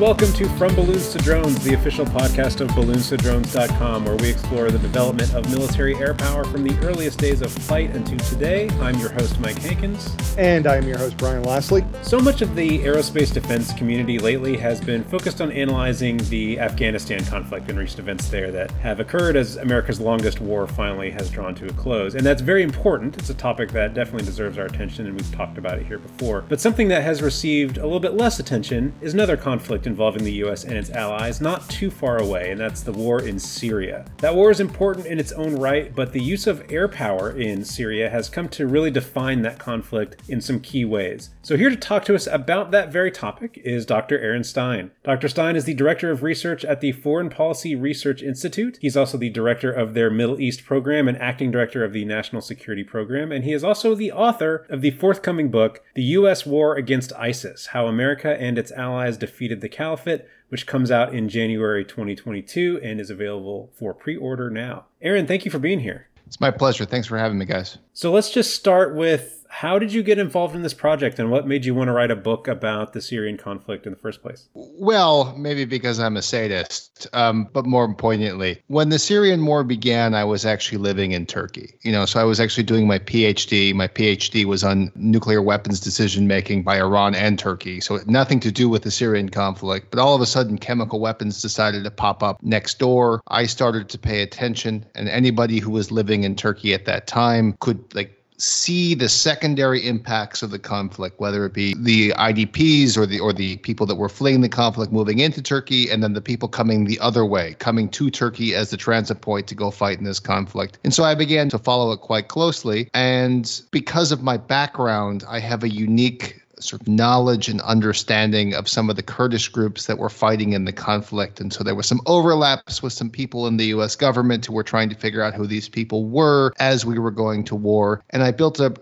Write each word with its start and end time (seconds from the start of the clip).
welcome 0.00 0.32
to 0.32 0.48
From 0.56 0.74
Balloons 0.74 1.10
to 1.12 1.18
Drones, 1.18 1.62
the 1.62 1.74
official 1.74 2.06
podcast 2.06 2.62
of 2.62 2.68
balloonstodrones.com, 2.68 4.06
where 4.06 4.16
we 4.16 4.30
explore 4.30 4.70
the 4.70 4.78
development 4.78 5.34
of 5.34 5.50
military 5.50 5.94
air 5.96 6.14
power 6.14 6.42
from 6.42 6.64
the 6.64 6.74
earliest 6.78 7.18
days 7.18 7.42
of 7.42 7.52
flight 7.52 7.90
until 7.90 8.18
today. 8.20 8.70
I'm 8.80 8.98
your 8.98 9.10
host, 9.10 9.38
Mike 9.40 9.58
Hankins. 9.58 10.16
And 10.38 10.66
I'm 10.66 10.88
your 10.88 10.96
host, 10.96 11.18
Brian 11.18 11.42
Laslie. 11.42 11.84
So 12.02 12.18
much 12.18 12.40
of 12.40 12.56
the 12.56 12.78
aerospace 12.78 13.30
defense 13.30 13.74
community 13.74 14.18
lately 14.18 14.56
has 14.56 14.80
been 14.80 15.04
focused 15.04 15.42
on 15.42 15.52
analyzing 15.52 16.16
the 16.30 16.58
Afghanistan 16.58 17.22
conflict 17.26 17.68
and 17.68 17.78
recent 17.78 18.00
events 18.00 18.30
there 18.30 18.50
that 18.52 18.70
have 18.70 19.00
occurred 19.00 19.36
as 19.36 19.56
America's 19.56 20.00
longest 20.00 20.40
war 20.40 20.66
finally 20.66 21.10
has 21.10 21.28
drawn 21.28 21.54
to 21.56 21.66
a 21.66 21.72
close. 21.74 22.14
And 22.14 22.24
that's 22.24 22.40
very 22.40 22.62
important. 22.62 23.18
It's 23.18 23.28
a 23.28 23.34
topic 23.34 23.70
that 23.72 23.92
definitely 23.92 24.24
deserves 24.24 24.56
our 24.56 24.64
attention, 24.64 25.06
and 25.06 25.14
we've 25.14 25.34
talked 25.34 25.58
about 25.58 25.78
it 25.78 25.84
here 25.84 25.98
before. 25.98 26.40
But 26.48 26.58
something 26.58 26.88
that 26.88 27.02
has 27.02 27.20
received 27.20 27.76
a 27.76 27.82
little 27.82 28.00
bit 28.00 28.14
less 28.14 28.40
attention 28.40 28.94
is 29.02 29.12
another 29.12 29.36
conflict 29.36 29.86
involving 29.90 30.24
the 30.24 30.44
US 30.44 30.64
and 30.64 30.76
its 30.76 30.90
allies 30.90 31.40
not 31.40 31.68
too 31.68 31.90
far 31.90 32.18
away, 32.18 32.50
and 32.50 32.60
that's 32.60 32.82
the 32.82 32.92
war 32.92 33.20
in 33.20 33.38
Syria. 33.38 34.06
That 34.18 34.34
war 34.34 34.50
is 34.50 34.60
important 34.60 35.06
in 35.06 35.18
its 35.18 35.32
own 35.32 35.56
right, 35.56 35.94
but 35.94 36.12
the 36.12 36.22
use 36.22 36.46
of 36.46 36.64
air 36.70 36.88
power 36.88 37.30
in 37.30 37.64
Syria 37.64 38.08
has 38.08 38.28
come 38.28 38.48
to 38.50 38.66
really 38.66 38.90
define 38.90 39.42
that 39.42 39.58
conflict 39.58 40.22
in 40.28 40.40
some 40.40 40.60
key 40.60 40.84
ways. 40.84 41.30
So, 41.42 41.56
here 41.56 41.70
to 41.70 41.76
talk 41.76 42.04
to 42.04 42.14
us 42.14 42.26
about 42.26 42.70
that 42.70 42.92
very 42.92 43.10
topic 43.10 43.60
is 43.64 43.84
Dr. 43.84 44.18
Aaron 44.18 44.44
Stein. 44.44 44.90
Dr. 45.02 45.28
Stein 45.28 45.56
is 45.56 45.64
the 45.64 45.74
Director 45.74 46.10
of 46.10 46.22
Research 46.22 46.64
at 46.64 46.80
the 46.80 46.92
Foreign 46.92 47.30
Policy 47.30 47.74
Research 47.74 48.22
Institute. 48.22 48.78
He's 48.80 48.96
also 48.96 49.18
the 49.18 49.30
Director 49.30 49.72
of 49.72 49.94
their 49.94 50.10
Middle 50.10 50.40
East 50.40 50.64
program 50.64 51.08
and 51.08 51.18
Acting 51.18 51.50
Director 51.50 51.84
of 51.84 51.92
the 51.92 52.04
National 52.04 52.42
Security 52.42 52.84
Program, 52.84 53.32
and 53.32 53.44
he 53.44 53.52
is 53.52 53.64
also 53.64 53.94
the 53.94 54.12
author 54.12 54.66
of 54.68 54.80
the 54.80 54.92
forthcoming 54.92 55.50
book, 55.50 55.82
The 55.94 56.02
U.S. 56.02 56.46
War 56.46 56.76
Against 56.76 57.12
ISIS 57.14 57.66
How 57.66 57.86
America 57.86 58.36
and 58.40 58.58
Its 58.58 58.70
Allies 58.72 59.16
Defeated 59.16 59.60
the 59.60 59.68
Caliphate, 59.80 60.26
which 60.50 60.66
comes 60.66 60.90
out 60.90 61.14
in 61.14 61.30
January 61.30 61.86
2022 61.86 62.80
and 62.82 63.00
is 63.00 63.08
available 63.08 63.70
for 63.78 63.94
pre 63.94 64.14
order 64.14 64.50
now. 64.50 64.84
Aaron, 65.00 65.26
thank 65.26 65.46
you 65.46 65.50
for 65.50 65.58
being 65.58 65.80
here. 65.80 66.08
It's 66.26 66.38
my 66.38 66.50
pleasure. 66.50 66.84
Thanks 66.84 67.06
for 67.06 67.16
having 67.16 67.38
me, 67.38 67.46
guys. 67.46 67.78
So 67.94 68.12
let's 68.12 68.30
just 68.30 68.54
start 68.54 68.94
with 68.94 69.39
how 69.50 69.80
did 69.80 69.92
you 69.92 70.02
get 70.02 70.18
involved 70.18 70.54
in 70.54 70.62
this 70.62 70.72
project 70.72 71.18
and 71.18 71.28
what 71.28 71.46
made 71.46 71.64
you 71.64 71.74
want 71.74 71.88
to 71.88 71.92
write 71.92 72.12
a 72.12 72.16
book 72.16 72.46
about 72.46 72.92
the 72.92 73.02
Syrian 73.02 73.36
conflict 73.36 73.84
in 73.84 73.92
the 73.92 73.98
first 73.98 74.22
place? 74.22 74.48
Well, 74.54 75.34
maybe 75.36 75.64
because 75.64 75.98
I'm 75.98 76.16
a 76.16 76.22
sadist, 76.22 77.08
um, 77.12 77.48
but 77.52 77.66
more 77.66 77.92
poignantly, 77.92 78.62
when 78.68 78.90
the 78.90 78.98
Syrian 78.98 79.44
war 79.44 79.64
began, 79.64 80.14
I 80.14 80.22
was 80.22 80.46
actually 80.46 80.78
living 80.78 81.12
in 81.12 81.26
Turkey. 81.26 81.74
You 81.82 81.90
know, 81.90 82.06
so 82.06 82.20
I 82.20 82.24
was 82.24 82.38
actually 82.38 82.62
doing 82.62 82.86
my 82.86 83.00
PhD. 83.00 83.74
My 83.74 83.88
PhD 83.88 84.44
was 84.44 84.62
on 84.62 84.92
nuclear 84.94 85.42
weapons 85.42 85.80
decision 85.80 86.28
making 86.28 86.62
by 86.62 86.78
Iran 86.78 87.16
and 87.16 87.36
Turkey. 87.36 87.80
So 87.80 87.98
nothing 88.06 88.38
to 88.40 88.52
do 88.52 88.68
with 88.68 88.82
the 88.82 88.90
Syrian 88.92 89.30
conflict. 89.30 89.90
But 89.90 89.98
all 89.98 90.14
of 90.14 90.20
a 90.20 90.26
sudden, 90.26 90.58
chemical 90.58 91.00
weapons 91.00 91.42
decided 91.42 91.82
to 91.82 91.90
pop 91.90 92.22
up 92.22 92.40
next 92.40 92.78
door. 92.78 93.20
I 93.26 93.46
started 93.46 93.88
to 93.88 93.98
pay 93.98 94.22
attention, 94.22 94.86
and 94.94 95.08
anybody 95.08 95.58
who 95.58 95.72
was 95.72 95.90
living 95.90 96.22
in 96.22 96.36
Turkey 96.36 96.72
at 96.72 96.84
that 96.84 97.08
time 97.08 97.56
could 97.58 97.94
like 97.96 98.19
see 98.40 98.94
the 98.94 99.08
secondary 99.08 99.86
impacts 99.86 100.42
of 100.42 100.50
the 100.50 100.58
conflict, 100.58 101.20
whether 101.20 101.44
it 101.44 101.52
be 101.52 101.74
the 101.78 102.10
IDPs 102.10 102.96
or 102.96 103.06
the 103.06 103.20
or 103.20 103.32
the 103.32 103.56
people 103.58 103.86
that 103.86 103.96
were 103.96 104.08
fleeing 104.08 104.40
the 104.40 104.48
conflict 104.48 104.92
moving 104.92 105.18
into 105.18 105.42
Turkey, 105.42 105.90
and 105.90 106.02
then 106.02 106.12
the 106.12 106.20
people 106.20 106.48
coming 106.48 106.84
the 106.84 106.98
other 107.00 107.24
way, 107.24 107.54
coming 107.58 107.88
to 107.90 108.10
Turkey 108.10 108.54
as 108.54 108.70
the 108.70 108.76
transit 108.76 109.20
point 109.20 109.46
to 109.48 109.54
go 109.54 109.70
fight 109.70 109.98
in 109.98 110.04
this 110.04 110.20
conflict. 110.20 110.78
And 110.84 110.94
so 110.94 111.04
I 111.04 111.14
began 111.14 111.48
to 111.50 111.58
follow 111.58 111.92
it 111.92 112.00
quite 112.00 112.28
closely. 112.28 112.90
And 112.94 113.60
because 113.70 114.12
of 114.12 114.22
my 114.22 114.36
background, 114.36 115.24
I 115.28 115.38
have 115.40 115.62
a 115.62 115.68
unique 115.68 116.40
sort 116.62 116.82
of 116.82 116.88
knowledge 116.88 117.48
and 117.48 117.60
understanding 117.62 118.54
of 118.54 118.68
some 118.68 118.90
of 118.90 118.96
the 118.96 119.02
Kurdish 119.02 119.48
groups 119.48 119.86
that 119.86 119.98
were 119.98 120.08
fighting 120.08 120.52
in 120.52 120.64
the 120.64 120.72
conflict. 120.72 121.40
And 121.40 121.52
so 121.52 121.64
there 121.64 121.74
was 121.74 121.86
some 121.86 122.00
overlaps 122.06 122.82
with 122.82 122.92
some 122.92 123.10
people 123.10 123.46
in 123.46 123.56
the 123.56 123.66
US 123.66 123.96
government 123.96 124.46
who 124.46 124.52
were 124.52 124.62
trying 124.62 124.88
to 124.90 124.96
figure 124.96 125.22
out 125.22 125.34
who 125.34 125.46
these 125.46 125.68
people 125.68 126.04
were 126.04 126.52
as 126.58 126.84
we 126.84 126.98
were 126.98 127.10
going 127.10 127.44
to 127.44 127.54
war. 127.54 128.02
And 128.10 128.22
I 128.22 128.30
built 128.30 128.60
a 128.60 128.74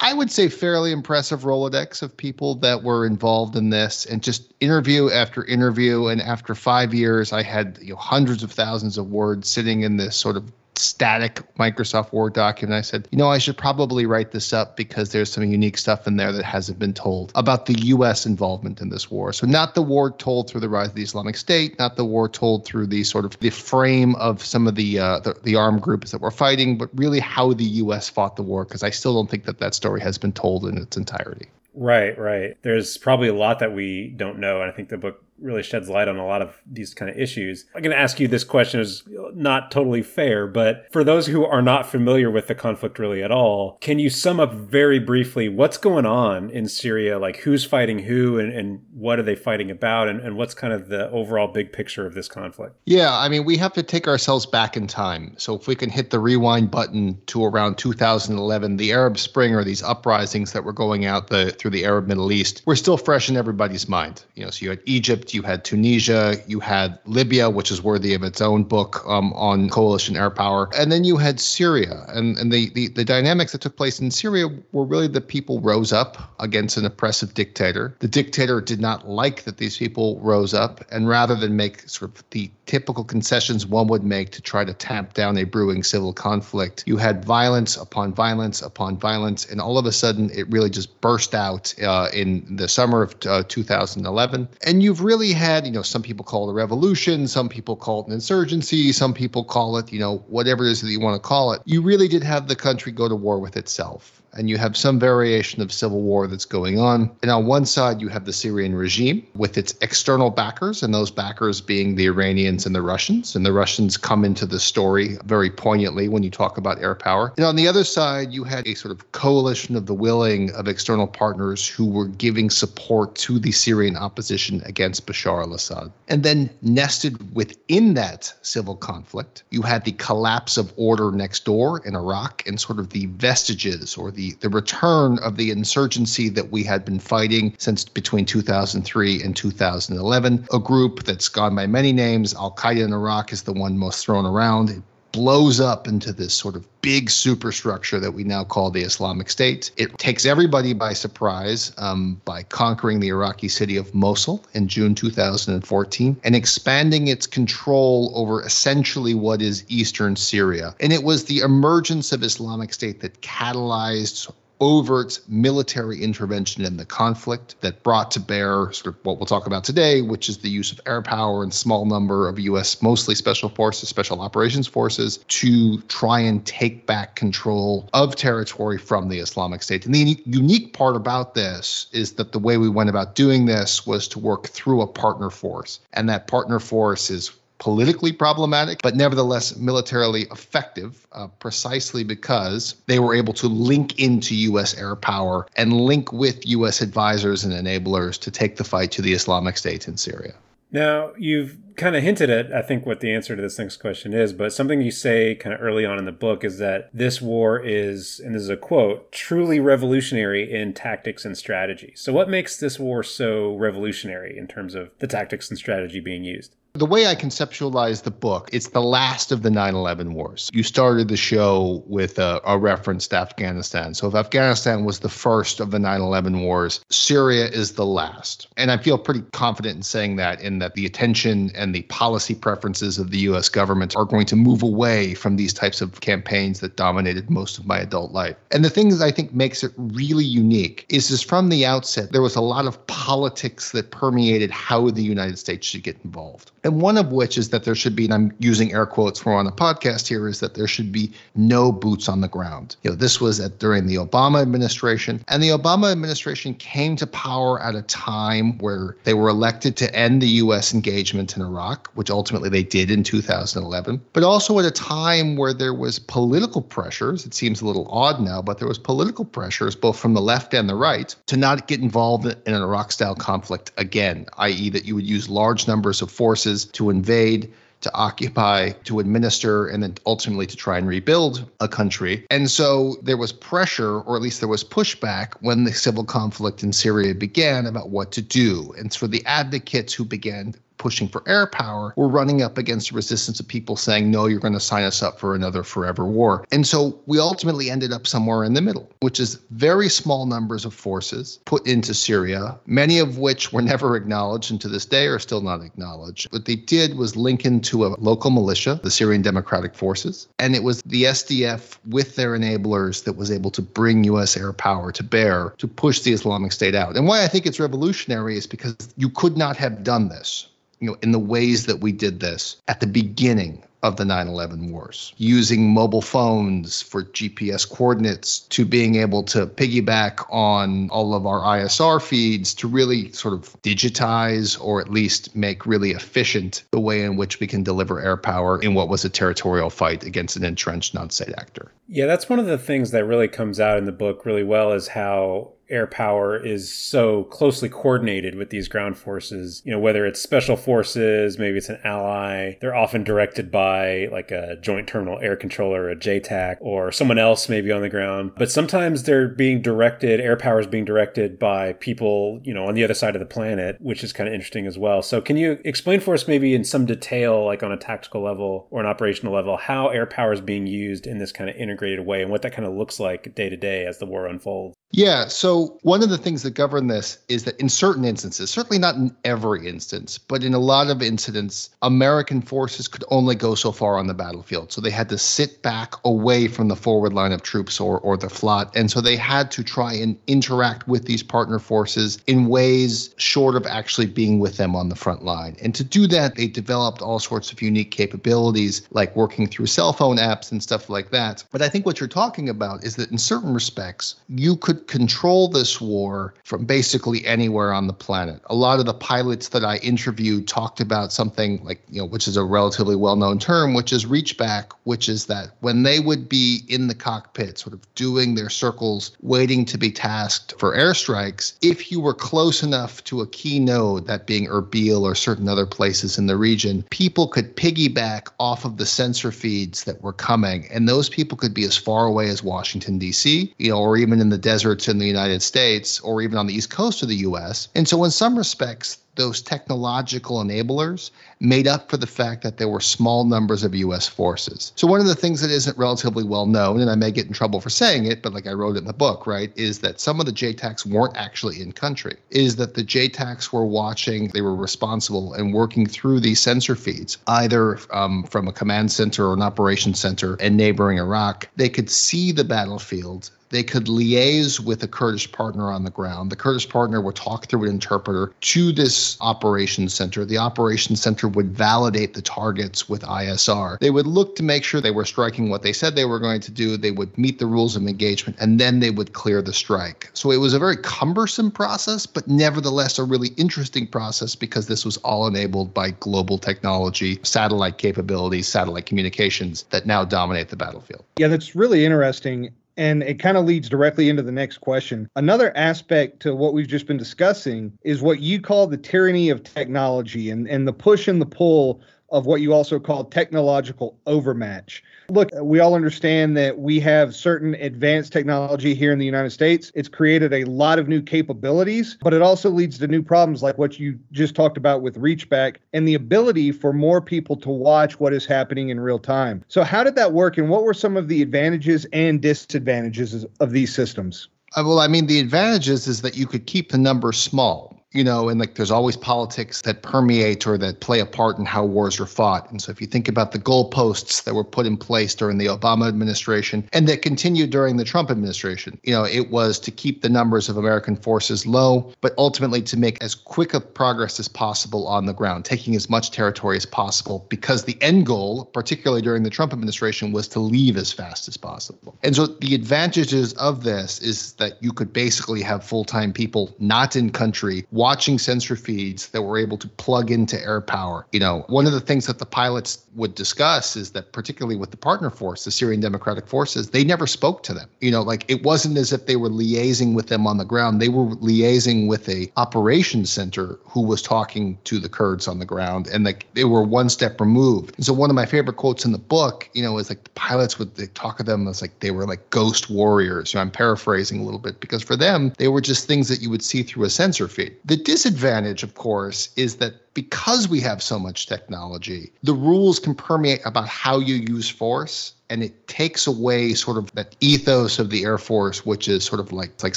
I 0.00 0.14
would 0.14 0.30
say 0.30 0.48
fairly 0.48 0.90
impressive 0.90 1.42
Rolodex 1.42 2.02
of 2.02 2.16
people 2.16 2.56
that 2.56 2.82
were 2.82 3.06
involved 3.06 3.54
in 3.54 3.70
this 3.70 4.04
and 4.04 4.22
just 4.22 4.52
interview 4.60 5.10
after 5.10 5.44
interview. 5.44 6.06
And 6.06 6.20
after 6.20 6.54
five 6.54 6.92
years, 6.92 7.32
I 7.32 7.42
had 7.42 7.78
you 7.80 7.90
know, 7.90 7.96
hundreds 7.96 8.42
of 8.42 8.50
thousands 8.50 8.98
of 8.98 9.10
words 9.10 9.48
sitting 9.48 9.82
in 9.82 9.96
this 9.96 10.16
sort 10.16 10.36
of 10.36 10.50
static 10.76 11.42
Microsoft 11.56 12.12
Word 12.12 12.32
document. 12.32 12.78
I 12.78 12.82
said, 12.82 13.08
you 13.10 13.18
know, 13.18 13.28
I 13.28 13.38
should 13.38 13.56
probably 13.56 14.06
write 14.06 14.30
this 14.32 14.52
up 14.52 14.76
because 14.76 15.12
there's 15.12 15.30
some 15.30 15.44
unique 15.44 15.76
stuff 15.76 16.06
in 16.06 16.16
there 16.16 16.32
that 16.32 16.44
hasn't 16.44 16.78
been 16.78 16.94
told 16.94 17.32
about 17.34 17.66
the 17.66 17.78
U.S. 17.86 18.26
involvement 18.26 18.80
in 18.80 18.88
this 18.88 19.10
war. 19.10 19.32
So 19.32 19.46
not 19.46 19.74
the 19.74 19.82
war 19.82 20.10
told 20.10 20.48
through 20.48 20.60
the 20.60 20.68
rise 20.68 20.88
of 20.88 20.94
the 20.94 21.02
Islamic 21.02 21.36
State, 21.36 21.78
not 21.78 21.96
the 21.96 22.04
war 22.04 22.28
told 22.28 22.64
through 22.64 22.86
the 22.86 23.04
sort 23.04 23.24
of 23.24 23.38
the 23.40 23.50
frame 23.50 24.14
of 24.16 24.44
some 24.44 24.66
of 24.66 24.74
the 24.74 24.98
uh, 24.98 25.20
the, 25.20 25.34
the 25.42 25.56
armed 25.56 25.82
groups 25.82 26.10
that 26.12 26.20
were 26.20 26.30
fighting, 26.30 26.78
but 26.78 26.88
really 26.94 27.20
how 27.20 27.52
the 27.52 27.64
U.S. 27.64 28.08
fought 28.08 28.36
the 28.36 28.42
war. 28.42 28.64
Because 28.64 28.82
I 28.82 28.90
still 28.90 29.14
don't 29.14 29.30
think 29.30 29.44
that 29.44 29.58
that 29.58 29.74
story 29.74 30.00
has 30.00 30.18
been 30.18 30.32
told 30.32 30.66
in 30.66 30.78
its 30.78 30.96
entirety. 30.96 31.46
Right, 31.74 32.18
right. 32.18 32.56
There's 32.62 32.98
probably 32.98 33.28
a 33.28 33.34
lot 33.34 33.60
that 33.60 33.72
we 33.72 34.08
don't 34.08 34.38
know, 34.38 34.60
and 34.60 34.70
I 34.70 34.74
think 34.74 34.88
the 34.88 34.98
book 34.98 35.22
really 35.40 35.62
sheds 35.62 35.88
light 35.88 36.08
on 36.08 36.16
a 36.16 36.26
lot 36.26 36.42
of 36.42 36.60
these 36.70 36.94
kind 36.94 37.10
of 37.10 37.18
issues. 37.18 37.64
I'm 37.74 37.82
going 37.82 37.94
to 37.94 38.00
ask 38.00 38.20
you 38.20 38.28
this 38.28 38.44
question 38.44 38.80
is 38.80 39.04
not 39.34 39.70
totally 39.70 40.02
fair, 40.02 40.46
but 40.46 40.86
for 40.92 41.04
those 41.04 41.26
who 41.26 41.44
are 41.44 41.62
not 41.62 41.86
familiar 41.86 42.30
with 42.30 42.46
the 42.46 42.54
conflict 42.54 42.98
really 42.98 43.22
at 43.22 43.30
all, 43.30 43.78
can 43.80 43.98
you 43.98 44.10
sum 44.10 44.40
up 44.40 44.52
very 44.52 44.98
briefly 44.98 45.48
what's 45.48 45.78
going 45.78 46.06
on 46.06 46.50
in 46.50 46.68
Syria? 46.68 47.18
Like 47.18 47.38
who's 47.38 47.64
fighting 47.64 48.00
who 48.00 48.38
and, 48.38 48.52
and 48.52 48.80
what 48.92 49.18
are 49.18 49.22
they 49.22 49.36
fighting 49.36 49.70
about? 49.70 50.08
And, 50.08 50.20
and 50.20 50.36
what's 50.36 50.54
kind 50.54 50.72
of 50.72 50.88
the 50.88 51.10
overall 51.10 51.48
big 51.48 51.72
picture 51.72 52.06
of 52.06 52.14
this 52.14 52.28
conflict? 52.28 52.76
Yeah, 52.84 53.16
I 53.16 53.28
mean, 53.28 53.44
we 53.44 53.56
have 53.56 53.72
to 53.74 53.82
take 53.82 54.06
ourselves 54.08 54.46
back 54.46 54.76
in 54.76 54.86
time. 54.86 55.34
So 55.38 55.54
if 55.54 55.66
we 55.66 55.74
can 55.74 55.90
hit 55.90 56.10
the 56.10 56.18
rewind 56.18 56.70
button 56.70 57.20
to 57.26 57.44
around 57.44 57.78
2011, 57.78 58.76
the 58.76 58.92
Arab 58.92 59.18
Spring 59.18 59.54
or 59.54 59.64
these 59.64 59.82
uprisings 59.82 60.52
that 60.52 60.64
were 60.64 60.72
going 60.72 61.06
out 61.06 61.28
the, 61.28 61.52
through 61.52 61.70
the 61.70 61.84
Arab 61.84 62.06
Middle 62.06 62.32
East 62.32 62.62
were 62.66 62.76
still 62.76 62.96
fresh 62.96 63.28
in 63.28 63.36
everybody's 63.36 63.88
mind. 63.88 64.24
You 64.34 64.44
know, 64.44 64.50
so 64.50 64.64
you 64.64 64.70
had 64.70 64.80
Egypt, 64.86 65.29
you 65.34 65.42
had 65.42 65.64
Tunisia, 65.64 66.36
you 66.46 66.60
had 66.60 66.98
Libya, 67.06 67.50
which 67.50 67.70
is 67.70 67.82
worthy 67.82 68.14
of 68.14 68.22
its 68.22 68.40
own 68.40 68.64
book 68.64 69.02
um, 69.06 69.32
on 69.34 69.68
coalition 69.68 70.16
air 70.16 70.30
power, 70.30 70.68
and 70.76 70.90
then 70.90 71.04
you 71.04 71.16
had 71.16 71.40
Syria. 71.40 72.04
And, 72.08 72.36
and 72.38 72.52
the, 72.52 72.70
the, 72.70 72.88
the 72.88 73.04
dynamics 73.04 73.52
that 73.52 73.60
took 73.60 73.76
place 73.76 74.00
in 74.00 74.10
Syria 74.10 74.48
were 74.72 74.84
really 74.84 75.08
the 75.08 75.20
people 75.20 75.60
rose 75.60 75.92
up 75.92 76.32
against 76.40 76.76
an 76.76 76.84
oppressive 76.84 77.34
dictator. 77.34 77.94
The 78.00 78.08
dictator 78.08 78.60
did 78.60 78.80
not 78.80 79.08
like 79.08 79.44
that 79.44 79.58
these 79.58 79.76
people 79.76 80.18
rose 80.20 80.54
up, 80.54 80.84
and 80.90 81.08
rather 81.08 81.34
than 81.34 81.56
make 81.56 81.88
sort 81.88 82.16
of 82.16 82.24
the 82.30 82.50
typical 82.70 83.02
concessions 83.02 83.66
one 83.66 83.88
would 83.88 84.04
make 84.04 84.30
to 84.30 84.40
try 84.40 84.64
to 84.64 84.72
tamp 84.72 85.12
down 85.12 85.36
a 85.36 85.42
brewing 85.42 85.82
civil 85.82 86.12
conflict, 86.12 86.84
you 86.86 86.96
had 86.96 87.24
violence 87.24 87.76
upon 87.76 88.14
violence 88.14 88.62
upon 88.62 88.96
violence, 88.96 89.44
and 89.50 89.60
all 89.60 89.76
of 89.76 89.86
a 89.86 89.90
sudden 89.90 90.30
it 90.30 90.48
really 90.52 90.70
just 90.70 91.00
burst 91.00 91.34
out 91.34 91.74
uh, 91.82 92.06
in 92.12 92.46
the 92.54 92.68
summer 92.68 93.02
of 93.02 93.16
uh, 93.26 93.42
2011. 93.48 94.48
And 94.64 94.84
you've 94.84 95.02
really 95.02 95.32
had, 95.32 95.66
you 95.66 95.72
know, 95.72 95.82
some 95.82 96.00
people 96.00 96.24
call 96.24 96.48
it 96.48 96.52
a 96.52 96.54
revolution, 96.54 97.26
some 97.26 97.48
people 97.48 97.74
call 97.74 98.02
it 98.02 98.06
an 98.06 98.12
insurgency, 98.12 98.92
some 98.92 99.14
people 99.14 99.42
call 99.42 99.76
it, 99.76 99.90
you 99.92 99.98
know, 99.98 100.18
whatever 100.28 100.64
it 100.64 100.70
is 100.70 100.80
that 100.82 100.90
you 100.92 101.00
want 101.00 101.20
to 101.20 101.28
call 101.28 101.52
it. 101.52 101.62
You 101.64 101.82
really 101.82 102.06
did 102.06 102.22
have 102.22 102.46
the 102.46 102.54
country 102.54 102.92
go 102.92 103.08
to 103.08 103.16
war 103.16 103.40
with 103.40 103.56
itself 103.56 104.19
and 104.34 104.48
you 104.48 104.56
have 104.58 104.76
some 104.76 104.98
variation 104.98 105.62
of 105.62 105.72
civil 105.72 106.00
war 106.00 106.26
that's 106.26 106.44
going 106.44 106.78
on. 106.78 107.10
And 107.22 107.30
on 107.30 107.46
one 107.46 107.66
side, 107.66 108.00
you 108.00 108.08
have 108.08 108.24
the 108.24 108.32
Syrian 108.32 108.74
regime 108.74 109.26
with 109.34 109.58
its 109.58 109.74
external 109.80 110.30
backers, 110.30 110.82
and 110.82 110.94
those 110.94 111.10
backers 111.10 111.60
being 111.60 111.94
the 111.94 112.06
Iranians 112.06 112.66
and 112.66 112.74
the 112.74 112.82
Russians. 112.82 113.34
And 113.34 113.44
the 113.44 113.52
Russians 113.52 113.96
come 113.96 114.24
into 114.24 114.46
the 114.46 114.60
story 114.60 115.18
very 115.24 115.50
poignantly 115.50 116.08
when 116.08 116.22
you 116.22 116.30
talk 116.30 116.58
about 116.58 116.80
air 116.80 116.94
power. 116.94 117.32
And 117.36 117.46
on 117.46 117.56
the 117.56 117.68
other 117.68 117.84
side, 117.84 118.32
you 118.32 118.44
had 118.44 118.66
a 118.66 118.74
sort 118.74 118.92
of 118.92 119.12
coalition 119.12 119.76
of 119.76 119.86
the 119.86 119.94
willing 119.94 120.50
of 120.52 120.68
external 120.68 121.06
partners 121.06 121.66
who 121.66 121.86
were 121.86 122.08
giving 122.08 122.50
support 122.50 123.14
to 123.16 123.38
the 123.38 123.52
Syrian 123.52 123.96
opposition 123.96 124.62
against 124.64 125.06
Bashar 125.06 125.42
al 125.42 125.54
Assad. 125.54 125.92
And 126.08 126.22
then 126.22 126.50
nested 126.62 127.34
within 127.34 127.94
that 127.94 128.32
civil 128.42 128.76
conflict, 128.76 129.44
you 129.50 129.62
had 129.62 129.84
the 129.84 129.92
collapse 129.92 130.56
of 130.56 130.72
order 130.76 131.10
next 131.10 131.44
door 131.44 131.80
in 131.84 131.94
Iraq 131.94 132.46
and 132.46 132.60
sort 132.60 132.78
of 132.78 132.90
the 132.90 133.06
vestiges 133.06 133.96
or 133.96 134.10
the 134.10 134.19
the, 134.20 134.36
the 134.40 134.50
return 134.50 135.18
of 135.20 135.36
the 135.36 135.50
insurgency 135.50 136.28
that 136.28 136.50
we 136.50 136.62
had 136.62 136.84
been 136.84 136.98
fighting 136.98 137.54
since 137.58 137.86
between 137.86 138.26
2003 138.26 139.22
and 139.22 139.34
2011. 139.34 140.46
A 140.52 140.58
group 140.58 141.04
that's 141.04 141.28
gone 141.28 141.54
by 141.54 141.66
many 141.66 141.92
names. 141.92 142.34
Al 142.34 142.54
Qaeda 142.54 142.84
in 142.84 142.92
Iraq 142.92 143.32
is 143.32 143.42
the 143.44 143.54
one 143.54 143.78
most 143.78 144.04
thrown 144.04 144.26
around 144.26 144.82
blows 145.12 145.60
up 145.60 145.86
into 145.86 146.12
this 146.12 146.34
sort 146.34 146.56
of 146.56 146.66
big 146.82 147.10
superstructure 147.10 148.00
that 148.00 148.12
we 148.12 148.24
now 148.24 148.44
call 148.44 148.70
the 148.70 148.82
Islamic 148.82 149.30
State. 149.30 149.70
It 149.76 149.96
takes 149.98 150.24
everybody 150.24 150.72
by 150.72 150.92
surprise 150.92 151.72
um, 151.78 152.20
by 152.24 152.42
conquering 152.44 153.00
the 153.00 153.08
Iraqi 153.08 153.48
city 153.48 153.76
of 153.76 153.94
Mosul 153.94 154.44
in 154.54 154.68
June 154.68 154.94
2014 154.94 156.20
and 156.24 156.36
expanding 156.36 157.08
its 157.08 157.26
control 157.26 158.12
over 158.14 158.42
essentially 158.42 159.14
what 159.14 159.42
is 159.42 159.64
eastern 159.68 160.16
Syria. 160.16 160.74
And 160.80 160.92
it 160.92 161.02
was 161.02 161.24
the 161.24 161.38
emergence 161.40 162.12
of 162.12 162.22
Islamic 162.22 162.72
State 162.72 163.00
that 163.00 163.20
catalyzed 163.20 164.30
overt 164.60 165.18
military 165.28 166.02
intervention 166.02 166.64
in 166.64 166.76
the 166.76 166.84
conflict 166.84 167.54
that 167.60 167.82
brought 167.82 168.10
to 168.10 168.20
bear 168.20 168.72
sort 168.72 168.94
of 168.94 168.96
what 169.04 169.18
we'll 169.18 169.26
talk 169.26 169.46
about 169.46 169.64
today, 169.64 170.02
which 170.02 170.28
is 170.28 170.38
the 170.38 170.50
use 170.50 170.70
of 170.70 170.80
air 170.86 171.02
power 171.02 171.42
and 171.42 171.52
small 171.52 171.86
number 171.86 172.28
of 172.28 172.38
U.S. 172.38 172.82
mostly 172.82 173.14
special 173.14 173.48
forces, 173.48 173.88
special 173.88 174.20
operations 174.20 174.66
forces 174.66 175.18
to 175.28 175.80
try 175.82 176.20
and 176.20 176.44
take 176.44 176.86
back 176.86 177.16
control 177.16 177.88
of 177.92 178.16
territory 178.16 178.78
from 178.78 179.08
the 179.08 179.18
Islamic 179.18 179.62
State. 179.62 179.86
And 179.86 179.94
the 179.94 180.20
unique 180.26 180.72
part 180.72 180.96
about 180.96 181.34
this 181.34 181.86
is 181.92 182.12
that 182.12 182.32
the 182.32 182.38
way 182.38 182.56
we 182.56 182.68
went 182.68 182.90
about 182.90 183.14
doing 183.14 183.46
this 183.46 183.86
was 183.86 184.06
to 184.08 184.18
work 184.18 184.48
through 184.48 184.82
a 184.82 184.86
partner 184.86 185.30
force. 185.30 185.80
And 185.92 186.08
that 186.08 186.26
partner 186.26 186.60
force 186.60 187.10
is 187.10 187.32
politically 187.60 188.12
problematic, 188.12 188.82
but 188.82 188.96
nevertheless 188.96 189.56
militarily 189.56 190.22
effective, 190.32 191.06
uh, 191.12 191.28
precisely 191.38 192.02
because 192.02 192.74
they 192.86 192.98
were 192.98 193.14
able 193.14 193.34
to 193.34 193.46
link 193.46 194.00
into 194.00 194.34
U.S. 194.34 194.76
air 194.76 194.96
power 194.96 195.46
and 195.56 195.72
link 195.72 196.12
with 196.12 196.44
U.S. 196.48 196.80
advisors 196.80 197.44
and 197.44 197.52
enablers 197.52 198.18
to 198.20 198.30
take 198.30 198.56
the 198.56 198.64
fight 198.64 198.90
to 198.92 199.02
the 199.02 199.12
Islamic 199.12 199.56
State 199.56 199.86
in 199.86 199.96
Syria. 199.96 200.34
Now, 200.72 201.12
you've 201.18 201.56
kind 201.76 201.96
of 201.96 202.02
hinted 202.02 202.30
at, 202.30 202.52
I 202.52 202.62
think, 202.62 202.86
what 202.86 203.00
the 203.00 203.12
answer 203.12 203.36
to 203.36 203.42
this 203.42 203.58
next 203.58 203.78
question 203.78 204.12
is, 204.12 204.32
but 204.32 204.52
something 204.52 204.80
you 204.80 204.90
say 204.90 205.34
kind 205.34 205.54
of 205.54 205.60
early 205.60 205.84
on 205.84 205.98
in 205.98 206.04
the 206.04 206.12
book 206.12 206.44
is 206.44 206.58
that 206.58 206.90
this 206.92 207.20
war 207.20 207.58
is, 207.58 208.20
and 208.20 208.34
this 208.34 208.42
is 208.42 208.48
a 208.48 208.56
quote, 208.56 209.10
truly 209.12 209.60
revolutionary 209.60 210.52
in 210.52 210.72
tactics 210.72 211.24
and 211.24 211.36
strategy. 211.36 211.92
So, 211.96 212.12
what 212.12 212.28
makes 212.28 212.56
this 212.56 212.78
war 212.78 213.02
so 213.02 213.56
revolutionary 213.56 214.36
in 214.36 214.46
terms 214.46 214.74
of 214.74 214.90
the 214.98 215.06
tactics 215.06 215.50
and 215.50 215.58
strategy 215.58 216.00
being 216.00 216.24
used? 216.24 216.56
The 216.74 216.86
way 216.86 217.06
I 217.06 217.16
conceptualize 217.16 218.04
the 218.04 218.12
book, 218.12 218.48
it's 218.52 218.68
the 218.68 218.82
last 218.82 219.32
of 219.32 219.42
the 219.42 219.50
9 219.50 219.74
11 219.74 220.14
wars. 220.14 220.50
You 220.52 220.62
started 220.62 221.08
the 221.08 221.16
show 221.16 221.82
with 221.86 222.20
a, 222.20 222.40
a, 222.44 222.58
reference 222.58 223.08
to 223.08 223.16
Afghanistan. 223.16 223.92
So, 223.92 224.06
if 224.06 224.14
Afghanistan 224.14 224.84
was 224.84 225.00
the 225.00 225.08
first 225.08 225.58
of 225.58 225.72
the 225.72 225.80
9 225.80 226.00
11 226.00 226.42
wars, 226.42 226.84
Syria 226.88 227.46
is 227.46 227.72
the 227.72 227.86
last. 227.86 228.46
And 228.56 228.70
I 228.70 228.76
feel 228.76 228.98
pretty 228.98 229.22
confident 229.32 229.76
in 229.76 229.82
saying 229.82 230.16
that, 230.16 230.40
in 230.40 230.60
that 230.60 230.74
the 230.74 230.86
attention 230.86 231.50
and 231.60 231.74
the 231.74 231.82
policy 231.82 232.34
preferences 232.34 232.98
of 232.98 233.10
the 233.10 233.18
US 233.30 233.48
government 233.48 233.94
are 233.94 234.04
going 234.04 234.26
to 234.26 234.36
move 234.36 234.62
away 234.62 235.14
from 235.14 235.36
these 235.36 235.52
types 235.52 235.80
of 235.80 236.00
campaigns 236.00 236.60
that 236.60 236.76
dominated 236.76 237.30
most 237.30 237.58
of 237.58 237.66
my 237.66 237.78
adult 237.78 238.12
life. 238.12 238.36
And 238.50 238.64
the 238.64 238.70
thing 238.70 238.88
that 238.88 239.02
I 239.02 239.10
think 239.10 239.34
makes 239.34 239.62
it 239.62 239.72
really 239.76 240.24
unique 240.24 240.86
is, 240.88 241.10
is 241.10 241.22
from 241.22 241.50
the 241.50 241.66
outset, 241.66 242.12
there 242.12 242.22
was 242.22 242.36
a 242.36 242.40
lot 242.40 242.66
of 242.66 242.84
politics 242.86 243.72
that 243.72 243.90
permeated 243.90 244.50
how 244.50 244.90
the 244.90 245.02
United 245.02 245.38
States 245.38 245.66
should 245.66 245.82
get 245.82 245.98
involved 246.04 246.50
and 246.64 246.80
one 246.80 246.98
of 246.98 247.12
which 247.12 247.38
is 247.38 247.50
that 247.50 247.64
there 247.64 247.74
should 247.74 247.96
be, 247.96 248.04
and 248.04 248.14
I'm 248.14 248.32
using 248.38 248.72
air 248.72 248.86
quotes 248.86 249.20
for 249.20 249.32
on 249.32 249.46
the 249.46 249.52
podcast 249.52 250.08
here, 250.08 250.28
is 250.28 250.40
that 250.40 250.54
there 250.54 250.66
should 250.66 250.92
be 250.92 251.12
no 251.34 251.72
boots 251.72 252.08
on 252.08 252.20
the 252.20 252.28
ground. 252.28 252.76
You 252.82 252.90
know, 252.90 252.96
this 252.96 253.20
was 253.20 253.40
at, 253.40 253.58
during 253.58 253.86
the 253.86 253.94
Obama 253.94 254.42
administration, 254.42 255.24
and 255.28 255.42
the 255.42 255.48
Obama 255.48 255.90
administration 255.90 256.54
came 256.54 256.96
to 256.96 257.06
power 257.06 257.62
at 257.62 257.74
a 257.74 257.82
time 257.82 258.58
where 258.58 258.96
they 259.04 259.14
were 259.14 259.28
elected 259.28 259.76
to 259.78 259.94
end 259.94 260.20
the 260.20 260.28
U.S. 260.28 260.74
engagement 260.74 261.36
in 261.36 261.42
Iraq, 261.50 261.90
which 261.94 262.10
ultimately 262.10 262.48
they 262.48 262.62
did 262.62 262.90
in 262.90 263.02
2011, 263.02 264.00
but 264.12 264.22
also 264.22 264.58
at 264.58 264.64
a 264.64 264.70
time 264.70 265.36
where 265.36 265.54
there 265.54 265.74
was 265.74 265.98
political 265.98 266.62
pressures. 266.62 267.26
It 267.26 267.34
seems 267.34 267.60
a 267.60 267.66
little 267.66 267.88
odd 267.90 268.20
now, 268.20 268.42
but 268.42 268.58
there 268.58 268.68
was 268.68 268.78
political 268.78 269.24
pressures 269.24 269.76
both 269.76 269.98
from 269.98 270.14
the 270.14 270.20
left 270.20 270.54
and 270.54 270.68
the 270.68 270.74
right 270.74 271.14
to 271.26 271.36
not 271.36 271.68
get 271.68 271.80
involved 271.80 272.26
in 272.26 272.54
an 272.54 272.62
Iraq-style 272.62 273.16
conflict 273.16 273.72
again, 273.76 274.26
i.e., 274.38 274.70
that 274.70 274.84
you 274.84 274.94
would 274.94 275.08
use 275.08 275.28
large 275.28 275.68
numbers 275.68 276.02
of 276.02 276.10
forces 276.10 276.30
forces 276.30 276.64
to 276.72 276.90
invade 276.90 277.52
to 277.80 277.90
occupy, 277.94 278.70
to 278.84 279.00
administer, 279.00 279.66
and 279.66 279.82
then 279.82 279.94
ultimately 280.04 280.46
to 280.46 280.54
try 280.54 280.76
and 280.76 280.86
rebuild 280.86 281.50
a 281.60 281.66
country. 281.66 282.26
And 282.30 282.50
so 282.50 282.96
there 283.02 283.16
was 283.16 283.32
pressure, 283.32 284.00
or 284.00 284.16
at 284.16 284.22
least 284.22 284.40
there 284.40 284.50
was 284.50 284.62
pushback, 284.62 285.32
when 285.40 285.64
the 285.64 285.72
civil 285.72 286.04
conflict 286.04 286.62
in 286.62 286.74
Syria 286.74 287.14
began 287.14 287.64
about 287.64 287.88
what 287.88 288.12
to 288.12 288.22
do. 288.22 288.74
And 288.78 288.94
for 288.94 289.08
the 289.08 289.24
advocates 289.24 289.94
who 289.94 290.04
began 290.04 290.54
pushing 290.80 291.06
for 291.06 291.22
air 291.28 291.46
power, 291.46 291.92
we're 291.94 292.08
running 292.08 292.40
up 292.40 292.56
against 292.56 292.90
the 292.90 292.96
resistance 292.96 293.38
of 293.38 293.46
people 293.46 293.76
saying, 293.76 294.10
no, 294.10 294.26
you're 294.26 294.40
going 294.40 294.54
to 294.54 294.58
sign 294.58 294.82
us 294.82 295.02
up 295.02 295.20
for 295.20 295.34
another 295.34 295.62
forever 295.62 296.06
war. 296.06 296.44
And 296.50 296.66
so 296.66 296.98
we 297.06 297.20
ultimately 297.20 297.70
ended 297.70 297.92
up 297.92 298.06
somewhere 298.06 298.42
in 298.44 298.54
the 298.54 298.62
middle, 298.62 298.90
which 299.00 299.20
is 299.20 299.38
very 299.50 299.90
small 299.90 300.24
numbers 300.24 300.64
of 300.64 300.72
forces 300.72 301.38
put 301.44 301.66
into 301.66 301.92
Syria, 301.92 302.58
many 302.64 302.98
of 302.98 303.18
which 303.18 303.52
were 303.52 303.60
never 303.60 303.94
acknowledged 303.94 304.50
and 304.50 304.58
to 304.62 304.68
this 304.68 304.86
day 304.86 305.06
are 305.06 305.18
still 305.18 305.42
not 305.42 305.60
acknowledged. 305.60 306.32
What 306.32 306.46
they 306.46 306.56
did 306.56 306.96
was 306.96 307.14
link 307.14 307.44
into 307.44 307.84
a 307.84 307.88
local 308.00 308.30
militia, 308.30 308.80
the 308.82 308.90
Syrian 308.90 309.20
Democratic 309.20 309.74
Forces, 309.74 310.28
and 310.38 310.56
it 310.56 310.62
was 310.62 310.80
the 310.86 311.02
SDF 311.04 311.76
with 311.90 312.16
their 312.16 312.30
enablers 312.30 313.04
that 313.04 313.16
was 313.16 313.30
able 313.30 313.50
to 313.50 313.60
bring 313.60 314.04
U.S. 314.04 314.34
air 314.34 314.54
power 314.54 314.92
to 314.92 315.02
bear 315.02 315.52
to 315.58 315.68
push 315.68 316.00
the 316.00 316.12
Islamic 316.12 316.52
State 316.52 316.74
out. 316.74 316.96
And 316.96 317.06
why 317.06 317.22
I 317.22 317.28
think 317.28 317.44
it's 317.44 317.60
revolutionary 317.60 318.38
is 318.38 318.46
because 318.46 318.76
you 318.96 319.10
could 319.10 319.36
not 319.36 319.58
have 319.58 319.84
done 319.84 320.08
this 320.08 320.46
you 320.80 320.88
know, 320.88 320.96
in 321.02 321.12
the 321.12 321.18
ways 321.18 321.66
that 321.66 321.80
we 321.80 321.92
did 321.92 322.20
this 322.20 322.56
at 322.68 322.80
the 322.80 322.86
beginning 322.86 323.62
of 323.82 323.96
the 323.96 324.04
9 324.04 324.28
11 324.28 324.72
wars, 324.72 325.14
using 325.16 325.72
mobile 325.72 326.02
phones 326.02 326.82
for 326.82 327.04
GPS 327.04 327.68
coordinates 327.68 328.40
to 328.40 328.64
being 328.64 328.96
able 328.96 329.22
to 329.22 329.46
piggyback 329.46 330.26
on 330.30 330.90
all 330.90 331.14
of 331.14 331.26
our 331.26 331.40
ISR 331.40 332.00
feeds 332.02 332.52
to 332.54 332.68
really 332.68 333.10
sort 333.12 333.34
of 333.34 333.56
digitize 333.62 334.62
or 334.62 334.80
at 334.80 334.90
least 334.90 335.34
make 335.34 335.64
really 335.64 335.92
efficient 335.92 336.64
the 336.72 336.80
way 336.80 337.02
in 337.02 337.16
which 337.16 337.40
we 337.40 337.46
can 337.46 337.62
deliver 337.62 338.00
air 338.00 338.16
power 338.16 338.60
in 338.60 338.74
what 338.74 338.88
was 338.88 339.04
a 339.04 339.10
territorial 339.10 339.70
fight 339.70 340.04
against 340.04 340.36
an 340.36 340.44
entrenched 340.44 340.94
non 340.94 341.08
state 341.08 341.34
actor. 341.38 341.72
Yeah, 341.88 342.06
that's 342.06 342.28
one 342.28 342.38
of 342.38 342.46
the 342.46 342.58
things 342.58 342.90
that 342.90 343.04
really 343.06 343.28
comes 343.28 343.60
out 343.60 343.78
in 343.78 343.84
the 343.84 343.92
book 343.92 344.26
really 344.26 344.44
well 344.44 344.72
is 344.72 344.88
how 344.88 345.52
air 345.70 345.86
power 345.86 346.36
is 346.36 346.72
so 346.72 347.24
closely 347.24 347.68
coordinated 347.68 348.34
with 348.34 348.50
these 348.50 348.68
ground 348.68 348.98
forces. 348.98 349.62
You 349.64 349.72
know, 349.72 349.78
whether 349.78 350.06
it's 350.06 350.20
special 350.20 350.56
forces, 350.56 351.38
maybe 351.38 351.58
it's 351.58 351.68
an 351.68 351.80
ally, 351.84 352.56
they're 352.60 352.74
often 352.74 353.04
directed 353.04 353.50
by 353.50 354.08
like 354.12 354.30
a 354.30 354.56
joint 354.60 354.88
terminal 354.88 355.18
air 355.20 355.36
controller, 355.36 355.88
a 355.88 355.96
JTAC, 355.96 356.56
or 356.60 356.92
someone 356.92 357.18
else 357.18 357.48
maybe 357.48 357.72
on 357.72 357.82
the 357.82 357.88
ground. 357.88 358.32
But 358.36 358.50
sometimes 358.50 359.04
they're 359.04 359.28
being 359.28 359.62
directed, 359.62 360.20
air 360.20 360.36
power 360.36 360.60
is 360.60 360.66
being 360.66 360.84
directed 360.84 361.38
by 361.38 361.74
people, 361.74 362.40
you 362.42 362.54
know, 362.54 362.66
on 362.66 362.74
the 362.74 362.84
other 362.84 362.94
side 362.94 363.14
of 363.14 363.20
the 363.20 363.26
planet, 363.26 363.76
which 363.80 364.02
is 364.04 364.12
kind 364.12 364.28
of 364.28 364.34
interesting 364.34 364.66
as 364.66 364.78
well. 364.78 365.02
So 365.02 365.20
can 365.20 365.36
you 365.36 365.58
explain 365.64 366.00
for 366.00 366.14
us 366.14 366.28
maybe 366.28 366.54
in 366.54 366.64
some 366.64 366.86
detail, 366.86 367.44
like 367.44 367.62
on 367.62 367.72
a 367.72 367.76
tactical 367.76 368.22
level 368.22 368.68
or 368.70 368.80
an 368.80 368.86
operational 368.86 369.32
level, 369.32 369.56
how 369.56 369.88
air 369.88 370.06
power 370.06 370.32
is 370.32 370.40
being 370.40 370.66
used 370.66 371.06
in 371.06 371.18
this 371.18 371.32
kind 371.32 371.48
of 371.48 371.56
integrated 371.56 372.06
way 372.06 372.22
and 372.22 372.30
what 372.30 372.42
that 372.42 372.52
kind 372.52 372.66
of 372.66 372.74
looks 372.74 372.98
like 373.00 373.34
day 373.34 373.48
to 373.48 373.56
day 373.56 373.86
as 373.86 373.98
the 373.98 374.06
war 374.06 374.26
unfolds? 374.26 374.74
Yeah. 374.92 375.28
So, 375.28 375.78
one 375.82 376.02
of 376.02 376.10
the 376.10 376.18
things 376.18 376.42
that 376.42 376.54
govern 376.54 376.88
this 376.88 377.18
is 377.28 377.44
that 377.44 377.58
in 377.60 377.68
certain 377.68 378.04
instances, 378.04 378.50
certainly 378.50 378.78
not 378.78 378.96
in 378.96 379.14
every 379.24 379.68
instance, 379.68 380.18
but 380.18 380.42
in 380.42 380.52
a 380.52 380.58
lot 380.58 380.90
of 380.90 381.00
incidents, 381.00 381.70
American 381.82 382.42
forces 382.42 382.88
could 382.88 383.04
only 383.08 383.36
go 383.36 383.54
so 383.54 383.70
far 383.70 383.98
on 383.98 384.08
the 384.08 384.14
battlefield. 384.14 384.72
So, 384.72 384.80
they 384.80 384.90
had 384.90 385.08
to 385.10 385.18
sit 385.18 385.62
back 385.62 385.94
away 386.04 386.48
from 386.48 386.66
the 386.66 386.74
forward 386.74 387.12
line 387.12 387.30
of 387.30 387.42
troops 387.42 387.78
or, 387.78 388.00
or 388.00 388.16
the 388.16 388.28
FLOT. 388.28 388.74
And 388.74 388.90
so, 388.90 389.00
they 389.00 389.16
had 389.16 389.52
to 389.52 389.62
try 389.62 389.92
and 389.92 390.18
interact 390.26 390.88
with 390.88 391.04
these 391.04 391.22
partner 391.22 391.60
forces 391.60 392.18
in 392.26 392.46
ways 392.46 393.14
short 393.16 393.54
of 393.54 393.66
actually 393.66 394.06
being 394.06 394.40
with 394.40 394.56
them 394.56 394.74
on 394.74 394.88
the 394.88 394.96
front 394.96 395.24
line. 395.24 395.56
And 395.62 395.72
to 395.76 395.84
do 395.84 396.08
that, 396.08 396.34
they 396.34 396.48
developed 396.48 397.00
all 397.00 397.20
sorts 397.20 397.52
of 397.52 397.62
unique 397.62 397.92
capabilities, 397.92 398.88
like 398.90 399.14
working 399.14 399.46
through 399.46 399.66
cell 399.66 399.92
phone 399.92 400.16
apps 400.16 400.50
and 400.50 400.60
stuff 400.60 400.90
like 400.90 401.10
that. 401.10 401.44
But 401.52 401.62
I 401.62 401.68
think 401.68 401.86
what 401.86 402.00
you're 402.00 402.08
talking 402.08 402.48
about 402.48 402.82
is 402.82 402.96
that 402.96 403.12
in 403.12 403.18
certain 403.18 403.54
respects, 403.54 404.16
you 404.28 404.56
could 404.56 404.79
control 404.86 405.48
this 405.48 405.80
war 405.80 406.34
from 406.44 406.64
basically 406.64 407.24
anywhere 407.26 407.72
on 407.72 407.86
the 407.86 407.92
planet. 407.92 408.40
A 408.46 408.54
lot 408.54 408.80
of 408.80 408.86
the 408.86 408.94
pilots 408.94 409.48
that 409.48 409.64
I 409.64 409.76
interviewed 409.78 410.48
talked 410.48 410.80
about 410.80 411.12
something 411.12 411.62
like, 411.64 411.82
you 411.90 412.00
know, 412.00 412.06
which 412.06 412.28
is 412.28 412.36
a 412.36 412.44
relatively 412.44 412.96
well 412.96 413.16
known 413.16 413.38
term, 413.38 413.74
which 413.74 413.92
is 413.92 414.06
reach 414.06 414.38
back, 414.38 414.72
which 414.84 415.08
is 415.08 415.26
that 415.26 415.50
when 415.60 415.82
they 415.82 416.00
would 416.00 416.28
be 416.28 416.62
in 416.68 416.86
the 416.86 416.94
cockpit, 416.94 417.58
sort 417.58 417.74
of 417.74 417.94
doing 417.94 418.34
their 418.34 418.50
circles, 418.50 419.16
waiting 419.22 419.64
to 419.64 419.78
be 419.78 419.90
tasked 419.90 420.54
for 420.58 420.76
airstrikes, 420.76 421.54
if 421.62 421.90
you 421.90 422.00
were 422.00 422.14
close 422.14 422.62
enough 422.62 423.02
to 423.04 423.20
a 423.20 423.26
key 423.26 423.58
node, 423.58 424.06
that 424.06 424.26
being 424.26 424.46
Erbil 424.46 425.02
or 425.02 425.14
certain 425.14 425.48
other 425.48 425.66
places 425.66 426.18
in 426.18 426.26
the 426.26 426.36
region, 426.36 426.84
people 426.90 427.28
could 427.28 427.56
piggyback 427.56 428.28
off 428.38 428.64
of 428.64 428.76
the 428.76 428.86
sensor 428.86 429.32
feeds 429.32 429.84
that 429.84 430.00
were 430.02 430.12
coming. 430.12 430.66
And 430.70 430.88
those 430.88 431.08
people 431.08 431.36
could 431.36 431.54
be 431.54 431.64
as 431.64 431.76
far 431.76 432.06
away 432.06 432.28
as 432.28 432.42
Washington, 432.42 432.98
D.C., 432.98 433.52
you 433.58 433.70
know, 433.70 433.78
or 433.78 433.96
even 433.96 434.20
in 434.20 434.28
the 434.28 434.38
desert 434.38 434.69
deserts 434.70 434.88
in 434.88 434.98
the 434.98 435.06
United 435.06 435.42
States 435.42 436.00
or 436.00 436.22
even 436.22 436.38
on 436.38 436.46
the 436.46 436.54
East 436.54 436.70
Coast 436.70 437.02
of 437.02 437.08
the 437.08 437.26
US. 437.28 437.68
And 437.74 437.88
so, 437.88 438.04
in 438.04 438.10
some 438.10 438.38
respects, 438.38 438.98
those 439.16 439.42
technological 439.42 440.38
enablers 440.38 441.10
made 441.40 441.66
up 441.66 441.90
for 441.90 441.96
the 441.96 442.06
fact 442.06 442.42
that 442.42 442.56
there 442.56 442.68
were 442.68 442.80
small 442.80 443.24
numbers 443.24 443.64
of 443.64 443.74
US 443.74 444.06
forces. 444.06 444.72
So, 444.76 444.86
one 444.86 445.00
of 445.00 445.06
the 445.06 445.16
things 445.16 445.40
that 445.40 445.50
isn't 445.50 445.76
relatively 445.76 446.22
well 446.22 446.46
known, 446.46 446.80
and 446.80 446.88
I 446.88 446.94
may 446.94 447.10
get 447.10 447.26
in 447.26 447.32
trouble 447.32 447.60
for 447.60 447.70
saying 447.70 448.06
it, 448.06 448.22
but 448.22 448.32
like 448.32 448.46
I 448.46 448.52
wrote 448.52 448.76
it 448.76 448.80
in 448.80 448.84
the 448.84 448.92
book, 448.92 449.26
right, 449.26 449.52
is 449.56 449.80
that 449.80 450.00
some 450.00 450.20
of 450.20 450.26
the 450.26 450.32
JTACs 450.32 450.86
weren't 450.86 451.16
actually 451.16 451.60
in 451.60 451.72
country, 451.72 452.16
is 452.30 452.54
that 452.56 452.74
the 452.74 452.84
JTACs 452.84 453.52
were 453.52 453.66
watching, 453.66 454.28
they 454.28 454.42
were 454.42 454.54
responsible 454.54 455.34
and 455.34 455.52
working 455.52 455.86
through 455.86 456.20
these 456.20 456.38
sensor 456.38 456.76
feeds, 456.76 457.18
either 457.26 457.78
um, 457.90 458.22
from 458.22 458.46
a 458.46 458.52
command 458.52 458.92
center 458.92 459.26
or 459.26 459.34
an 459.34 459.42
operations 459.42 459.98
center 459.98 460.36
in 460.36 460.56
neighboring 460.56 460.98
Iraq. 460.98 461.48
They 461.56 461.68
could 461.68 461.90
see 461.90 462.30
the 462.30 462.44
battlefield 462.44 463.30
they 463.50 463.62
could 463.62 463.86
liaise 463.86 464.60
with 464.60 464.82
a 464.82 464.88
Kurdish 464.88 465.30
partner 465.30 465.70
on 465.70 465.84
the 465.84 465.90
ground. 465.90 466.30
The 466.30 466.36
Kurdish 466.36 466.68
partner 466.68 467.00
would 467.00 467.16
talk 467.16 467.46
through 467.46 467.64
an 467.64 467.70
interpreter 467.70 468.32
to 468.40 468.72
this 468.72 469.16
operations 469.20 469.92
center. 469.92 470.24
The 470.24 470.38
operations 470.38 471.02
center 471.02 471.28
would 471.28 471.50
validate 471.50 472.14
the 472.14 472.22
targets 472.22 472.88
with 472.88 473.02
ISR. 473.02 473.78
They 473.80 473.90
would 473.90 474.06
look 474.06 474.36
to 474.36 474.42
make 474.42 474.64
sure 474.64 474.80
they 474.80 474.90
were 474.90 475.04
striking 475.04 475.50
what 475.50 475.62
they 475.62 475.72
said 475.72 475.94
they 475.94 476.04
were 476.04 476.20
going 476.20 476.40
to 476.40 476.50
do. 476.50 476.76
They 476.76 476.92
would 476.92 477.16
meet 477.18 477.38
the 477.38 477.46
rules 477.46 477.76
of 477.76 477.86
engagement, 477.86 478.38
and 478.40 478.58
then 478.60 478.80
they 478.80 478.90
would 478.90 479.12
clear 479.12 479.42
the 479.42 479.52
strike. 479.52 480.10
So 480.14 480.30
it 480.30 480.38
was 480.38 480.54
a 480.54 480.58
very 480.58 480.76
cumbersome 480.76 481.50
process, 481.50 482.06
but 482.06 482.26
nevertheless 482.28 482.98
a 482.98 483.04
really 483.04 483.30
interesting 483.36 483.86
process 483.86 484.36
because 484.36 484.68
this 484.68 484.84
was 484.84 484.96
all 484.98 485.26
enabled 485.26 485.74
by 485.74 485.90
global 485.90 486.38
technology, 486.38 487.18
satellite 487.24 487.78
capabilities, 487.78 488.46
satellite 488.46 488.86
communications 488.86 489.64
that 489.70 489.86
now 489.86 490.04
dominate 490.04 490.48
the 490.48 490.56
battlefield. 490.56 491.04
Yeah, 491.18 491.28
that's 491.28 491.56
really 491.56 491.84
interesting. 491.84 492.50
And 492.80 493.02
it 493.02 493.18
kind 493.18 493.36
of 493.36 493.44
leads 493.44 493.68
directly 493.68 494.08
into 494.08 494.22
the 494.22 494.32
next 494.32 494.62
question. 494.62 495.06
Another 495.14 495.54
aspect 495.54 496.20
to 496.20 496.34
what 496.34 496.54
we've 496.54 496.66
just 496.66 496.86
been 496.86 496.96
discussing 496.96 497.76
is 497.84 498.00
what 498.00 498.20
you 498.20 498.40
call 498.40 498.66
the 498.66 498.78
tyranny 498.78 499.28
of 499.28 499.42
technology 499.42 500.30
and, 500.30 500.48
and 500.48 500.66
the 500.66 500.72
push 500.72 501.06
and 501.06 501.20
the 501.20 501.26
pull 501.26 501.82
of 502.08 502.24
what 502.24 502.40
you 502.40 502.54
also 502.54 502.80
call 502.80 503.04
technological 503.04 503.98
overmatch. 504.06 504.82
Look, 505.10 505.30
we 505.42 505.58
all 505.58 505.74
understand 505.74 506.36
that 506.36 506.58
we 506.58 506.78
have 506.80 507.14
certain 507.14 507.54
advanced 507.56 508.12
technology 508.12 508.74
here 508.74 508.92
in 508.92 508.98
the 508.98 509.04
United 509.04 509.30
States. 509.30 509.72
It's 509.74 509.88
created 509.88 510.32
a 510.32 510.44
lot 510.44 510.78
of 510.78 510.88
new 510.88 511.02
capabilities, 511.02 511.98
but 512.00 512.14
it 512.14 512.22
also 512.22 512.48
leads 512.48 512.78
to 512.78 512.86
new 512.86 513.02
problems 513.02 513.42
like 513.42 513.58
what 513.58 513.78
you 513.78 513.98
just 514.12 514.34
talked 514.34 514.56
about 514.56 514.82
with 514.82 514.96
Reachback 514.96 515.56
and 515.72 515.86
the 515.86 515.94
ability 515.94 516.52
for 516.52 516.72
more 516.72 517.00
people 517.00 517.36
to 517.36 517.50
watch 517.50 517.98
what 517.98 518.12
is 518.12 518.24
happening 518.24 518.68
in 518.68 518.78
real 518.78 518.98
time. 518.98 519.44
So, 519.48 519.64
how 519.64 519.82
did 519.82 519.96
that 519.96 520.12
work, 520.12 520.38
and 520.38 520.48
what 520.48 520.62
were 520.62 520.74
some 520.74 520.96
of 520.96 521.08
the 521.08 521.22
advantages 521.22 521.86
and 521.92 522.20
disadvantages 522.20 523.26
of 523.40 523.50
these 523.50 523.74
systems? 523.74 524.28
Uh, 524.56 524.62
well, 524.66 524.80
I 524.80 524.88
mean, 524.88 525.06
the 525.06 525.20
advantages 525.20 525.86
is 525.86 526.02
that 526.02 526.16
you 526.16 526.26
could 526.26 526.46
keep 526.46 526.70
the 526.70 526.78
number 526.78 527.12
small 527.12 527.79
you 527.92 528.04
know, 528.04 528.28
and 528.28 528.38
like 528.38 528.54
there's 528.54 528.70
always 528.70 528.96
politics 528.96 529.62
that 529.62 529.82
permeate 529.82 530.46
or 530.46 530.56
that 530.56 530.80
play 530.80 531.00
a 531.00 531.06
part 531.06 531.38
in 531.38 531.44
how 531.44 531.64
wars 531.64 531.98
are 531.98 532.06
fought. 532.06 532.48
And 532.50 532.62
so 532.62 532.70
if 532.70 532.80
you 532.80 532.86
think 532.86 533.08
about 533.08 533.32
the 533.32 533.38
goalposts 533.38 534.22
that 534.24 534.34
were 534.34 534.44
put 534.44 534.66
in 534.66 534.76
place 534.76 535.14
during 535.14 535.38
the 535.38 535.46
Obama 535.46 535.88
administration 535.88 536.68
and 536.72 536.86
that 536.88 537.02
continued 537.02 537.50
during 537.50 537.78
the 537.78 537.84
Trump 537.84 538.10
administration, 538.10 538.78
you 538.84 538.92
know, 538.92 539.04
it 539.04 539.30
was 539.30 539.58
to 539.60 539.72
keep 539.72 540.02
the 540.02 540.08
numbers 540.08 540.48
of 540.48 540.56
American 540.56 540.94
forces 540.94 541.46
low, 541.46 541.92
but 542.00 542.14
ultimately 542.16 542.62
to 542.62 542.76
make 542.76 543.02
as 543.02 543.14
quick 543.14 543.54
a 543.54 543.60
progress 543.60 544.20
as 544.20 544.28
possible 544.28 544.86
on 544.86 545.06
the 545.06 545.12
ground, 545.12 545.44
taking 545.44 545.74
as 545.74 545.90
much 545.90 546.12
territory 546.12 546.56
as 546.56 546.66
possible, 546.66 547.26
because 547.28 547.64
the 547.64 547.80
end 547.82 548.06
goal, 548.06 548.44
particularly 548.46 549.02
during 549.02 549.24
the 549.24 549.30
Trump 549.30 549.52
administration, 549.52 550.12
was 550.12 550.28
to 550.28 550.38
leave 550.38 550.76
as 550.76 550.92
fast 550.92 551.26
as 551.26 551.36
possible. 551.36 551.98
And 552.04 552.14
so 552.14 552.26
the 552.26 552.54
advantages 552.54 553.32
of 553.34 553.64
this 553.64 553.98
is 554.00 554.34
that 554.34 554.62
you 554.62 554.72
could 554.72 554.92
basically 554.92 555.42
have 555.42 555.64
full 555.64 555.84
time 555.84 556.12
people 556.12 556.54
not 556.60 556.94
in 556.94 557.10
country 557.10 557.66
watching 557.80 558.18
sensor 558.18 558.56
feeds 558.56 559.08
that 559.08 559.22
were 559.22 559.38
able 559.38 559.56
to 559.56 559.66
plug 559.66 560.10
into 560.10 560.38
air 560.42 560.60
power. 560.60 561.06
You 561.12 561.20
know, 561.20 561.44
one 561.48 561.66
of 561.66 561.72
the 561.72 561.80
things 561.80 562.06
that 562.08 562.18
the 562.18 562.26
pilots 562.26 562.84
would 562.94 563.14
discuss 563.14 563.74
is 563.74 563.92
that 563.92 564.12
particularly 564.12 564.54
with 564.54 564.70
the 564.70 564.76
partner 564.76 565.08
force, 565.08 565.44
the 565.44 565.50
Syrian 565.50 565.80
Democratic 565.80 566.26
Forces, 566.26 566.70
they 566.70 566.84
never 566.84 567.06
spoke 567.06 567.42
to 567.44 567.54
them. 567.54 567.70
You 567.80 567.90
know, 567.90 568.02
like 568.02 568.26
it 568.28 568.42
wasn't 568.42 568.76
as 568.76 568.92
if 568.92 569.06
they 569.06 569.16
were 569.16 569.30
liaising 569.30 569.94
with 569.94 570.08
them 570.08 570.26
on 570.26 570.36
the 570.36 570.44
ground. 570.44 570.82
They 570.82 570.90
were 570.90 571.06
liaising 571.06 571.88
with 571.88 572.06
a 572.10 572.30
operations 572.36 573.10
center 573.10 573.58
who 573.64 573.80
was 573.80 574.02
talking 574.02 574.58
to 574.64 574.78
the 574.78 574.90
Kurds 574.90 575.26
on 575.26 575.38
the 575.38 575.46
ground 575.46 575.86
and 575.86 576.04
like 576.04 576.26
they 576.34 576.44
were 576.44 576.62
one 576.62 576.90
step 576.90 577.18
removed. 577.18 577.74
And 577.76 577.86
so 577.86 577.94
one 577.94 578.10
of 578.10 578.16
my 578.16 578.26
favorite 578.26 578.58
quotes 578.58 578.84
in 578.84 578.92
the 578.92 578.98
book, 578.98 579.48
you 579.54 579.62
know, 579.62 579.78
is 579.78 579.88
like 579.88 580.04
the 580.04 580.10
pilots 580.10 580.58
would 580.58 580.74
they 580.74 580.88
talk 580.88 581.18
of 581.18 581.24
them 581.24 581.48
as 581.48 581.62
like 581.62 581.80
they 581.80 581.92
were 581.92 582.06
like 582.06 582.28
ghost 582.28 582.68
warriors. 582.68 583.32
You 583.32 583.38
know, 583.38 583.42
I'm 583.42 583.50
paraphrasing 583.50 584.20
a 584.20 584.24
little 584.24 584.38
bit 584.38 584.60
because 584.60 584.82
for 584.82 584.96
them, 584.96 585.32
they 585.38 585.48
were 585.48 585.62
just 585.62 585.86
things 585.86 586.08
that 586.08 586.20
you 586.20 586.28
would 586.28 586.42
see 586.42 586.62
through 586.62 586.84
a 586.84 586.90
sensor 586.90 587.26
feed. 587.26 587.56
The 587.70 587.76
disadvantage, 587.76 588.64
of 588.64 588.74
course, 588.74 589.28
is 589.36 589.58
that 589.58 589.89
because 589.94 590.48
we 590.48 590.60
have 590.60 590.82
so 590.82 590.98
much 590.98 591.26
technology, 591.26 592.12
the 592.22 592.34
rules 592.34 592.78
can 592.78 592.94
permeate 592.94 593.40
about 593.44 593.68
how 593.68 593.98
you 593.98 594.14
use 594.14 594.48
force 594.48 595.14
and 595.30 595.44
it 595.44 595.68
takes 595.68 596.08
away 596.08 596.52
sort 596.54 596.76
of 596.76 596.92
that 596.92 597.14
ethos 597.20 597.78
of 597.78 597.88
the 597.90 598.02
Air 598.02 598.18
Force, 598.18 598.66
which 598.66 598.88
is 598.88 599.04
sort 599.04 599.20
of 599.20 599.32
like 599.32 599.62
like 599.62 599.76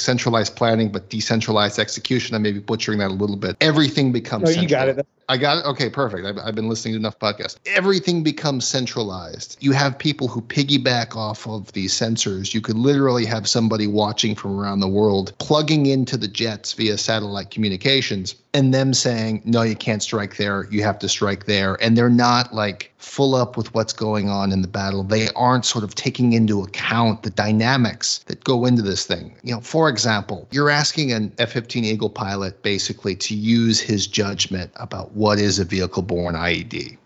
centralized 0.00 0.56
planning 0.56 0.90
but 0.90 1.08
decentralized 1.08 1.78
execution. 1.78 2.34
I 2.34 2.38
may 2.38 2.50
be 2.50 2.58
butchering 2.58 2.98
that 2.98 3.10
a 3.10 3.14
little 3.14 3.36
bit. 3.36 3.56
Everything 3.60 4.10
becomes. 4.10 4.56
No, 4.56 4.62
you 4.62 4.68
got 4.68 4.88
it. 4.88 5.06
I 5.28 5.36
got 5.36 5.58
it. 5.58 5.64
Okay, 5.64 5.88
perfect. 5.88 6.26
I've, 6.26 6.38
I've 6.38 6.54
been 6.54 6.68
listening 6.68 6.94
to 6.94 6.98
enough 6.98 7.18
podcasts. 7.18 7.56
Everything 7.66 8.22
becomes 8.22 8.66
centralized. 8.66 9.56
You 9.60 9.72
have 9.72 9.98
people 9.98 10.28
who 10.28 10.42
piggyback 10.42 11.16
off 11.16 11.46
of 11.46 11.72
these 11.72 11.94
sensors. 11.94 12.52
You 12.52 12.60
could 12.60 12.76
literally 12.76 13.24
have 13.24 13.48
somebody 13.48 13.86
watching 13.86 14.34
from 14.34 14.58
around 14.58 14.80
the 14.80 14.88
world 14.88 15.32
plugging 15.38 15.86
into 15.86 16.16
the 16.16 16.28
jets 16.28 16.72
via 16.72 16.98
satellite 16.98 17.50
communications 17.50 18.34
and 18.54 18.72
them 18.72 18.94
saying, 18.94 19.42
no, 19.44 19.62
you 19.62 19.74
can't 19.74 20.02
strike 20.02 20.36
there. 20.36 20.68
You 20.70 20.84
have 20.84 21.00
to 21.00 21.08
strike 21.08 21.46
there. 21.46 21.76
And 21.82 21.98
they're 21.98 22.08
not 22.08 22.54
like 22.54 22.92
full 22.98 23.34
up 23.34 23.56
with 23.56 23.74
what's 23.74 23.92
going 23.92 24.28
on 24.28 24.52
in 24.52 24.62
the 24.62 24.68
battle. 24.68 25.02
They 25.02 25.28
aren't 25.34 25.66
sort 25.66 25.82
of 25.82 25.96
taking 25.96 26.34
into 26.34 26.62
account 26.62 27.24
the 27.24 27.30
dynamics 27.30 28.20
that 28.26 28.44
go 28.44 28.64
into 28.64 28.80
this 28.80 29.04
thing. 29.04 29.34
You 29.42 29.56
know, 29.56 29.60
for 29.60 29.88
example, 29.88 30.46
you're 30.52 30.70
asking 30.70 31.12
an 31.12 31.32
F 31.38 31.50
15 31.50 31.84
Eagle 31.84 32.08
pilot 32.08 32.62
basically 32.62 33.16
to 33.16 33.34
use 33.34 33.80
his 33.80 34.06
judgment 34.06 34.70
about 34.76 35.10
what 35.12 35.40
is 35.40 35.58
a 35.58 35.64
vehicle 35.64 36.02
borne 36.02 36.36
IED, 36.36 36.96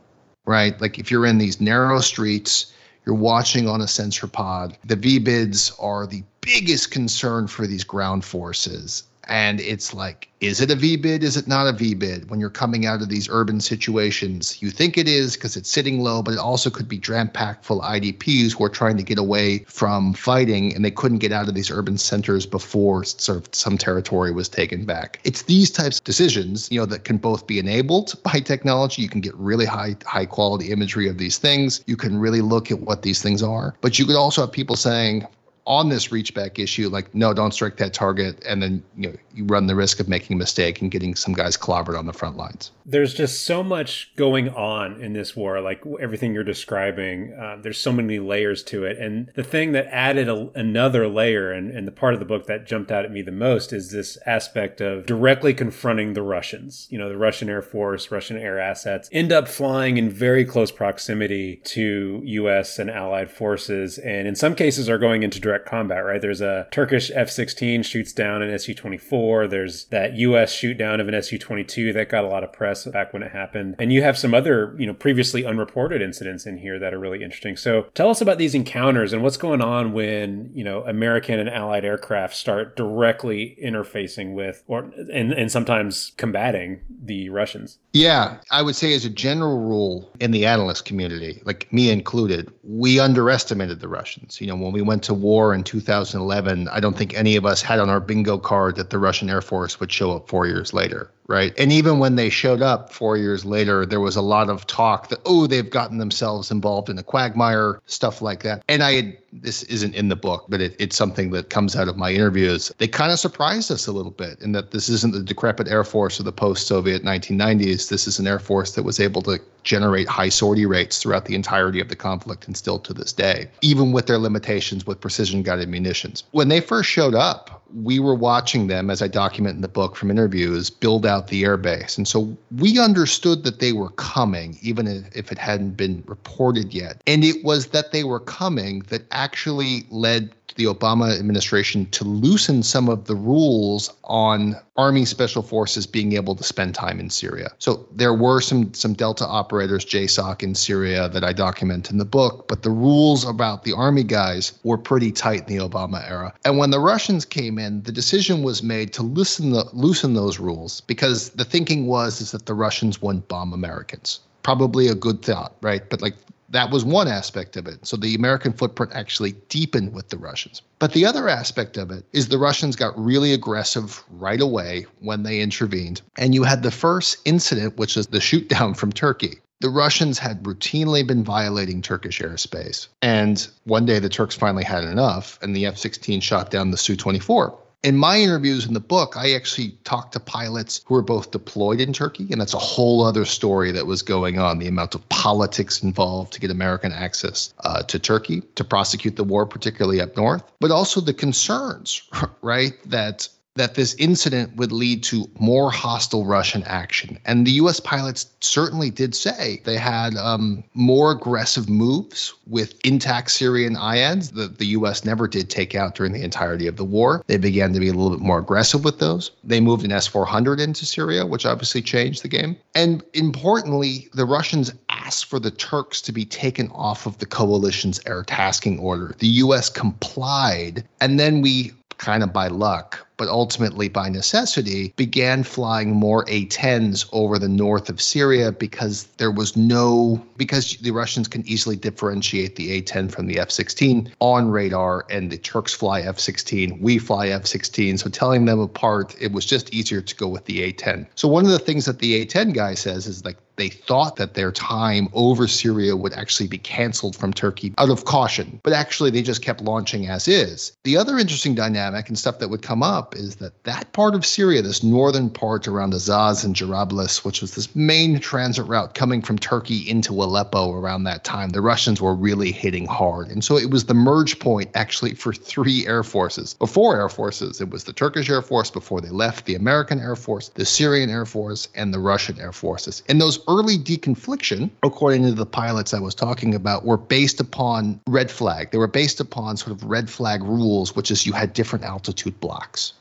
right? 0.45 0.79
Like 0.83 0.99
if 0.99 1.11
you're 1.11 1.27
in 1.27 1.39
these 1.39 1.63
narrow 1.63 2.01
streets, 2.01 2.75
you're 3.07 3.15
watching 3.15 3.67
on 3.67 3.81
a 3.81 3.89
sensor 3.89 4.27
pod, 4.27 4.77
the 4.85 4.97
VBIDs 4.97 5.73
are 5.83 6.07
the 6.07 6.23
biggest 6.43 6.91
concern 6.91 7.47
for 7.47 7.67
these 7.67 7.85
ground 7.85 8.23
forces 8.23 9.05
and 9.29 9.61
it's 9.61 9.95
like 9.95 10.29
is 10.41 10.61
it 10.61 10.71
a 10.71 10.77
v 10.77 10.97
bid 10.97 11.25
Is 11.25 11.37
it 11.37 11.49
not 11.49 11.67
a 11.67 11.73
v 11.73 11.95
bid 11.95 12.31
When 12.31 12.39
you're 12.39 12.49
coming 12.49 12.87
out 12.87 13.03
of 13.03 13.09
these 13.09 13.29
urban 13.29 13.61
situations, 13.61 14.63
you 14.63 14.71
think 14.71 14.97
it 14.97 15.09
is 15.09 15.35
because 15.35 15.57
it's 15.57 15.71
sitting 15.71 16.01
low, 16.01 16.23
but 16.23 16.35
it 16.35 16.39
also 16.39 16.71
could 16.71 16.89
be 16.89 16.99
jam 16.99 17.29
packed 17.29 17.65
full 17.65 17.83
of 17.83 17.91
IDPs 17.91 18.57
who 18.57 18.65
are 18.65 18.69
trying 18.69 18.97
to 18.97 19.03
get 19.03 19.19
away 19.19 19.65
from 19.69 20.15
fighting 20.15 20.75
and 20.75 20.85
they 20.85 20.93
couldn't 20.93 21.19
get 21.19 21.33
out 21.33 21.49
of 21.49 21.55
these 21.55 21.71
urban 21.71 21.99
centers 21.99 22.47
before 22.47 23.03
sort 23.03 23.39
of 23.39 23.49
some 23.53 23.77
territory 23.77 24.31
was 24.31 24.49
taken 24.49 24.85
back. 24.85 25.19
It's 25.25 25.43
these 25.43 25.71
types 25.71 25.99
of 25.99 26.05
decisions, 26.05 26.71
you 26.71 26.79
know, 26.79 26.87
that 26.87 27.05
can 27.05 27.19
both 27.19 27.47
be 27.47 27.59
enabled 27.59 28.15
by 28.23 28.39
technology. 28.41 29.03
You 29.03 29.09
can 29.09 29.21
get 29.21 29.35
really 29.35 29.67
high 29.67 29.97
high 30.07 30.27
quality 30.27 30.71
imagery 30.71 31.09
of 31.09 31.19
these 31.19 31.39
things. 31.39 31.83
You 31.87 31.97
can 31.97 32.17
really 32.17 32.43
look 32.43 32.71
at 32.71 32.81
what 32.81 33.03
these 33.03 33.21
things 33.21 33.43
are, 33.43 33.75
but 33.81 33.99
you 33.99 34.07
could 34.07 34.17
also 34.17 34.43
have 34.43 34.53
people 34.53 34.77
saying, 34.77 35.27
on 35.69 35.91
this 35.91 36.09
reachback 36.09 36.59
issue, 36.59 36.89
like, 36.89 37.15
no, 37.15 37.35
don't 37.35 37.53
strike 37.53 37.77
that 37.77 37.93
target. 37.93 38.43
And 38.49 38.63
then, 38.63 38.83
you 38.97 39.11
know, 39.11 39.17
you 39.35 39.45
run 39.45 39.67
the 39.67 39.77
risk 39.77 40.01
of 40.01 40.09
making 40.09 40.35
a 40.35 40.39
mistake 40.39 40.81
and 40.81 40.91
getting 40.91 41.15
some 41.15 41.35
guys 41.35 41.59
clobbered 41.59 41.97
on 41.97 42.07
the 42.07 42.13
front 42.15 42.39
lines. 42.39 42.73
There's 42.87 43.13
just 43.13 43.45
so 43.45 43.63
much 43.63 44.11
going 44.17 44.49
on 44.49 44.99
in 45.03 45.13
this 45.13 45.37
war, 45.37 45.61
like 45.61 45.83
everything 46.01 46.33
you're 46.33 46.43
describing. 46.43 47.35
Uh, 47.35 47.59
there's 47.61 47.79
so 47.79 47.93
many 47.93 48.19
layers 48.19 48.63
to 48.65 48.87
it. 48.87 48.97
And 48.97 49.31
the 49.35 49.45
thing 49.45 49.73
that 49.73 49.87
added 49.95 50.31
a, 50.31 50.51
another 50.55 51.07
layer, 51.07 51.53
and, 51.53 51.71
and 51.71 51.87
the 51.87 51.93
part 51.93 52.15
of 52.15 52.21
the 52.21 52.27
book 52.27 52.47
that 52.47 52.67
jumped 52.67 52.91
out 52.91 53.05
at 53.05 53.13
me 53.13 53.21
the 53.21 53.31
most, 53.31 53.75
is 53.75 53.91
this 53.91 54.17
aspect 54.25 54.81
of 54.81 55.05
directly 55.05 55.53
confronting 55.53 56.15
the 56.15 56.23
Russians. 56.23 56.89
You 56.89 56.97
know, 56.97 57.11
the 57.11 57.19
Russian 57.19 57.51
Air 57.51 57.61
Force, 57.63 58.11
Russian 58.11 58.39
air 58.39 58.59
assets 58.59 59.11
end 59.13 59.33
up 59.33 59.49
flying 59.49 59.99
in 59.99 60.09
very 60.09 60.47
close 60.47 60.71
proximity 60.71 61.57
to 61.65 62.23
U.S. 62.25 62.79
and 62.79 62.91
allied 62.91 63.31
forces, 63.31 63.99
and 63.99 64.27
in 64.27 64.35
some 64.35 64.55
cases 64.55 64.89
are 64.89 64.97
going 64.97 65.23
into 65.23 65.39
direct 65.39 65.58
direct 65.59 65.69
combat, 65.69 66.05
right? 66.05 66.21
There's 66.21 66.41
a 66.41 66.67
Turkish 66.71 67.11
F 67.15 67.31
16 67.31 67.83
shoots 67.83 68.13
down 68.13 68.43
an 68.43 68.57
Su 68.59 68.75
24. 68.75 69.49
There's 69.49 69.85
that 69.87 70.15
US 70.15 70.53
shoot 70.53 70.79
down 70.79 71.01
of 71.01 71.09
an 71.09 71.23
Su 71.23 71.39
22 71.39 71.93
that 71.93 72.09
got 72.09 72.25
a 72.25 72.29
lot 72.29 72.45
of 72.45 72.53
press 72.53 72.87
back 72.87 73.13
when 73.13 73.23
it 73.23 73.33
happened. 73.33 73.77
And 73.79 73.93
you 73.93 74.03
have 74.03 74.17
some 74.17 74.35
other, 74.35 74.75
you 74.79 74.87
know, 74.87 74.95
previously 74.95 75.45
unreported 75.45 76.03
incidents 76.03 76.47
in 76.47 76.59
here 76.59 76.79
that 76.79 76.95
are 76.95 76.99
really 76.99 77.23
interesting. 77.23 77.57
So 77.57 77.83
tell 77.95 78.11
us 78.11 78.21
about 78.21 78.39
these 78.39 78.55
encounters 78.55 79.13
and 79.13 79.23
what's 79.23 79.37
going 79.37 79.61
on 79.61 79.93
when, 79.93 80.51
you 80.55 80.65
know, 80.65 80.85
American 80.85 81.39
and 81.39 81.49
Allied 81.49 81.85
aircraft 81.85 82.35
start 82.35 82.77
directly 82.77 83.57
interfacing 83.63 84.35
with 84.35 84.63
or 84.67 84.91
and, 85.13 85.33
and 85.33 85.51
sometimes 85.51 86.13
combating 86.17 86.81
the 87.03 87.31
Russians. 87.31 87.79
Yeah, 87.93 88.39
I 88.51 88.63
would 88.63 88.77
say 88.77 88.95
as 88.95 89.05
a 89.05 89.11
general 89.11 89.59
rule 89.59 90.11
in 90.21 90.31
the 90.31 90.47
analyst 90.47 90.85
community, 90.85 91.43
like 91.45 91.73
me 91.73 91.91
included, 91.91 92.53
we 92.63 93.01
underestimated 93.01 93.81
the 93.81 93.89
Russians. 93.89 94.41
You 94.41 94.47
know, 94.47 94.57
when 94.57 94.73
we 94.73 94.83
went 94.83 95.03
to 95.05 95.15
war 95.15 95.48
war 95.49 95.55
in 95.55 95.65
2011, 95.65 96.69
I 96.69 96.79
don't 96.79 96.95
think 96.95 97.15
any 97.15 97.37
of 97.37 97.47
us 97.47 97.63
had 97.63 97.79
on 97.79 97.89
our 97.89 98.01
bingo 98.01 98.37
card 98.37 98.77
that 98.77 98.91
the 98.91 98.99
Russian 98.99 99.31
Air 99.31 99.41
Force 99.41 99.81
would 99.81 99.91
show 99.91 100.13
up 100.13 100.29
four 100.29 100.47
years 100.47 100.75
later 100.75 101.11
right? 101.29 101.53
And 101.59 101.71
even 101.71 101.99
when 101.99 102.17
they 102.17 102.31
showed 102.31 102.63
up 102.63 102.91
four 102.91 103.17
years 103.19 103.45
later, 103.45 103.85
there 103.85 104.01
was 104.01 104.17
a 104.17 104.23
lot 104.23 104.49
of 104.49 104.67
talk 104.67 105.09
that, 105.11 105.21
oh, 105.27 105.47
they've 105.47 105.69
gotten 105.69 105.99
themselves 105.99 106.51
involved 106.51 106.89
in 106.89 106.99
a 106.99 107.03
quagmire, 107.03 107.81
stuff 107.87 108.23
like 108.23 108.43
that. 108.43 108.65
And 108.67 108.83
I 108.83 108.93
had, 108.93 109.19
this 109.31 109.63
isn't 109.65 109.95
in 109.95 110.09
the 110.09 110.17
book, 110.17 110.47
but 110.49 110.63
it, 110.63 110.75
it's 110.79 110.97
something 110.97 111.31
that 111.33 111.51
comes 111.51 111.77
out 111.77 111.87
of 111.87 111.99
my 111.99 112.13
interviews. 112.13 112.73
They 112.79 112.89
kind 112.89 113.13
of 113.13 113.19
surprised 113.19 113.71
us 113.71 113.87
a 113.87 113.93
little 113.93 114.11
bit 114.11 114.41
in 114.41 114.53
that 114.53 114.71
this 114.71 114.89
isn't 114.89 115.13
the 115.13 115.23
decrepit 115.23 115.69
Air 115.69 115.85
Force 115.85 116.19
of 116.19 116.25
the 116.25 116.33
post 116.33 116.67
Soviet 116.67 117.05
1990s. 117.05 117.91
This 117.91 118.07
is 118.07 118.19
an 118.19 118.27
Air 118.27 118.39
Force 118.39 118.75
that 118.75 118.85
was 118.85 118.99
able 118.99 119.21
to 119.23 119.39
generate 119.65 120.09
high 120.09 120.31
sortie 120.31 120.65
rates 120.65 121.03
throughout 121.03 121.27
the 121.27 121.35
entirety 121.35 121.79
of 121.79 121.91
the 121.91 121.97
conflict 121.97 122.47
and 122.47 122.57
still 122.57 122.79
to 122.79 122.95
this 122.95 123.13
day, 123.13 123.51
even 123.61 123.93
with 123.93 124.07
their 124.07 124.19
limitations 124.19 124.87
with 124.87 124.99
precision 124.99 125.43
guided 125.43 125.69
munitions. 125.69 126.25
When 126.31 126.49
they 126.49 126.63
first 126.63 126.89
showed 126.89 127.15
up, 127.15 127.63
we 127.75 127.99
were 127.99 128.15
watching 128.15 128.67
them, 128.67 128.89
as 128.89 129.03
I 129.03 129.09
document 129.09 129.57
in 129.57 129.61
the 129.61 129.69
book 129.69 129.95
from 129.95 130.11
interviews, 130.11 130.71
build 130.71 131.05
out 131.19 131.29
the 131.29 131.43
airbase. 131.43 131.99
And 131.99 132.07
so 132.07 132.37
we 132.57 132.79
understood 132.79 133.45
that 133.45 133.59
they 133.59 133.73
were 133.73 133.91
coming, 133.91 134.57
even 134.63 134.87
if 135.15 135.33
it 135.33 135.39
hadn't 135.39 135.77
been 135.77 136.03
reported 136.07 136.73
yet. 136.73 137.03
And 137.07 137.25
it 137.25 137.45
was 137.45 137.69
that 137.69 137.93
they 137.93 138.05
were 138.05 138.21
coming 138.21 138.81
that 138.89 139.03
actually 139.11 139.85
led 139.91 140.35
the 140.57 140.65
Obama 140.65 141.19
administration 141.19 141.87
to 141.91 142.05
loosen 142.05 142.63
some 142.63 142.89
of 142.89 143.05
the 143.07 143.15
rules 143.15 143.93
on 144.05 144.57
Army 144.77 145.05
Special 145.05 145.43
Forces 145.43 145.87
being 145.87 146.13
able 146.15 146.35
to 146.35 146.45
spend 146.45 146.75
time 146.75 147.01
in 147.01 147.11
Syria. 147.11 147.51
So 147.59 147.87
there 147.93 148.15
were 148.15 148.41
some 148.41 148.73
some 148.75 148.95
Delta 148.95 149.27
operators, 149.27 149.85
JSOC 149.85 150.43
in 150.43 150.55
Syria 150.55 151.09
that 151.09 151.25
I 151.25 151.33
document 151.33 151.91
in 151.91 151.99
the 151.99 152.05
book, 152.05 152.49
but 152.49 152.63
the 152.63 152.71
rules 152.71 153.27
about 153.27 153.65
the 153.65 153.73
Army 153.73 154.05
guys 154.05 154.59
were 154.65 154.79
pretty 154.79 155.13
tight 155.13 155.49
in 155.49 155.57
the 155.57 155.69
Obama 155.69 156.09
era. 156.09 156.35
And 156.45 156.59
when 156.59 156.71
the 156.71 156.81
Russians 156.81 157.25
came 157.25 157.59
in, 157.59 157.83
the 157.83 157.93
decision 157.93 158.43
was 158.43 158.63
made 158.63 158.93
to 158.95 159.03
loosen 159.03 159.51
the 159.51 159.65
loosen 159.73 160.15
those 160.15 160.39
rules 160.39 160.81
because 160.83 161.31
the 161.31 161.45
thinking 161.45 161.87
was 161.87 162.21
is 162.21 162.31
that 162.33 162.47
the 162.47 162.55
Russians 162.55 163.01
wouldn't 163.03 163.29
bomb 163.29 163.53
Americans 163.53 164.21
probably 164.49 164.89
a 164.89 164.95
good 164.95 165.21
thought, 165.21 165.55
right? 165.61 165.91
But 165.91 166.01
like 166.01 166.15
that 166.51 166.71
was 166.71 166.85
one 166.85 167.09
aspect 167.09 167.57
of 167.57 167.67
it. 167.67 167.87
So 167.87 167.97
the 167.97 168.15
American 168.15 168.53
footprint 168.53 168.93
actually 168.95 169.33
deepened 169.49 169.93
with 169.93 170.09
the 170.09 170.19
Russians. 170.19 170.63
But 170.79 170.93
the 170.93 171.05
other 171.05 171.29
aspect 171.29 171.77
of 171.77 171.91
it 171.91 172.05
is 172.13 172.29
the 172.29 172.39
Russians 172.39 172.77
got 172.77 172.99
really 172.99 173.33
aggressive 173.33 174.03
right 174.11 174.41
away 174.41 174.87
when 175.01 175.23
they 175.23 175.41
intervened. 175.41 176.01
And 176.17 176.35
you 176.35 176.45
had 176.45 176.63
the 176.63 176.71
first 176.71 177.19
incident, 177.25 177.77
which 177.77 177.97
is 177.97 178.07
the 178.09 178.21
shoot 178.21 178.49
down 178.49 178.75
from 178.75 178.93
Turkey. 178.93 179.39
The 179.61 179.71
Russians 179.71 180.19
had 180.21 180.45
routinely 180.45 181.05
been 181.05 181.25
violating 181.25 181.83
Turkish 181.83 182.21
airspace. 182.21 182.87
And 183.03 183.49
one 183.65 183.87
day 183.87 183.99
the 183.99 184.09
Turks 184.09 184.37
finally 184.37 184.63
had 184.63 184.85
enough, 184.85 185.39
and 185.43 185.55
the 185.55 185.67
F 185.67 185.77
16 185.77 186.21
shot 186.21 186.51
down 186.51 186.71
the 186.71 186.77
Su 186.77 186.97
24 186.97 187.59
in 187.85 187.97
my 187.97 188.19
interviews 188.19 188.67
in 188.67 188.75
the 188.75 188.81
book, 188.81 189.17
I 189.17 189.33
actually 189.33 189.71
talked 189.85 190.13
to 190.15 190.21
pilots 190.21 190.81
who 190.87 190.95
were 190.95 191.03
both 191.03 191.31
deployed 191.31 191.81
in 191.81 191.93
Turkey, 191.93 192.27
and 192.31 192.41
that's 192.41 192.55
a 192.55 192.59
whole 192.59 193.05
other 193.05 193.25
story 193.25 193.71
that 193.73 193.87
was 193.87 194.03
going 194.03 194.39
on. 194.39 194.59
The 194.59 194.67
amount 194.67 194.95
of 194.97 195.09
politics 195.11 195.83
involved 195.83 196.33
to 196.33 196.41
get 196.41 196.51
American 196.51 196.93
access 196.93 197.55
uh, 197.61 197.83
to 197.85 197.99
Turkey 197.99 198.41
to 198.57 198.65
prosecute 198.65 199.17
the 199.17 199.25
war, 199.25 199.47
particularly 199.47 200.01
up 200.01 200.17
north, 200.17 200.43
but 200.61 200.73
also 200.73 201.01
the 201.01 201.15
concerns, 201.15 202.03
right, 202.43 202.75
that 202.87 203.29
that 203.59 203.75
this 203.75 203.95
incident 203.97 204.55
would 204.57 204.71
lead 204.71 205.03
to 205.03 205.29
more 205.41 205.71
hostile 205.71 206.25
Russian 206.25 206.63
action. 206.63 207.19
And 207.25 207.45
the 207.45 207.51
U.S. 207.53 207.81
pilots 207.81 208.27
certainly 208.41 208.89
did 208.89 209.17
say 209.17 209.61
they 209.65 209.77
had 209.77 210.17
um, 210.17 210.63
more 210.75 211.11
aggressive 211.11 211.69
moves 211.69 212.33
with 212.47 212.75
intact 212.85 213.33
Syrian 213.33 213.75
IADs 213.75 214.33
that 214.35 214.59
the 214.59 214.67
U.S. 214.67 215.05
never 215.05 215.27
did 215.27 215.51
take 215.51 215.75
out 215.75 215.97
during 215.97 216.13
the 216.13 216.23
entirety 216.23 216.69
of 216.69 216.77
the 216.77 216.85
war. 216.85 217.25
They 217.27 217.37
began 217.37 217.73
to 217.73 217.81
be 217.81 217.89
a 217.89 217.93
little 217.93 218.17
bit 218.17 218.25
more 218.25 218.39
aggressive 218.39 218.85
with 218.85 219.01
those. 219.01 219.33
They 219.43 219.61
moved 219.61 219.85
an 219.85 219.91
S 219.91 220.07
400 220.07 220.61
into 220.61 220.87
Syria, 220.87 221.27
which 221.27 221.45
obviously 221.45 221.83
changed 221.83 222.23
the 222.23 222.29
game. 222.29 222.57
And 222.77 223.03
importantly, 223.15 224.09
the 224.15 224.25
Russians 224.25 224.73
asked 224.89 225.25
for 225.25 225.41
the 225.41 225.51
Turks 225.51 226.01
to 226.03 226.13
be 226.13 226.25
taken 226.25 226.71
off 226.71 227.07
of 227.07 227.19
the 227.19 227.27
coalition's 227.27 228.01
air 228.07 228.23
tasking 228.23 228.79
order. 228.79 229.17
The 229.19 229.27
U.S. 229.43 229.69
complied. 229.69 230.85
And 231.01 231.19
then 231.19 231.43
we 231.43 231.73
kind 231.99 232.23
of 232.23 232.33
by 232.33 232.47
luck, 232.47 233.08
but 233.19 233.29
ultimately 233.29 233.89
by 233.89 234.09
necessity, 234.09 234.95
began 234.97 235.43
flying 235.43 235.93
more 235.93 236.25
A 236.29 236.47
10s 236.47 237.07
over 237.13 237.39
the 237.39 237.49
north 237.49 237.91
of 237.91 238.01
Syria 238.01 238.53
because 238.53 239.05
there 239.19 239.31
was 239.31 239.57
no, 239.57 240.25
because 240.39 240.77
the 240.77 240.93
Russians 240.93 241.29
can 241.29 241.47
easily 241.47 241.77
differentiate 241.77 242.57
the 242.57 242.73
A 242.73 242.81
10 242.81 243.11
from 243.11 243.27
the 243.27 243.39
F 243.39 243.51
16 243.51 244.11
on 244.21 244.51
radar, 244.51 245.05
and 245.11 245.31
the 245.31 245.37
Turks 245.37 245.75
fly 245.75 246.01
F 246.01 246.19
16, 246.19 246.81
we 246.81 246.99
fly 246.99 247.29
F 247.29 247.45
16. 247.45 247.99
So 247.99 248.09
telling 248.09 248.47
them 248.47 248.61
apart, 248.61 249.15
it 249.21 249.33
was 249.33 249.45
just 249.45 249.75
easier 249.75 250.01
to 250.01 250.17
go 250.17 250.29
with 250.29 250.47
the 250.47 250.63
A 250.63 250.73
10. 250.73 251.07
So 251.17 251.29
one 251.29 251.45
of 251.45 251.51
the 251.51 251.59
things 251.59 251.85
that 251.85 251.99
the 251.99 252.15
A 252.15 252.25
10 252.25 252.53
guy 252.53 252.75
says 252.75 253.07
is 253.07 253.25
like, 253.25 253.37
they 253.59 253.69
thought 253.69 254.17
that 254.17 254.35
their 254.35 254.53
time 254.53 255.09
over 255.13 255.47
Syria 255.47 255.97
would 255.97 256.15
actually 256.15 256.49
be 256.49 256.59
canceled 256.59 257.17
from 257.17 257.33
Turkey 257.33 257.75
out 257.77 257.91
of 257.91 258.05
caution, 258.05 258.61
but 258.63 258.73
actually 258.73 259.11
they 259.11 259.21
just 259.21 259.43
kept 259.43 259.61
launching 259.61 260.07
as 260.09 260.27
is. 260.29 260.73
The 260.85 260.97
other 260.97 261.19
interesting 261.19 261.55
dynamic 261.55 262.09
and 262.09 262.19
stuff 262.19 262.39
that 262.39 262.49
would 262.49 262.63
come 262.63 262.83
up 262.83 263.15
is 263.17 263.37
that 263.37 263.65
that 263.65 263.93
part 263.93 264.15
of 264.15 264.25
Syria, 264.25 264.63
this 264.63 264.83
northern 264.83 265.29
part 265.29 265.69
around 265.69 265.93
Azaz 265.93 266.45
and 266.45 266.55
Jarablus, 266.55 267.25
which 267.25 267.43
was 267.43 267.55
this 267.55 267.75
main 267.75 268.21
transit 268.21 268.67
route 268.67 268.95
coming 268.95 269.21
from 269.21 269.39
Turkey 269.39 269.89
into 269.89 270.13
Aleppo 270.13 270.73
around 270.73 271.05
that 271.05 271.25
time, 271.25 271.51
the 271.51 271.61
Russians 271.61 272.01
were 272.01 272.15
really 272.15 272.53
hitting 272.53 272.87
hard. 272.87 273.29
And 273.29 273.45
so 273.45 273.59
it 273.59 273.71
was 273.71 273.85
the 273.87 273.95
merge 273.95 274.39
point 274.39 274.71
actually 274.75 275.15
for 275.15 275.33
three 275.33 275.87
air 275.87 276.05
forces, 276.05 276.55
or 276.61 276.69
four 276.69 276.97
air 276.97 277.09
forces. 277.09 277.61
It 277.61 277.71
was 277.71 277.85
the 277.85 277.93
Turkish 277.93 278.31
Air 278.31 278.43
Force 278.43 278.71
before 278.71 279.01
they 279.01 279.11
left, 279.11 279.47
the 279.47 279.57
American 279.57 279.99
Air 279.99 280.17
Force, 280.17 280.49
the 280.51 280.65
Syrian 280.65 281.11
Air 281.11 281.27
Force, 281.27 281.69
and 281.75 281.93
the 281.93 281.99
Russian 281.99 282.39
Air 282.41 282.53
Forces. 282.53 283.03
And 283.09 283.21
those 283.21 283.41
early 283.49 283.79
deconfliction, 283.79 284.71
according 284.83 285.25
to 285.25 285.33
the 285.33 285.47
pilots 285.47 285.95
I 285.95 286.01
was 286.01 286.15
talking 286.15 286.55
about, 286.55 286.85
were 286.85 286.99
based 286.99 287.41
upon 287.41 288.01
red 288.07 288.31
flag. 288.31 288.71
They 288.71 288.79
were 288.79 288.87
based 288.87 289.21
upon 289.21 289.57
sort 289.57 289.73
of 289.73 289.83
red 289.83 290.09
flag 290.09 290.43
rules, 290.43 290.95
which 290.95 291.11
is 291.11 291.27
you 291.27 291.33
had 291.33 291.53
different 291.53 291.85
altitude 291.85 292.39
blocks 292.41 292.93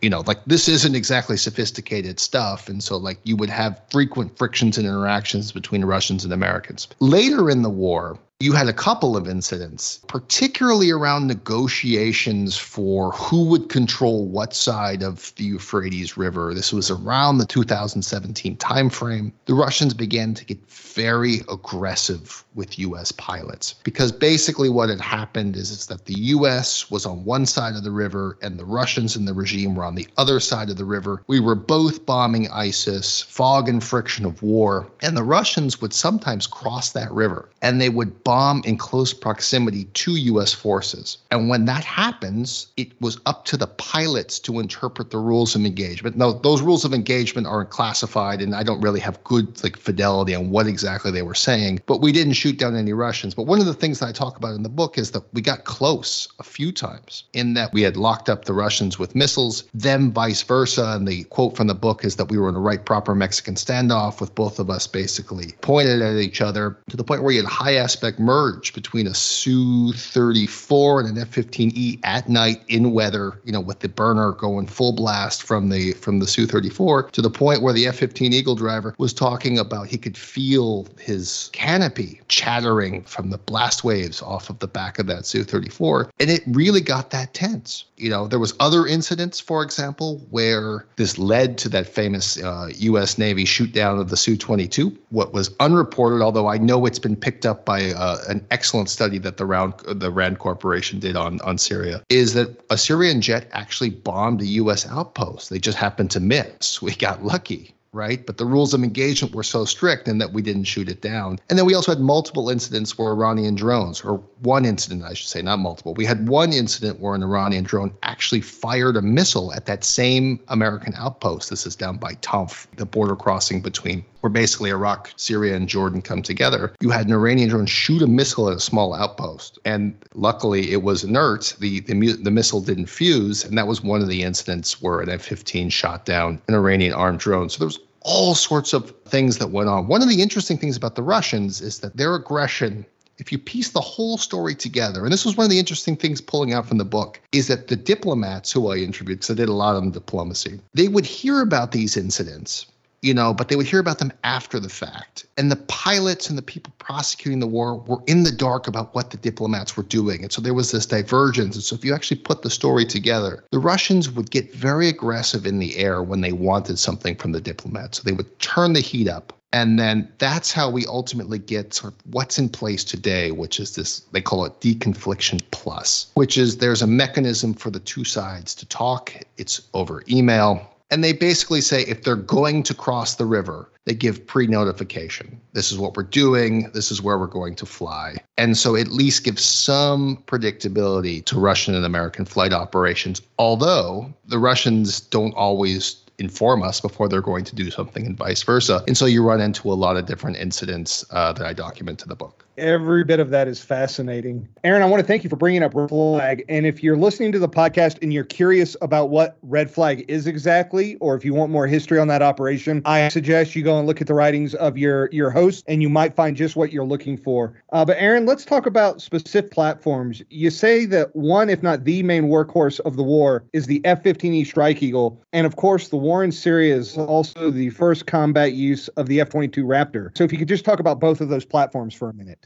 you 0.00 0.10
know, 0.10 0.22
like 0.26 0.38
this 0.46 0.68
isn't 0.68 0.94
exactly 0.94 1.36
sophisticated 1.36 2.18
stuff. 2.18 2.68
And 2.68 2.82
so, 2.82 2.96
like, 2.96 3.18
you 3.24 3.36
would 3.36 3.50
have 3.50 3.80
frequent 3.90 4.36
frictions 4.36 4.78
and 4.78 4.86
interactions 4.86 5.52
between 5.52 5.84
Russians 5.84 6.24
and 6.24 6.32
Americans. 6.32 6.88
Later 7.00 7.50
in 7.50 7.62
the 7.62 7.70
war, 7.70 8.18
you 8.38 8.52
had 8.52 8.68
a 8.68 8.72
couple 8.74 9.16
of 9.16 9.26
incidents, 9.26 10.00
particularly 10.08 10.90
around 10.90 11.26
negotiations 11.26 12.54
for 12.54 13.12
who 13.12 13.46
would 13.46 13.70
control 13.70 14.26
what 14.26 14.52
side 14.52 15.02
of 15.02 15.34
the 15.36 15.44
Euphrates 15.44 16.18
River. 16.18 16.52
This 16.52 16.70
was 16.70 16.90
around 16.90 17.38
the 17.38 17.46
2017 17.46 18.58
timeframe. 18.58 19.32
The 19.46 19.54
Russians 19.54 19.94
began 19.94 20.34
to 20.34 20.44
get 20.44 20.70
very 20.70 21.40
aggressive 21.50 22.44
with 22.54 22.78
US 22.78 23.10
pilots 23.12 23.74
because 23.84 24.12
basically 24.12 24.68
what 24.68 24.90
had 24.90 25.00
happened 25.00 25.56
is, 25.56 25.70
is 25.70 25.86
that 25.86 26.04
the 26.04 26.20
US 26.20 26.90
was 26.90 27.06
on 27.06 27.24
one 27.24 27.46
side 27.46 27.74
of 27.74 27.84
the 27.84 27.90
river 27.90 28.36
and 28.42 28.58
the 28.58 28.66
Russians 28.66 29.16
and 29.16 29.26
the 29.26 29.32
regime 29.32 29.74
were 29.74 29.84
on 29.84 29.94
the 29.94 30.08
other 30.18 30.40
side 30.40 30.68
of 30.68 30.76
the 30.76 30.84
river. 30.84 31.22
We 31.26 31.40
were 31.40 31.54
both 31.54 32.04
bombing 32.04 32.50
ISIS, 32.50 33.22
fog 33.22 33.66
and 33.66 33.82
friction 33.82 34.26
of 34.26 34.42
war, 34.42 34.90
and 35.00 35.16
the 35.16 35.22
Russians 35.24 35.80
would 35.80 35.94
sometimes 35.94 36.46
cross 36.46 36.92
that 36.92 37.10
river 37.10 37.48
and 37.62 37.80
they 37.80 37.88
would 37.88 38.24
bomb 38.26 38.60
in 38.64 38.76
close 38.76 39.14
proximity 39.14 39.84
to 39.84 40.16
US 40.16 40.52
forces. 40.52 41.18
And 41.30 41.48
when 41.48 41.64
that 41.66 41.84
happens, 41.84 42.66
it 42.76 43.00
was 43.00 43.20
up 43.24 43.44
to 43.44 43.56
the 43.56 43.68
pilots 43.68 44.40
to 44.40 44.58
interpret 44.58 45.12
the 45.12 45.18
rules 45.18 45.54
of 45.54 45.64
engagement. 45.64 46.16
Now, 46.16 46.32
those 46.32 46.60
rules 46.60 46.84
of 46.84 46.92
engagement 46.92 47.46
are 47.46 47.64
classified, 47.64 48.42
and 48.42 48.52
I 48.52 48.64
don't 48.64 48.80
really 48.80 48.98
have 48.98 49.22
good 49.22 49.62
like 49.62 49.76
fidelity 49.76 50.34
on 50.34 50.50
what 50.50 50.66
exactly 50.66 51.12
they 51.12 51.22
were 51.22 51.36
saying, 51.36 51.82
but 51.86 52.00
we 52.00 52.10
didn't 52.10 52.32
shoot 52.32 52.58
down 52.58 52.74
any 52.74 52.92
Russians. 52.92 53.32
But 53.32 53.44
one 53.44 53.60
of 53.60 53.66
the 53.66 53.74
things 53.74 54.00
that 54.00 54.08
I 54.08 54.12
talk 54.12 54.36
about 54.36 54.56
in 54.56 54.64
the 54.64 54.68
book 54.68 54.98
is 54.98 55.12
that 55.12 55.22
we 55.32 55.40
got 55.40 55.62
close 55.62 56.26
a 56.40 56.42
few 56.42 56.72
times 56.72 57.22
in 57.32 57.54
that 57.54 57.72
we 57.72 57.82
had 57.82 57.96
locked 57.96 58.28
up 58.28 58.44
the 58.44 58.54
Russians 58.54 58.98
with 58.98 59.14
missiles, 59.14 59.62
them 59.72 60.10
vice 60.10 60.42
versa. 60.42 60.94
And 60.96 61.06
the 61.06 61.22
quote 61.24 61.56
from 61.56 61.68
the 61.68 61.76
book 61.76 62.04
is 62.04 62.16
that 62.16 62.28
we 62.28 62.38
were 62.38 62.48
in 62.48 62.56
a 62.56 62.60
right 62.60 62.84
proper 62.84 63.14
Mexican 63.14 63.54
standoff 63.54 64.20
with 64.20 64.34
both 64.34 64.58
of 64.58 64.68
us 64.68 64.88
basically 64.88 65.52
pointed 65.60 66.02
at 66.02 66.16
each 66.16 66.40
other 66.40 66.76
to 66.90 66.96
the 66.96 67.04
point 67.04 67.22
where 67.22 67.30
you 67.30 67.42
had 67.42 67.48
high 67.48 67.76
aspect 67.76 68.15
merge 68.18 68.72
between 68.72 69.06
a 69.06 69.14
Su 69.14 69.92
34 69.92 71.00
and 71.00 71.08
an 71.08 71.18
F 71.18 71.30
15E 71.30 72.00
at 72.04 72.28
night 72.28 72.62
in 72.68 72.92
weather, 72.92 73.40
you 73.44 73.52
know, 73.52 73.60
with 73.60 73.80
the 73.80 73.88
burner 73.88 74.32
going 74.32 74.66
full 74.66 74.92
blast 74.92 75.42
from 75.42 75.68
the 75.68 75.92
from 75.92 76.18
the 76.18 76.26
Su 76.26 76.46
34 76.46 77.10
to 77.10 77.22
the 77.22 77.30
point 77.30 77.62
where 77.62 77.72
the 77.72 77.86
F 77.86 77.96
15 77.96 78.32
Eagle 78.32 78.54
driver 78.54 78.94
was 78.98 79.12
talking 79.12 79.58
about 79.58 79.86
he 79.86 79.98
could 79.98 80.16
feel 80.16 80.86
his 80.98 81.50
canopy 81.52 82.20
chattering 82.28 83.02
from 83.02 83.30
the 83.30 83.38
blast 83.38 83.84
waves 83.84 84.22
off 84.22 84.50
of 84.50 84.58
the 84.58 84.68
back 84.68 84.98
of 84.98 85.06
that 85.06 85.26
Su 85.26 85.44
34. 85.44 86.10
And 86.20 86.30
it 86.30 86.42
really 86.46 86.80
got 86.80 87.10
that 87.10 87.34
tense. 87.34 87.84
You 87.96 88.10
know, 88.10 88.26
there 88.26 88.38
was 88.38 88.54
other 88.60 88.86
incidents, 88.86 89.40
for 89.40 89.62
example, 89.62 90.26
where 90.30 90.86
this 90.96 91.18
led 91.18 91.58
to 91.58 91.68
that 91.70 91.86
famous 91.86 92.40
uh, 92.42 92.68
U.S. 92.76 93.18
Navy 93.18 93.44
shoot 93.44 93.72
down 93.72 93.98
of 93.98 94.10
the 94.10 94.16
Su 94.16 94.36
22. 94.36 94.96
What 95.10 95.32
was 95.32 95.54
unreported, 95.60 96.20
although 96.20 96.48
I 96.48 96.58
know 96.58 96.84
it's 96.86 96.98
been 96.98 97.16
picked 97.16 97.46
up 97.46 97.64
by 97.64 97.92
uh, 97.92 98.18
an 98.28 98.46
excellent 98.50 98.90
study 98.90 99.18
that 99.18 99.36
the 99.36 99.46
Round 99.46 99.74
the 99.86 100.10
Rand 100.10 100.38
Corporation 100.38 100.98
did 100.98 101.16
on 101.16 101.40
on 101.40 101.58
Syria 101.58 102.02
is 102.08 102.34
that 102.34 102.60
a 102.70 102.76
Syrian 102.76 103.20
jet 103.20 103.48
actually 103.52 103.90
bombed 103.90 104.40
a 104.40 104.46
U.S. 104.46 104.86
outpost. 104.86 105.50
They 105.50 105.58
just 105.58 105.78
happened 105.78 106.10
to 106.12 106.20
miss. 106.20 106.82
We 106.82 106.94
got 106.94 107.24
lucky 107.24 107.75
right? 107.96 108.24
But 108.26 108.36
the 108.36 108.44
rules 108.44 108.74
of 108.74 108.84
engagement 108.84 109.34
were 109.34 109.42
so 109.42 109.64
strict 109.64 110.06
in 110.06 110.18
that 110.18 110.32
we 110.32 110.42
didn't 110.42 110.64
shoot 110.64 110.88
it 110.88 111.00
down. 111.00 111.38
And 111.48 111.58
then 111.58 111.64
we 111.64 111.74
also 111.74 111.90
had 111.90 112.00
multiple 112.00 112.50
incidents 112.50 112.98
where 112.98 113.10
Iranian 113.10 113.54
drones, 113.54 114.02
or 114.02 114.22
one 114.40 114.66
incident, 114.66 115.02
I 115.02 115.14
should 115.14 115.28
say, 115.28 115.40
not 115.40 115.58
multiple. 115.58 115.94
We 115.94 116.04
had 116.04 116.28
one 116.28 116.52
incident 116.52 117.00
where 117.00 117.14
an 117.14 117.22
Iranian 117.22 117.64
drone 117.64 117.92
actually 118.02 118.42
fired 118.42 118.96
a 118.96 119.02
missile 119.02 119.52
at 119.54 119.64
that 119.66 119.82
same 119.82 120.38
American 120.48 120.92
outpost. 120.96 121.48
This 121.48 121.66
is 121.66 121.74
down 121.74 121.96
by 121.96 122.12
Tanf, 122.16 122.66
the 122.76 122.84
border 122.84 123.16
crossing 123.16 123.62
between 123.62 124.04
where 124.26 124.30
basically 124.30 124.70
Iraq, 124.70 125.12
Syria, 125.14 125.54
and 125.54 125.68
Jordan 125.68 126.02
come 126.02 126.20
together. 126.20 126.74
You 126.80 126.90
had 126.90 127.06
an 127.06 127.12
Iranian 127.12 127.48
drone 127.48 127.66
shoot 127.66 128.02
a 128.02 128.08
missile 128.08 128.50
at 128.50 128.56
a 128.56 128.60
small 128.60 128.92
outpost, 128.92 129.60
and 129.64 129.94
luckily 130.14 130.72
it 130.72 130.82
was 130.82 131.04
inert. 131.04 131.54
The 131.60 131.78
the, 131.80 131.94
the 131.94 132.30
missile 132.32 132.60
didn't 132.60 132.86
fuse, 132.86 133.44
and 133.44 133.56
that 133.56 133.68
was 133.68 133.84
one 133.84 134.02
of 134.02 134.08
the 134.08 134.24
incidents 134.24 134.82
where 134.82 135.00
an 135.00 135.10
F-15 135.10 135.70
shot 135.70 136.04
down 136.04 136.42
an 136.48 136.54
Iranian 136.54 136.92
armed 136.92 137.20
drone. 137.20 137.48
So 137.48 137.58
there 137.58 137.66
was 137.66 137.78
all 138.06 138.34
sorts 138.34 138.72
of 138.72 138.94
things 139.04 139.38
that 139.38 139.50
went 139.50 139.68
on. 139.68 139.88
One 139.88 140.00
of 140.00 140.08
the 140.08 140.22
interesting 140.22 140.56
things 140.56 140.76
about 140.76 140.94
the 140.94 141.02
Russians 141.02 141.60
is 141.60 141.80
that 141.80 141.96
their 141.96 142.14
aggression 142.14 142.86
if 143.18 143.32
you 143.32 143.38
piece 143.38 143.70
the 143.70 143.80
whole 143.80 144.18
story 144.18 144.54
together, 144.54 145.04
and 145.04 145.12
this 145.12 145.24
was 145.24 145.36
one 145.36 145.44
of 145.44 145.50
the 145.50 145.58
interesting 145.58 145.96
things 145.96 146.20
pulling 146.20 146.52
out 146.52 146.66
from 146.66 146.76
the 146.76 146.84
book, 146.84 147.18
is 147.32 147.48
that 147.48 147.68
the 147.68 147.76
diplomats 147.76 148.52
who 148.52 148.70
I 148.70 148.76
interviewed, 148.76 149.20
because 149.20 149.30
I 149.30 149.34
did 149.34 149.48
a 149.48 149.54
lot 149.54 149.76
on 149.76 149.90
diplomacy, 149.90 150.60
they 150.74 150.88
would 150.88 151.06
hear 151.06 151.40
about 151.40 151.72
these 151.72 151.96
incidents 151.96 152.66
you 153.02 153.14
know, 153.14 153.32
but 153.32 153.48
they 153.48 153.56
would 153.56 153.66
hear 153.66 153.80
about 153.80 153.98
them 153.98 154.12
after 154.24 154.58
the 154.58 154.68
fact. 154.68 155.26
And 155.36 155.50
the 155.50 155.56
pilots 155.56 156.28
and 156.28 156.36
the 156.36 156.42
people 156.42 156.72
prosecuting 156.78 157.40
the 157.40 157.46
war 157.46 157.76
were 157.76 158.02
in 158.06 158.22
the 158.22 158.32
dark 158.32 158.66
about 158.66 158.94
what 158.94 159.10
the 159.10 159.16
diplomats 159.16 159.76
were 159.76 159.82
doing. 159.82 160.22
And 160.22 160.32
so 160.32 160.40
there 160.40 160.54
was 160.54 160.72
this 160.72 160.86
divergence. 160.86 161.54
And 161.56 161.64
so 161.64 161.76
if 161.76 161.84
you 161.84 161.94
actually 161.94 162.20
put 162.20 162.42
the 162.42 162.50
story 162.50 162.84
together, 162.84 163.44
the 163.50 163.58
Russians 163.58 164.10
would 164.10 164.30
get 164.30 164.54
very 164.54 164.88
aggressive 164.88 165.46
in 165.46 165.58
the 165.58 165.76
air 165.76 166.02
when 166.02 166.20
they 166.20 166.32
wanted 166.32 166.78
something 166.78 167.16
from 167.16 167.32
the 167.32 167.40
diplomats. 167.40 167.98
So 167.98 168.02
they 168.04 168.12
would 168.12 168.38
turn 168.40 168.72
the 168.72 168.80
heat 168.80 169.08
up. 169.08 169.32
And 169.52 169.78
then 169.78 170.12
that's 170.18 170.52
how 170.52 170.68
we 170.68 170.84
ultimately 170.86 171.38
get 171.38 171.72
sort 171.72 171.94
of 171.94 172.00
what's 172.12 172.38
in 172.38 172.48
place 172.48 172.84
today, 172.84 173.30
which 173.30 173.60
is 173.60 173.74
this, 173.74 174.00
they 174.12 174.20
call 174.20 174.44
it 174.44 174.60
deconfliction 174.60 175.40
plus, 175.50 176.10
which 176.14 176.36
is 176.36 176.58
there's 176.58 176.82
a 176.82 176.86
mechanism 176.86 177.54
for 177.54 177.70
the 177.70 177.80
two 177.80 178.04
sides 178.04 178.54
to 178.56 178.66
talk. 178.66 179.14
It's 179.38 179.62
over 179.72 180.02
email 180.10 180.75
and 180.90 181.02
they 181.02 181.12
basically 181.12 181.60
say 181.60 181.82
if 181.82 182.02
they're 182.02 182.16
going 182.16 182.62
to 182.64 182.74
cross 182.74 183.16
the 183.16 183.26
river, 183.26 183.68
they 183.84 183.94
give 183.94 184.26
pre 184.26 184.46
notification. 184.46 185.40
This 185.52 185.72
is 185.72 185.78
what 185.78 185.96
we're 185.96 186.02
doing. 186.02 186.70
This 186.72 186.90
is 186.90 187.02
where 187.02 187.18
we're 187.18 187.26
going 187.26 187.54
to 187.56 187.66
fly. 187.66 188.16
And 188.38 188.56
so 188.56 188.76
at 188.76 188.88
least 188.88 189.24
gives 189.24 189.44
some 189.44 190.22
predictability 190.26 191.24
to 191.26 191.38
Russian 191.38 191.74
and 191.74 191.84
American 191.84 192.24
flight 192.24 192.52
operations, 192.52 193.22
although 193.38 194.12
the 194.26 194.38
Russians 194.38 195.00
don't 195.00 195.34
always 195.34 195.96
inform 196.18 196.62
us 196.62 196.80
before 196.80 197.08
they're 197.08 197.20
going 197.20 197.44
to 197.44 197.54
do 197.54 197.70
something 197.70 198.06
and 198.06 198.16
vice 198.16 198.42
versa. 198.42 198.82
And 198.86 198.96
so 198.96 199.06
you 199.06 199.22
run 199.22 199.40
into 199.40 199.70
a 199.70 199.74
lot 199.74 199.96
of 199.96 200.06
different 200.06 200.36
incidents 200.38 201.04
uh, 201.10 201.32
that 201.34 201.46
I 201.46 201.52
document 201.52 202.02
in 202.02 202.08
the 202.08 202.16
book. 202.16 202.45
Every 202.58 203.04
bit 203.04 203.20
of 203.20 203.30
that 203.30 203.48
is 203.48 203.62
fascinating. 203.62 204.48
Aaron, 204.64 204.82
I 204.82 204.86
want 204.86 205.00
to 205.00 205.06
thank 205.06 205.24
you 205.24 205.30
for 205.30 205.36
bringing 205.36 205.62
up 205.62 205.74
Red 205.74 205.90
Flag. 205.90 206.44
And 206.48 206.64
if 206.64 206.82
you're 206.82 206.96
listening 206.96 207.32
to 207.32 207.38
the 207.38 207.48
podcast 207.48 207.98
and 208.00 208.12
you're 208.12 208.24
curious 208.24 208.76
about 208.80 209.10
what 209.10 209.36
Red 209.42 209.70
Flag 209.70 210.04
is 210.08 210.26
exactly, 210.26 210.96
or 210.96 211.14
if 211.16 211.24
you 211.24 211.34
want 211.34 211.52
more 211.52 211.66
history 211.66 211.98
on 211.98 212.08
that 212.08 212.22
operation, 212.22 212.80
I 212.86 213.08
suggest 213.08 213.54
you 213.54 213.62
go 213.62 213.78
and 213.78 213.86
look 213.86 214.00
at 214.00 214.06
the 214.06 214.14
writings 214.14 214.54
of 214.54 214.78
your 214.78 215.10
your 215.12 215.30
host, 215.30 215.64
and 215.68 215.82
you 215.82 215.90
might 215.90 216.14
find 216.14 216.36
just 216.36 216.56
what 216.56 216.72
you're 216.72 216.86
looking 216.86 217.16
for. 217.16 217.62
Uh, 217.72 217.84
but 217.84 217.96
Aaron, 217.98 218.24
let's 218.24 218.44
talk 218.44 218.64
about 218.66 219.02
specific 219.02 219.50
platforms. 219.50 220.22
You 220.30 220.50
say 220.50 220.86
that 220.86 221.14
one, 221.14 221.50
if 221.50 221.62
not 221.62 221.84
the 221.84 222.02
main 222.02 222.24
workhorse 222.24 222.80
of 222.80 222.96
the 222.96 223.02
war, 223.02 223.44
is 223.52 223.66
the 223.66 223.84
F-15E 223.84 224.46
Strike 224.46 224.82
Eagle, 224.82 225.22
and 225.32 225.46
of 225.46 225.56
course, 225.56 225.88
the 225.88 225.96
war 225.96 226.24
in 226.24 226.32
Syria 226.32 226.74
is 226.74 226.96
also 226.96 227.50
the 227.50 227.70
first 227.70 228.06
combat 228.06 228.52
use 228.54 228.88
of 228.88 229.06
the 229.08 229.20
F-22 229.20 229.64
Raptor. 229.64 230.16
So 230.16 230.24
if 230.24 230.32
you 230.32 230.38
could 230.38 230.48
just 230.48 230.64
talk 230.64 230.80
about 230.80 231.00
both 231.00 231.20
of 231.20 231.28
those 231.28 231.44
platforms 231.44 231.94
for 231.94 232.08
a 232.08 232.14
minute. 232.14 232.45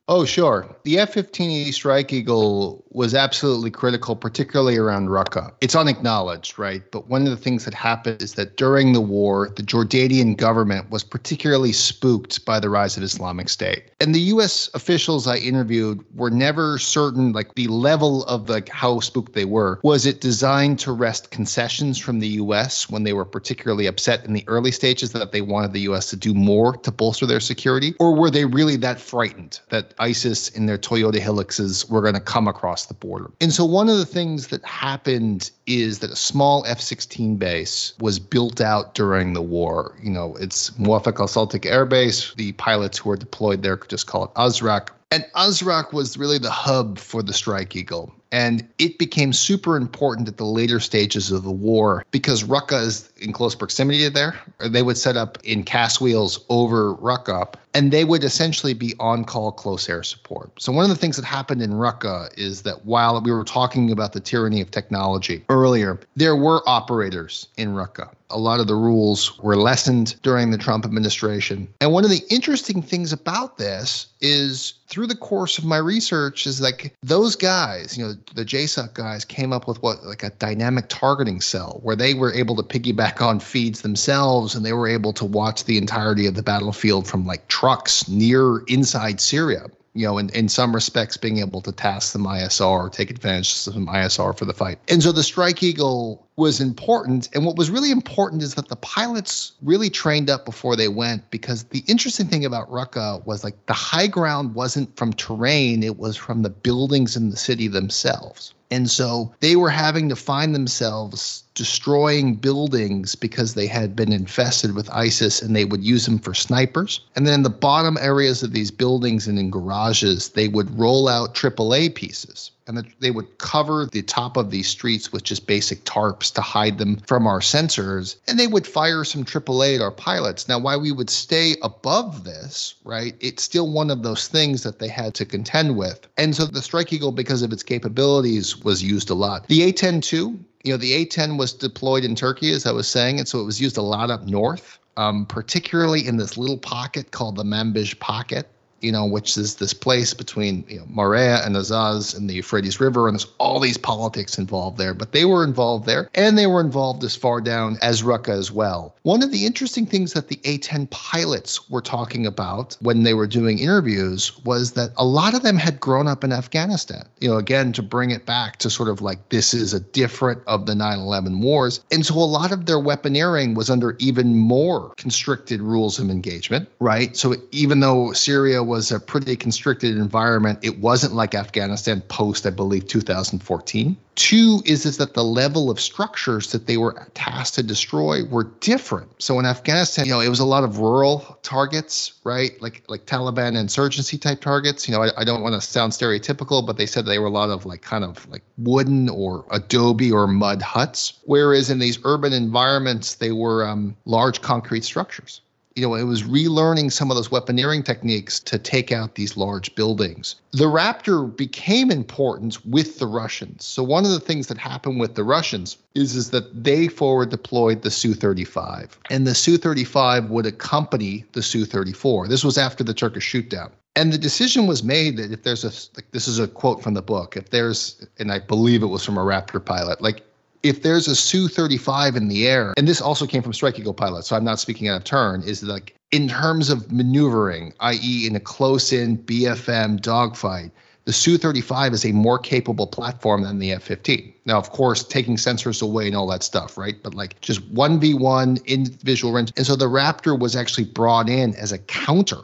Oh, 0.13 0.25
sure. 0.25 0.67
The 0.83 0.99
F 0.99 1.13
15E 1.13 1.73
Strike 1.73 2.11
Eagle 2.11 2.83
was 2.89 3.15
absolutely 3.15 3.71
critical, 3.71 4.13
particularly 4.13 4.75
around 4.75 5.07
Raqqa. 5.07 5.53
It's 5.61 5.73
unacknowledged, 5.73 6.59
right? 6.59 6.83
But 6.91 7.07
one 7.07 7.23
of 7.23 7.29
the 7.29 7.37
things 7.37 7.63
that 7.63 7.73
happened 7.73 8.21
is 8.21 8.33
that 8.33 8.57
during 8.57 8.91
the 8.91 8.99
war, 8.99 9.53
the 9.55 9.63
Jordanian 9.63 10.35
government 10.35 10.89
was 10.89 11.01
particularly 11.01 11.71
spooked 11.71 12.43
by 12.43 12.59
the 12.59 12.69
rise 12.69 12.97
of 12.97 13.03
Islamic 13.03 13.47
State. 13.47 13.83
And 14.01 14.13
the 14.13 14.19
U.S. 14.35 14.69
officials 14.73 15.27
I 15.27 15.37
interviewed 15.37 16.03
were 16.13 16.29
never 16.29 16.77
certain, 16.77 17.31
like 17.31 17.55
the 17.55 17.67
level 17.67 18.25
of 18.25 18.49
like 18.49 18.67
how 18.67 18.99
spooked 18.99 19.31
they 19.31 19.45
were. 19.45 19.79
Was 19.81 20.05
it 20.05 20.19
designed 20.19 20.79
to 20.79 20.91
wrest 20.91 21.31
concessions 21.31 21.97
from 21.97 22.19
the 22.19 22.27
U.S. 22.27 22.89
when 22.89 23.03
they 23.03 23.13
were 23.13 23.23
particularly 23.23 23.87
upset 23.87 24.25
in 24.25 24.33
the 24.33 24.43
early 24.47 24.71
stages 24.71 25.13
that 25.13 25.31
they 25.31 25.41
wanted 25.41 25.71
the 25.71 25.81
U.S. 25.81 26.09
to 26.09 26.17
do 26.17 26.33
more 26.33 26.75
to 26.75 26.91
bolster 26.91 27.25
their 27.25 27.39
security? 27.39 27.93
Or 27.97 28.13
were 28.13 28.29
they 28.29 28.43
really 28.43 28.75
that 28.75 28.99
frightened 28.99 29.61
that 29.69 29.93
ISIS 30.01 30.49
in 30.49 30.65
their 30.65 30.77
Toyota 30.77 31.19
Hiluxes 31.19 31.89
were 31.89 32.01
going 32.01 32.15
to 32.15 32.19
come 32.19 32.47
across 32.47 32.87
the 32.87 32.93
border. 32.95 33.29
And 33.39 33.53
so 33.53 33.63
one 33.63 33.87
of 33.87 33.97
the 33.97 34.05
things 34.05 34.47
that 34.47 34.65
happened 34.65 35.51
is 35.67 35.99
that 35.99 36.09
a 36.09 36.15
small 36.15 36.65
F-16 36.65 37.37
base 37.37 37.93
was 37.99 38.19
built 38.19 38.59
out 38.59 38.95
during 38.95 39.33
the 39.33 39.41
war. 39.41 39.95
You 40.01 40.09
know, 40.09 40.35
it's 40.37 40.71
Muwaffaq 40.71 41.19
al-Salti 41.19 41.65
Air 41.65 41.85
Base. 41.85 42.33
The 42.33 42.51
pilots 42.53 42.97
who 42.97 43.11
are 43.11 43.17
deployed 43.17 43.61
there 43.61 43.77
could 43.77 43.89
just 43.89 44.07
call 44.07 44.25
it 44.25 44.33
Azraq. 44.33 44.89
And 45.11 45.25
Azraq 45.35 45.93
was 45.93 46.17
really 46.17 46.39
the 46.39 46.49
hub 46.49 46.97
for 46.97 47.21
the 47.21 47.33
Strike 47.33 47.75
Eagle. 47.75 48.13
And 48.31 48.67
it 48.77 48.97
became 48.97 49.33
super 49.33 49.75
important 49.75 50.27
at 50.27 50.37
the 50.37 50.45
later 50.45 50.79
stages 50.79 51.31
of 51.31 51.43
the 51.43 51.51
war 51.51 52.05
because 52.11 52.43
Raqqa 52.43 52.81
is 52.81 53.11
in 53.17 53.33
close 53.33 53.55
proximity 53.55 54.03
to 54.05 54.09
there. 54.09 54.39
They 54.59 54.83
would 54.83 54.97
set 54.97 55.17
up 55.17 55.37
in 55.43 55.63
CAS 55.63 55.99
wheels 55.99 56.45
over 56.49 56.95
Raqqa 56.95 57.55
and 57.73 57.91
they 57.91 58.05
would 58.05 58.23
essentially 58.23 58.73
be 58.73 58.93
on 58.99 59.23
call 59.23 59.51
close 59.51 59.87
air 59.89 60.03
support. 60.03 60.51
So, 60.59 60.71
one 60.71 60.83
of 60.83 60.89
the 60.89 60.95
things 60.95 61.15
that 61.15 61.25
happened 61.25 61.61
in 61.61 61.71
Raqqa 61.71 62.37
is 62.37 62.61
that 62.63 62.85
while 62.85 63.21
we 63.21 63.31
were 63.31 63.43
talking 63.43 63.91
about 63.91 64.13
the 64.13 64.19
tyranny 64.19 64.61
of 64.61 64.71
technology 64.71 65.43
earlier, 65.49 65.99
there 66.15 66.35
were 66.35 66.61
operators 66.67 67.47
in 67.57 67.69
Raqqa. 67.69 68.09
A 68.31 68.37
lot 68.37 68.59
of 68.59 68.67
the 68.67 68.75
rules 68.75 69.37
were 69.39 69.55
lessened 69.55 70.15
during 70.23 70.51
the 70.51 70.57
Trump 70.57 70.85
administration. 70.85 71.67
And 71.81 71.91
one 71.91 72.03
of 72.03 72.09
the 72.09 72.23
interesting 72.29 72.81
things 72.81 73.13
about 73.13 73.57
this 73.57 74.07
is 74.21 74.73
through 74.87 75.07
the 75.07 75.15
course 75.15 75.57
of 75.57 75.65
my 75.65 75.77
research 75.77 76.47
is 76.47 76.61
like 76.61 76.93
those 77.03 77.35
guys, 77.35 77.97
you 77.97 78.05
know, 78.05 78.13
the 78.35 78.45
JSOC 78.45 78.93
guys 78.93 79.25
came 79.25 79.53
up 79.53 79.67
with 79.67 79.81
what 79.81 80.03
like 80.03 80.23
a 80.23 80.29
dynamic 80.31 80.85
targeting 80.89 81.41
cell 81.41 81.79
where 81.83 81.95
they 81.95 82.13
were 82.13 82.33
able 82.33 82.55
to 82.55 82.63
piggyback 82.63 83.21
on 83.21 83.39
feeds 83.39 83.81
themselves 83.81 84.55
and 84.55 84.65
they 84.65 84.73
were 84.73 84.87
able 84.87 85.13
to 85.13 85.25
watch 85.25 85.65
the 85.65 85.77
entirety 85.77 86.25
of 86.25 86.35
the 86.35 86.43
battlefield 86.43 87.07
from 87.07 87.25
like 87.25 87.47
trucks 87.47 88.07
near 88.07 88.59
inside 88.67 89.19
Syria 89.21 89.67
you 89.93 90.05
know, 90.05 90.17
in, 90.17 90.29
in 90.29 90.47
some 90.47 90.73
respects, 90.73 91.17
being 91.17 91.39
able 91.39 91.61
to 91.61 91.71
task 91.71 92.11
some 92.11 92.25
ISR 92.25 92.65
or 92.65 92.89
take 92.89 93.09
advantage 93.09 93.51
of 93.51 93.73
some 93.73 93.87
ISR 93.87 94.37
for 94.37 94.45
the 94.45 94.53
fight. 94.53 94.79
And 94.87 95.03
so 95.03 95.11
the 95.11 95.23
Strike 95.23 95.61
Eagle 95.61 96.25
was 96.37 96.61
important. 96.61 97.29
And 97.33 97.45
what 97.45 97.57
was 97.57 97.69
really 97.69 97.91
important 97.91 98.41
is 98.41 98.55
that 98.55 98.69
the 98.69 98.77
pilots 98.77 99.53
really 99.61 99.89
trained 99.89 100.29
up 100.29 100.45
before 100.45 100.75
they 100.75 100.87
went 100.87 101.29
because 101.29 101.63
the 101.65 101.83
interesting 101.87 102.27
thing 102.27 102.45
about 102.45 102.69
Raqqa 102.69 103.25
was 103.25 103.43
like 103.43 103.65
the 103.65 103.73
high 103.73 104.07
ground 104.07 104.55
wasn't 104.55 104.95
from 104.95 105.13
terrain, 105.13 105.83
it 105.83 105.97
was 105.97 106.15
from 106.15 106.41
the 106.41 106.49
buildings 106.49 107.17
in 107.17 107.29
the 107.29 107.37
city 107.37 107.67
themselves. 107.67 108.53
And 108.71 108.89
so 108.89 109.33
they 109.41 109.57
were 109.57 109.69
having 109.69 110.07
to 110.09 110.15
find 110.15 110.55
themselves 110.55 111.43
destroying 111.55 112.35
buildings 112.35 113.15
because 113.15 113.53
they 113.53 113.67
had 113.67 113.95
been 113.95 114.13
infested 114.13 114.73
with 114.73 114.89
ISIS 114.91 115.41
and 115.41 115.53
they 115.53 115.65
would 115.65 115.83
use 115.83 116.05
them 116.05 116.19
for 116.19 116.33
snipers. 116.33 117.01
And 117.15 117.27
then 117.27 117.35
in 117.35 117.43
the 117.43 117.49
bottom 117.49 117.97
areas 117.99 118.41
of 118.41 118.53
these 118.53 118.71
buildings 118.71 119.27
and 119.27 119.37
in 119.37 119.49
garages, 119.49 120.29
they 120.29 120.47
would 120.47 120.79
roll 120.79 121.09
out 121.09 121.35
AAA 121.35 121.93
pieces 121.93 122.51
and 122.77 122.93
they 122.99 123.11
would 123.11 123.37
cover 123.37 123.87
the 123.91 124.01
top 124.01 124.37
of 124.37 124.51
these 124.51 124.67
streets 124.67 125.11
with 125.11 125.23
just 125.23 125.47
basic 125.47 125.83
tarps 125.83 126.33
to 126.33 126.41
hide 126.41 126.77
them 126.77 126.97
from 127.07 127.27
our 127.27 127.39
sensors. 127.39 128.15
And 128.27 128.39
they 128.39 128.47
would 128.47 128.67
fire 128.67 129.03
some 129.03 129.23
AAA 129.23 129.75
at 129.75 129.81
our 129.81 129.91
pilots. 129.91 130.47
Now, 130.47 130.59
why 130.59 130.77
we 130.77 130.91
would 130.91 131.09
stay 131.09 131.55
above 131.61 132.23
this, 132.23 132.75
right? 132.83 133.15
It's 133.19 133.43
still 133.43 133.71
one 133.71 133.91
of 133.91 134.03
those 134.03 134.27
things 134.27 134.63
that 134.63 134.79
they 134.79 134.87
had 134.87 135.13
to 135.15 135.25
contend 135.25 135.77
with. 135.77 136.07
And 136.17 136.35
so 136.35 136.45
the 136.45 136.61
Strike 136.61 136.93
Eagle, 136.93 137.11
because 137.11 137.41
of 137.41 137.51
its 137.51 137.63
capabilities, 137.63 138.57
was 138.63 138.83
used 138.83 139.09
a 139.09 139.15
lot. 139.15 139.47
The 139.47 139.63
A 139.63 139.71
10 139.71 140.01
2, 140.01 140.39
you 140.63 140.73
know, 140.73 140.77
the 140.77 140.93
A 140.93 141.05
10 141.05 141.37
was 141.37 141.53
deployed 141.53 142.03
in 142.03 142.15
Turkey, 142.15 142.51
as 142.51 142.65
I 142.65 142.71
was 142.71 142.87
saying, 142.87 143.19
and 143.19 143.27
so 143.27 143.39
it 143.39 143.45
was 143.45 143.59
used 143.59 143.77
a 143.77 143.81
lot 143.81 144.11
up 144.11 144.23
north. 144.25 144.77
Um, 144.97 145.25
particularly 145.25 146.05
in 146.05 146.17
this 146.17 146.35
little 146.35 146.57
pocket 146.57 147.11
called 147.11 147.37
the 147.37 147.45
Manbij 147.45 147.97
pocket, 147.99 148.49
you 148.81 148.91
know, 148.91 149.05
which 149.05 149.37
is 149.37 149.55
this 149.55 149.73
place 149.73 150.13
between 150.13 150.63
you 150.67 150.79
know, 150.79 150.85
Marea 150.85 151.45
and 151.45 151.55
Azaz 151.55 152.17
and 152.17 152.29
the 152.29 152.33
Euphrates 152.35 152.79
River, 152.79 153.07
and 153.07 153.15
there's 153.15 153.31
all 153.37 153.59
these 153.59 153.77
politics 153.77 154.37
involved 154.37 154.77
there. 154.77 154.93
But 154.93 155.11
they 155.11 155.25
were 155.25 155.43
involved 155.43 155.85
there, 155.85 156.09
and 156.15 156.37
they 156.37 156.47
were 156.47 156.61
involved 156.61 157.03
as 157.03 157.15
far 157.15 157.41
down 157.41 157.77
as 157.81 158.01
Raqqa 158.01 158.29
as 158.29 158.51
well. 158.51 158.95
One 159.03 159.23
of 159.23 159.31
the 159.31 159.45
interesting 159.45 159.85
things 159.85 160.13
that 160.13 160.27
the 160.27 160.39
A-10 160.43 160.89
pilots 160.89 161.69
were 161.69 161.81
talking 161.81 162.25
about 162.25 162.77
when 162.81 163.03
they 163.03 163.13
were 163.13 163.27
doing 163.27 163.59
interviews 163.59 164.31
was 164.43 164.73
that 164.73 164.91
a 164.97 165.05
lot 165.05 165.33
of 165.33 165.43
them 165.43 165.57
had 165.57 165.79
grown 165.79 166.07
up 166.07 166.23
in 166.23 166.31
Afghanistan. 166.31 167.05
You 167.19 167.29
know, 167.29 167.37
again, 167.37 167.73
to 167.73 167.81
bring 167.81 168.11
it 168.11 168.25
back 168.25 168.57
to 168.57 168.69
sort 168.69 168.89
of 168.89 169.01
like 169.01 169.29
this 169.29 169.53
is 169.53 169.73
a 169.73 169.79
different 169.79 170.41
of 170.47 170.65
the 170.65 170.73
9/11 170.73 171.41
wars, 171.41 171.81
and 171.91 172.05
so 172.05 172.15
a 172.15 172.19
lot 172.19 172.51
of 172.51 172.65
their 172.65 172.79
weaponeering 172.79 173.55
was 173.55 173.69
under 173.69 173.95
even 173.99 174.35
more 174.37 174.93
constricted 174.97 175.61
rules 175.61 175.99
of 175.99 176.09
engagement, 176.09 176.69
right? 176.79 177.15
So 177.15 177.35
even 177.51 177.79
though 177.79 178.11
Syria 178.13 178.63
was 178.71 178.89
a 178.89 179.01
pretty 179.01 179.35
constricted 179.35 179.97
environment, 179.97 180.57
it 180.61 180.79
wasn't 180.79 181.13
like 181.13 181.35
Afghanistan 181.35 181.99
post, 182.07 182.45
I 182.45 182.51
believe, 182.51 182.87
2014. 182.87 183.97
Two 184.15 184.61
is, 184.65 184.85
is 184.85 184.95
that 184.95 185.13
the 185.13 185.25
level 185.25 185.69
of 185.69 185.77
structures 185.77 186.53
that 186.53 186.67
they 186.67 186.77
were 186.77 187.05
tasked 187.13 187.55
to 187.55 187.63
destroy 187.63 188.23
were 188.23 188.45
different. 188.61 189.09
So 189.21 189.37
in 189.39 189.45
Afghanistan, 189.45 190.05
you 190.05 190.13
know, 190.13 190.21
it 190.21 190.29
was 190.29 190.39
a 190.39 190.45
lot 190.45 190.63
of 190.63 190.79
rural 190.79 191.37
targets, 191.43 192.13
right? 192.23 192.51
Like 192.61 192.83
like 192.87 193.05
Taliban 193.05 193.59
insurgency 193.59 194.17
type 194.17 194.39
targets. 194.39 194.87
You 194.87 194.95
know, 194.95 195.03
I, 195.03 195.09
I 195.17 195.23
don't 195.25 195.41
want 195.41 195.55
to 195.55 195.61
sound 195.61 195.91
stereotypical, 195.91 196.65
but 196.65 196.77
they 196.77 196.85
said 196.85 197.05
they 197.05 197.19
were 197.19 197.27
a 197.27 197.37
lot 197.41 197.49
of 197.49 197.65
like 197.65 197.81
kind 197.81 198.05
of 198.05 198.25
like 198.29 198.43
wooden 198.57 199.09
or 199.09 199.43
adobe 199.51 200.13
or 200.13 200.27
mud 200.27 200.61
huts. 200.61 201.19
Whereas 201.25 201.69
in 201.69 201.79
these 201.79 201.99
urban 202.05 202.31
environments, 202.31 203.15
they 203.15 203.33
were 203.33 203.67
um, 203.67 203.97
large 204.05 204.41
concrete 204.41 204.85
structures 204.85 205.41
you 205.75 205.87
know, 205.87 205.95
it 205.95 206.03
was 206.03 206.23
relearning 206.23 206.91
some 206.91 207.09
of 207.09 207.15
those 207.15 207.29
weaponeering 207.29 207.83
techniques 207.83 208.39
to 208.41 208.57
take 208.57 208.91
out 208.91 209.15
these 209.15 209.37
large 209.37 209.73
buildings. 209.75 210.35
The 210.51 210.65
Raptor 210.65 211.35
became 211.35 211.89
important 211.89 212.63
with 212.65 212.99
the 212.99 213.07
Russians. 213.07 213.65
So 213.65 213.81
one 213.83 214.03
of 214.03 214.11
the 214.11 214.19
things 214.19 214.47
that 214.47 214.57
happened 214.57 214.99
with 214.99 215.15
the 215.15 215.23
Russians 215.23 215.77
is, 215.95 216.15
is 216.15 216.31
that 216.31 216.63
they 216.63 216.87
forward 216.87 217.29
deployed 217.29 217.83
the 217.83 217.91
Su-35, 217.91 218.89
and 219.09 219.25
the 219.25 219.35
Su-35 219.35 220.29
would 220.29 220.45
accompany 220.45 221.25
the 221.31 221.41
Su-34. 221.41 222.27
This 222.27 222.43
was 222.43 222.57
after 222.57 222.83
the 222.83 222.93
Turkish 222.93 223.31
shootdown. 223.31 223.71
And 223.95 224.13
the 224.13 224.17
decision 224.17 224.67
was 224.67 224.83
made 224.83 225.17
that 225.17 225.31
if 225.31 225.43
there's 225.43 225.65
a, 225.65 225.71
like, 225.97 226.09
this 226.11 226.27
is 226.27 226.39
a 226.39 226.47
quote 226.47 226.81
from 226.81 226.93
the 226.93 227.01
book, 227.01 227.35
if 227.35 227.49
there's, 227.49 228.05
and 228.19 228.31
I 228.31 228.39
believe 228.39 228.83
it 228.83 228.87
was 228.87 229.03
from 229.03 229.17
a 229.17 229.21
Raptor 229.21 229.63
pilot, 229.63 230.01
like 230.01 230.23
if 230.63 230.83
there's 230.83 231.07
a 231.07 231.15
Su 231.15 231.47
35 231.47 232.15
in 232.15 232.27
the 232.27 232.47
air, 232.47 232.73
and 232.77 232.87
this 232.87 233.01
also 233.01 233.25
came 233.25 233.41
from 233.41 233.53
Strike 233.53 233.79
Eagle 233.79 233.93
pilots, 233.93 234.27
so 234.27 234.35
I'm 234.35 234.43
not 234.43 234.59
speaking 234.59 234.87
out 234.87 234.97
of 234.97 235.03
turn, 235.03 235.43
is 235.43 235.63
like 235.63 235.95
in 236.11 236.27
terms 236.27 236.69
of 236.69 236.91
maneuvering, 236.91 237.73
i.e., 237.79 238.27
in 238.27 238.35
a 238.35 238.39
close 238.39 238.93
in 238.93 239.17
BFM 239.19 240.01
dogfight, 240.01 240.71
the 241.05 241.13
Su 241.13 241.37
35 241.37 241.93
is 241.93 242.05
a 242.05 242.11
more 242.11 242.37
capable 242.37 242.85
platform 242.85 243.41
than 243.41 243.57
the 243.57 243.71
F 243.71 243.83
15. 243.83 244.33
Now, 244.45 244.59
of 244.59 244.69
course, 244.69 245.03
taking 245.03 245.35
sensors 245.35 245.81
away 245.81 246.07
and 246.07 246.15
all 246.15 246.27
that 246.27 246.43
stuff, 246.43 246.77
right? 246.77 247.01
But 247.01 247.15
like 247.15 247.41
just 247.41 247.73
1v1 247.73 248.61
in 248.65 248.85
visual 249.03 249.33
range. 249.33 249.51
And 249.57 249.65
so 249.65 249.75
the 249.75 249.87
Raptor 249.87 250.37
was 250.37 250.55
actually 250.55 250.85
brought 250.85 251.27
in 251.27 251.55
as 251.55 251.71
a 251.71 251.79
counter 251.79 252.41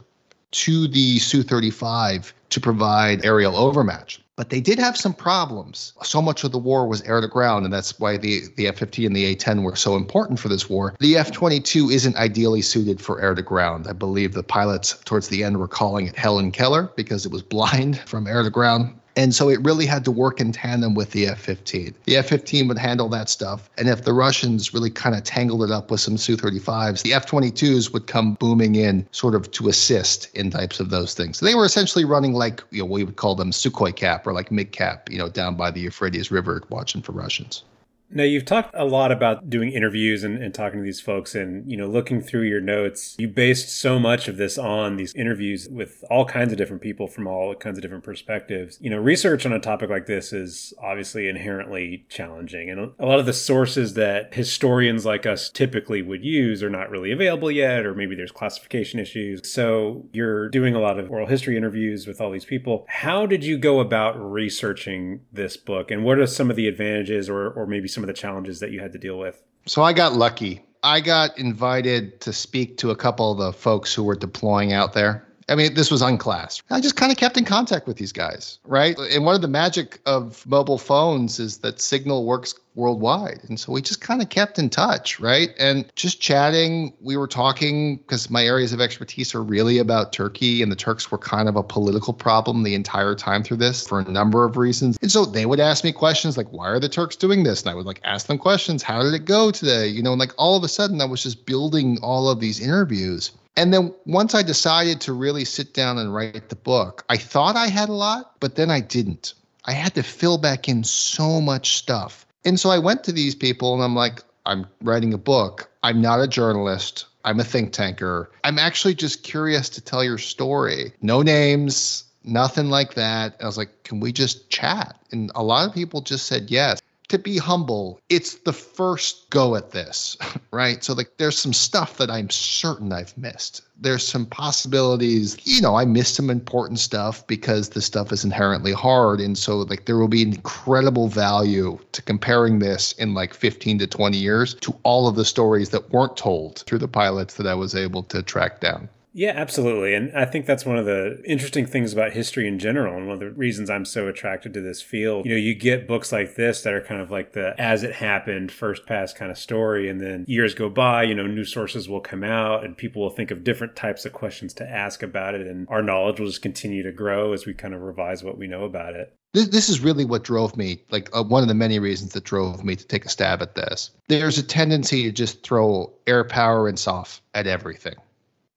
to 0.52 0.88
the 0.88 1.20
Su 1.20 1.44
35 1.44 2.34
to 2.50 2.60
provide 2.60 3.24
aerial 3.24 3.56
overmatch. 3.56 4.22
But 4.38 4.52
they 4.52 4.62
did 4.62 4.78
have 4.78 4.95
some 4.95 5.15
problems. 5.15 5.93
So 6.04 6.21
much 6.21 6.43
of 6.43 6.52
the 6.52 6.60
war 6.60 6.88
was 6.88 7.02
air 7.02 7.19
to 7.19 7.28
ground, 7.28 7.65
and 7.65 7.73
that's 7.73 8.00
why 8.00 8.17
the, 8.17 8.43
the 8.56 8.67
F 8.67 8.78
15 8.78 9.08
and 9.08 9.15
the 9.15 9.26
A 9.26 9.36
10 9.36 9.63
were 9.63 9.76
so 9.76 9.95
important 9.95 10.39
for 10.39 10.47
this 10.47 10.69
war. 10.69 10.93
The 11.00 11.17
F 11.17 11.32
22 11.32 11.89
isn't 11.89 12.15
ideally 12.15 12.62
suited 12.62 13.02
for 13.02 13.19
air 13.19 13.34
to 13.34 13.41
ground. 13.41 13.88
I 13.88 13.93
believe 13.93 14.34
the 14.34 14.43
pilots 14.43 14.95
towards 15.06 15.30
the 15.30 15.43
end 15.43 15.58
were 15.58 15.67
calling 15.67 16.06
it 16.06 16.15
Helen 16.15 16.52
Keller 16.52 16.91
because 16.95 17.26
it 17.26 17.32
was 17.32 17.41
blind 17.58 17.97
from 18.02 18.28
air 18.28 18.43
to 18.43 18.52
ground. 18.52 18.93
And 19.18 19.34
so 19.34 19.50
it 19.50 19.60
really 19.64 19.88
had 19.88 20.06
to 20.06 20.12
work 20.12 20.40
in 20.40 20.52
tandem 20.52 20.94
with 20.94 21.10
the 21.10 21.26
F 21.26 21.40
15. 21.40 21.96
The 22.06 22.18
F 22.18 22.28
15 22.30 22.68
would 22.68 22.78
handle 22.78 23.10
that 23.10 23.30
stuff. 23.30 23.68
And 23.80 23.90
if 23.90 24.04
the 24.04 24.14
Russians 24.14 24.76
really 24.76 24.92
kind 24.92 25.16
of 25.16 25.24
tangled 25.24 25.64
it 25.64 25.72
up 25.72 25.90
with 25.90 26.00
some 26.00 26.18
Su 26.18 26.38
35s, 26.38 27.02
the 27.02 27.16
F 27.16 27.26
22s 27.26 27.92
would 27.92 28.06
come 28.06 28.36
booming 28.36 28.76
in 28.76 29.08
sort 29.12 29.34
of 29.34 29.50
to 29.52 29.70
assist 29.70 30.30
in 30.36 30.52
types 30.52 30.80
of 30.80 30.92
those 30.92 31.16
things. 31.16 31.40
So 31.40 31.48
they 31.48 31.56
were 31.56 31.66
essentially 31.66 32.06
running 32.06 32.34
like, 32.34 32.64
you 32.70 32.80
know, 32.80 32.86
we 32.86 33.04
would 33.04 33.16
call 33.16 33.34
them 33.34 33.50
Sukhoi 33.50 33.96
cap 33.96 34.28
or 34.28 34.34
like 34.34 34.52
MiG 34.52 34.72
cap, 34.72 35.10
you 35.10 35.18
know, 35.18 35.30
down 35.30 35.56
by 35.56 35.72
the 35.72 35.82
Euphrates 35.82 36.30
River 36.30 36.62
watching 36.70 37.02
for 37.02 37.12
Russians. 37.12 37.64
Now 38.10 38.24
you've 38.24 38.46
talked 38.46 38.74
a 38.74 38.86
lot 38.86 39.12
about 39.12 39.50
doing 39.50 39.72
interviews 39.72 40.24
and, 40.24 40.41
and, 40.41 40.54
talking 40.54 40.80
to 40.80 40.84
these 40.84 41.02
folks 41.02 41.36
and, 41.36 41.70
you 41.70 41.78
know, 41.78 41.88
looking 41.88 42.22
through 42.22 42.43
your 42.43 42.62
notes. 42.62 43.15
You 43.20 43.28
based 43.28 43.70
so 43.70 44.00
much 44.00 44.28
of 44.28 44.38
this 44.38 44.58
on 44.58 44.96
these 44.96 45.13
interviews 45.13 45.67
with 45.70 46.04
all 46.10 46.26
kinds 46.26 46.52
of 46.52 46.58
different 46.58 46.82
people 46.82 47.08
from 47.08 47.28
all 47.28 47.54
kinds 47.54 47.78
of 47.78 47.82
different 47.82 48.06
perspectives. 48.06 48.78
You 48.82 48.89
know, 48.89 48.98
research 48.98 49.46
on 49.46 49.52
a 49.52 49.60
topic 49.60 49.89
like 49.89 50.06
this 50.06 50.32
is 50.32 50.74
obviously 50.82 51.28
inherently 51.28 52.06
challenging. 52.10 52.70
And 52.70 52.93
a 52.98 53.06
lot 53.06 53.20
of 53.20 53.26
the 53.26 53.34
sources 53.34 53.93
that 53.96 54.34
historians 54.34 55.06
like 55.06 55.26
us 55.26 55.50
typically 55.50 56.02
would 56.02 56.24
use 56.24 56.63
are 56.63 56.70
not 56.70 56.89
really 56.89 57.12
available 57.12 57.52
yet, 57.52 57.86
or 57.86 57.93
maybe 57.93 58.15
there's 58.15 58.32
classification 58.32 59.00
issues. 59.00 59.52
So 59.52 60.06
you're 60.13 60.48
doing 60.50 60.76
a 60.76 60.80
lot 60.80 60.98
of 60.98 61.12
oral 61.12 61.28
history 61.28 61.58
interviews 61.58 62.08
with 62.08 62.22
all 62.22 62.32
these 62.32 62.46
people. 62.46 62.86
How 62.88 63.26
did 63.26 63.43
you 63.43 63.58
go 63.58 63.80
about 63.82 64.15
researching 64.17 65.22
this 65.32 65.58
book? 65.58 65.91
And 65.91 66.06
what 66.06 66.20
are 66.20 66.26
some 66.26 66.50
of 66.50 66.56
the 66.56 66.67
advantages 66.67 67.30
or, 67.30 67.50
or 67.50 67.67
maybe 67.67 67.88
some 67.98 68.04
of 68.04 68.08
the 68.08 68.14
challenges 68.14 68.60
that 68.60 68.70
you 68.70 68.80
had 68.80 68.92
to 68.92 69.00
deal 69.00 69.18
with? 69.18 69.42
So 69.66 69.82
I 69.82 69.92
got 69.92 70.14
lucky. 70.14 70.64
I 70.84 71.02
got 71.02 71.36
invited 71.40 72.22
to 72.22 72.32
speak 72.32 72.78
to 72.78 72.92
a 72.92 72.96
couple 72.96 73.32
of 73.32 73.40
the 73.40 73.52
folks 73.52 73.92
who 73.92 74.04
were 74.04 74.16
deploying 74.16 74.72
out 74.72 74.94
there. 74.94 75.27
I 75.50 75.56
mean, 75.56 75.74
this 75.76 75.90
was 75.90 76.02
unclassed. 76.02 76.64
I 76.70 76.82
just 76.82 76.98
kind 76.98 77.12
of 77.12 77.18
kept 77.18 77.38
in 77.38 77.46
contact 77.46 77.88
with 77.88 77.98
these 77.98 78.12
guys, 78.12 78.60
right? 78.66 78.98
And 78.98 79.24
one 79.24 79.34
of 79.34 79.42
the 79.42 79.48
magic 79.48 80.00
of 80.06 80.46
mobile 80.46 80.78
phones 80.78 81.40
is 81.40 81.60
that 81.60 81.80
signal 81.80 82.26
works 82.26 82.54
worldwide. 82.76 83.40
And 83.48 83.60
so 83.60 83.72
we 83.72 83.82
just 83.82 84.02
kind 84.02 84.22
of 84.22 84.30
kept 84.30 84.60
in 84.60 84.70
touch, 84.70 85.20
right? 85.20 85.50
And 85.58 85.92
just 85.96 86.22
chatting, 86.22 86.94
we 87.02 87.18
were 87.18 87.28
talking 87.28 87.98
because 87.98 88.30
my 88.30 88.44
areas 88.44 88.74
of 88.74 88.82
expertise 88.82 89.34
are 89.34 89.42
really 89.42 89.80
about 89.80 90.14
Turkey, 90.14 90.62
and 90.62 90.72
the 90.72 90.76
Turks 90.76 91.10
were 91.10 91.18
kind 91.18 91.50
of 91.50 91.56
a 91.56 91.64
political 91.64 92.14
problem 92.14 92.64
the 92.64 92.76
entire 92.76 93.16
time 93.16 93.42
through 93.42 93.58
this 93.58 93.88
for 93.88 94.00
a 94.00 94.12
number 94.12 94.44
of 94.44 94.58
reasons. 94.58 94.98
And 95.02 95.12
so 95.12 95.26
they 95.26 95.46
would 95.46 95.60
ask 95.60 95.84
me 95.84 95.92
questions 95.92 96.38
like, 96.38 96.52
why 96.52 96.68
are 96.68 96.80
the 96.80 96.90
Turks 96.90 97.16
doing 97.16 97.44
this? 97.44 97.62
And 97.62 97.72
I 97.72 97.74
would 97.74 97.86
like 97.86 98.02
ask 98.04 98.28
them 98.28 98.38
questions, 98.38 98.84
how 98.84 99.02
did 99.02 99.14
it 99.14 99.26
go 99.26 99.50
today? 99.50 99.88
You 99.88 100.04
know, 100.04 100.12
and 100.12 100.20
like 100.20 100.34
all 100.38 100.58
of 100.58 100.64
a 100.64 100.68
sudden 100.68 101.02
I 101.02 101.06
was 101.06 101.24
just 101.24 101.46
building 101.46 101.98
all 102.04 102.30
of 102.30 102.40
these 102.40 102.60
interviews. 102.60 103.32
And 103.58 103.74
then 103.74 103.93
once 104.06 104.36
I 104.36 104.43
decided 104.43 105.02
to 105.02 105.13
really 105.13 105.43
sit 105.43 105.74
down 105.74 105.98
and 105.98 106.13
write 106.13 106.50
the 106.50 106.56
book, 106.56 107.04
I 107.10 107.17
thought 107.17 107.56
I 107.56 107.67
had 107.67 107.89
a 107.89 107.93
lot, 107.93 108.39
but 108.39 108.56
then 108.56 108.70
I 108.70 108.80
didn't. 108.80 109.34
I 109.65 109.72
had 109.72 109.96
to 109.96 110.04
fill 110.04 110.38
back 110.38 110.70
in 110.70 110.84
so 110.84 111.41
much 111.41 111.76
stuff. 111.76 112.26
And 112.46 112.60
so 112.60 112.70
I 112.70 112.78
went 112.78 113.04
to 113.06 113.12
these 113.12 113.34
people 113.34 113.74
and 113.74 113.84
I'm 113.84 113.96
like, 113.96 114.24
I'm 114.46 114.67
writing 114.82 115.12
a 115.12 115.17
book. 115.17 115.70
I'm 115.82 116.00
not 116.00 116.22
a 116.22 116.28
journalist. 116.28 117.06
I'm 117.26 117.39
a 117.39 117.43
think 117.43 117.74
tanker. 117.74 118.32
I'm 118.43 118.60
actually 118.60 118.93
just 118.93 119.24
curious 119.24 119.70
to 119.70 119.82
tell 119.82 120.04
your 120.04 120.20
story. 120.20 120.93
No 121.02 121.24
names, 121.24 122.06
nothing 122.24 122.70
like 122.70 122.93
that. 122.93 123.36
I 123.41 123.46
was 123.48 123.58
like, 123.58 123.84
can 123.84 124.00
we 124.00 124.12
just 124.12 124.50
chat? 124.52 124.96
And 125.12 125.32
a 125.34 125.43
lot 125.43 125.67
of 125.67 125.74
people 125.74 126.02
just 126.02 126.28
said 126.28 126.52
yes 126.52 126.80
to 127.10 127.17
be 127.17 127.38
humble, 127.38 128.00
it's 128.10 128.36
the 128.36 128.54
first 128.54 129.30
go 129.30 129.56
at 129.56 129.72
this, 129.72 130.17
right? 130.52 130.84
So 130.84 130.93
like 130.93 131.12
there's 131.17 131.38
some 131.38 131.54
stuff 131.54 131.98
that 131.98 132.12
I'm 132.12 132.30
certain 132.30 132.91
I've 132.91 133.17
missed. 133.17 133.62
There's 133.80 134.06
some 134.06 134.26
possibilities, 134.26 135.38
you 135.43 135.62
know, 135.62 135.76
I 135.76 135.86
missed 135.86 136.15
some 136.15 136.30
important 136.30 136.80
stuff 136.80 137.26
because 137.28 137.70
the 137.70 137.82
stuff 137.82 138.12
is 138.12 138.26
inherently 138.26 138.74
hard. 138.74 139.22
And 139.22 139.38
so 139.38 139.58
like 139.58 139.86
there 139.86 139.98
will 139.98 140.08
be 140.08 140.24
incredible 140.24 141.08
value 141.08 141.80
to 141.91 142.02
comparing 142.02 142.60
this 142.60 142.93
in 142.93 143.13
like 143.13 143.34
15 143.34 143.80
to 143.80 143.88
20 143.88 144.17
years 144.17 144.56
to 144.56 144.76
all 144.84 145.08
of 145.08 145.15
the 145.15 145.26
stories 145.26 145.70
that 145.70 145.91
weren't 145.91 146.17
told 146.17 146.60
through 146.65 146.80
the 146.80 146.88
pilots 146.88 147.36
that 147.36 147.48
I 147.48 147.54
was 147.54 147.76
able 147.76 148.04
to 148.04 148.22
track 148.22 148.60
down. 148.60 148.89
Yeah, 149.18 149.34
absolutely. 149.36 149.96
And 149.96 150.16
I 150.16 150.26
think 150.26 150.46
that's 150.46 150.64
one 150.64 150.78
of 150.78 150.86
the 150.86 151.20
interesting 151.26 151.66
things 151.66 151.92
about 151.92 152.12
history 152.12 152.48
in 152.48 152.60
general. 152.60 152.96
And 152.96 153.08
one 153.08 153.16
of 153.16 153.20
the 153.20 153.32
reasons 153.32 153.68
I'm 153.68 153.84
so 153.84 154.08
attracted 154.08 154.54
to 154.54 154.62
this 154.62 154.80
field. 154.80 155.26
You 155.26 155.32
know, 155.32 155.40
you 155.40 155.56
get 155.56 155.88
books 155.88 156.12
like 156.12 156.36
this 156.36 156.62
that 156.62 156.72
are 156.72 156.82
kind 156.82 157.02
of 157.02 157.10
like 157.10 157.34
the 157.34 157.60
as 157.60 157.82
it 157.82 157.96
happened, 157.96 158.52
first 158.52 158.86
pass 158.86 159.14
kind 159.14 159.32
of 159.32 159.40
story. 159.40 159.90
And 159.90 160.00
then 160.00 160.24
years 160.28 160.54
go 160.54 160.70
by, 160.70 161.02
you 161.02 161.16
know, 161.16 161.26
new 161.26 161.46
sources 161.46 161.90
will 161.90 162.00
come 162.00 162.24
out 162.24 162.64
and 162.64 162.78
people 162.78 163.02
will 163.02 163.10
think 163.10 163.32
of 163.32 163.44
different 163.44 163.76
types 163.76 164.06
of 164.06 164.14
questions 164.14 164.54
to 164.54 164.70
ask 164.70 165.02
about 165.02 165.34
it. 165.34 165.48
And 165.48 165.66
our 165.68 165.82
knowledge 165.82 166.20
will 166.20 166.28
just 166.28 166.44
continue 166.44 166.84
to 166.84 166.92
grow 166.92 167.34
as 167.34 167.48
we 167.48 167.56
kind 167.56 167.74
of 167.74 167.82
revise 167.82 168.24
what 168.24 168.38
we 168.38 168.46
know 168.46 168.66
about 168.66 168.94
it. 168.94 169.16
This, 169.34 169.48
this 169.48 169.68
is 169.68 169.80
really 169.80 170.06
what 170.06 170.26
drove 170.26 170.56
me, 170.56 170.84
like 170.92 171.10
uh, 171.12 171.24
one 171.24 171.42
of 171.42 171.48
the 171.48 171.56
many 171.56 171.80
reasons 171.80 172.14
that 172.14 172.24
drove 172.24 172.64
me 172.64 172.76
to 172.76 172.86
take 172.86 173.06
a 173.06 173.10
stab 173.10 173.42
at 173.42 173.56
this. 173.56 173.90
There's 174.10 174.38
a 174.38 174.44
tendency 174.44 175.02
to 175.04 175.12
just 175.12 175.42
throw 175.42 175.92
air 176.06 176.24
power 176.24 176.68
and 176.68 176.78
SOF 176.78 177.20
at 177.34 177.48
everything 177.48 177.96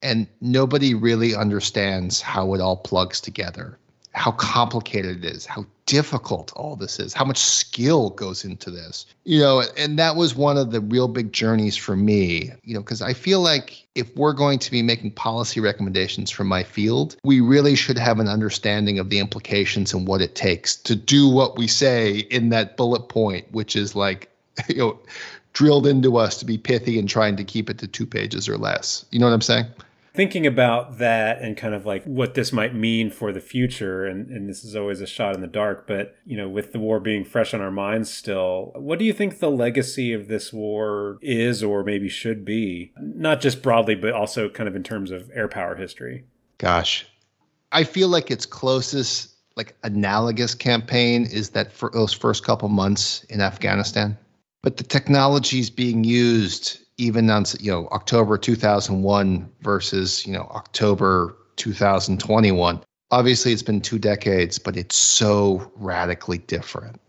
and 0.02 0.26
nobody 0.40 0.94
really 0.94 1.34
understands 1.34 2.20
how 2.20 2.54
it 2.54 2.60
all 2.60 2.76
plugs 2.76 3.20
together. 3.20 3.76
how 4.12 4.32
complicated 4.32 5.24
it 5.24 5.36
is, 5.36 5.46
how 5.46 5.64
difficult 5.86 6.52
all 6.56 6.74
this 6.74 6.98
is, 6.98 7.14
how 7.14 7.24
much 7.24 7.38
skill 7.38 8.10
goes 8.10 8.44
into 8.44 8.68
this. 8.68 9.06
You 9.24 9.38
know, 9.38 9.62
and 9.76 9.98
that 10.00 10.16
was 10.16 10.34
one 10.34 10.56
of 10.56 10.72
the 10.72 10.80
real 10.80 11.06
big 11.06 11.32
journeys 11.32 11.76
for 11.76 11.94
me, 11.94 12.50
you 12.64 12.74
know, 12.74 12.80
because 12.80 13.02
I 13.02 13.12
feel 13.12 13.40
like 13.40 13.86
if 13.94 14.14
we're 14.16 14.32
going 14.32 14.58
to 14.58 14.70
be 14.72 14.82
making 14.82 15.12
policy 15.12 15.60
recommendations 15.60 16.28
for 16.28 16.42
my 16.42 16.64
field, 16.64 17.16
we 17.22 17.40
really 17.40 17.76
should 17.76 17.98
have 17.98 18.18
an 18.18 18.26
understanding 18.26 18.98
of 18.98 19.10
the 19.10 19.20
implications 19.20 19.92
and 19.92 20.08
what 20.08 20.20
it 20.20 20.34
takes 20.34 20.74
to 20.76 20.96
do 20.96 21.28
what 21.28 21.56
we 21.56 21.68
say 21.68 22.18
in 22.30 22.48
that 22.48 22.76
bullet 22.76 23.08
point, 23.08 23.46
which 23.52 23.76
is 23.76 23.94
like, 23.94 24.28
you 24.68 24.76
know, 24.76 24.98
drilled 25.52 25.86
into 25.86 26.16
us 26.16 26.36
to 26.38 26.44
be 26.44 26.58
pithy 26.58 26.98
and 26.98 27.08
trying 27.08 27.36
to 27.36 27.44
keep 27.44 27.70
it 27.70 27.78
to 27.78 27.86
two 27.86 28.06
pages 28.06 28.48
or 28.48 28.58
less. 28.58 29.04
You 29.12 29.20
know 29.20 29.26
what 29.26 29.34
I'm 29.34 29.40
saying? 29.40 29.66
Thinking 30.20 30.46
about 30.46 30.98
that 30.98 31.40
and 31.40 31.56
kind 31.56 31.74
of 31.74 31.86
like 31.86 32.04
what 32.04 32.34
this 32.34 32.52
might 32.52 32.74
mean 32.74 33.10
for 33.10 33.32
the 33.32 33.40
future 33.40 34.04
and, 34.04 34.28
and 34.28 34.50
this 34.50 34.62
is 34.62 34.76
always 34.76 35.00
a 35.00 35.06
shot 35.06 35.34
in 35.34 35.40
the 35.40 35.46
dark 35.46 35.86
but 35.86 36.14
you 36.26 36.36
know 36.36 36.46
with 36.46 36.72
the 36.72 36.78
war 36.78 37.00
being 37.00 37.24
fresh 37.24 37.54
on 37.54 37.62
our 37.62 37.70
minds 37.70 38.12
still 38.12 38.70
what 38.74 38.98
do 38.98 39.06
you 39.06 39.14
think 39.14 39.38
the 39.38 39.50
legacy 39.50 40.12
of 40.12 40.28
this 40.28 40.52
war 40.52 41.16
is 41.22 41.62
or 41.62 41.82
maybe 41.82 42.06
should 42.06 42.44
be? 42.44 42.92
Not 42.98 43.40
just 43.40 43.62
broadly 43.62 43.94
but 43.94 44.12
also 44.12 44.50
kind 44.50 44.68
of 44.68 44.76
in 44.76 44.82
terms 44.82 45.10
of 45.10 45.30
air 45.34 45.48
power 45.48 45.74
history. 45.74 46.26
Gosh. 46.58 47.06
I 47.72 47.84
feel 47.84 48.08
like 48.08 48.30
its 48.30 48.44
closest 48.44 49.34
like 49.56 49.74
analogous 49.84 50.54
campaign 50.54 51.24
is 51.24 51.48
that 51.50 51.72
for 51.72 51.90
those 51.94 52.12
first 52.12 52.44
couple 52.44 52.68
months 52.68 53.24
in 53.30 53.40
afghanistan. 53.40 54.18
But 54.62 54.76
the 54.76 54.84
technologies 54.84 55.70
being 55.70 56.04
used 56.04 56.78
even 57.00 57.30
on 57.30 57.44
you 57.58 57.72
know 57.72 57.88
October 57.88 58.36
2001 58.36 59.50
versus 59.62 60.26
you 60.26 60.32
know 60.32 60.46
October 60.54 61.36
2021 61.56 62.80
obviously 63.10 63.52
it's 63.52 63.62
been 63.62 63.80
two 63.80 63.98
decades 63.98 64.58
but 64.58 64.76
it's 64.76 64.96
so 64.96 65.70
radically 65.76 66.38
different 66.38 67.00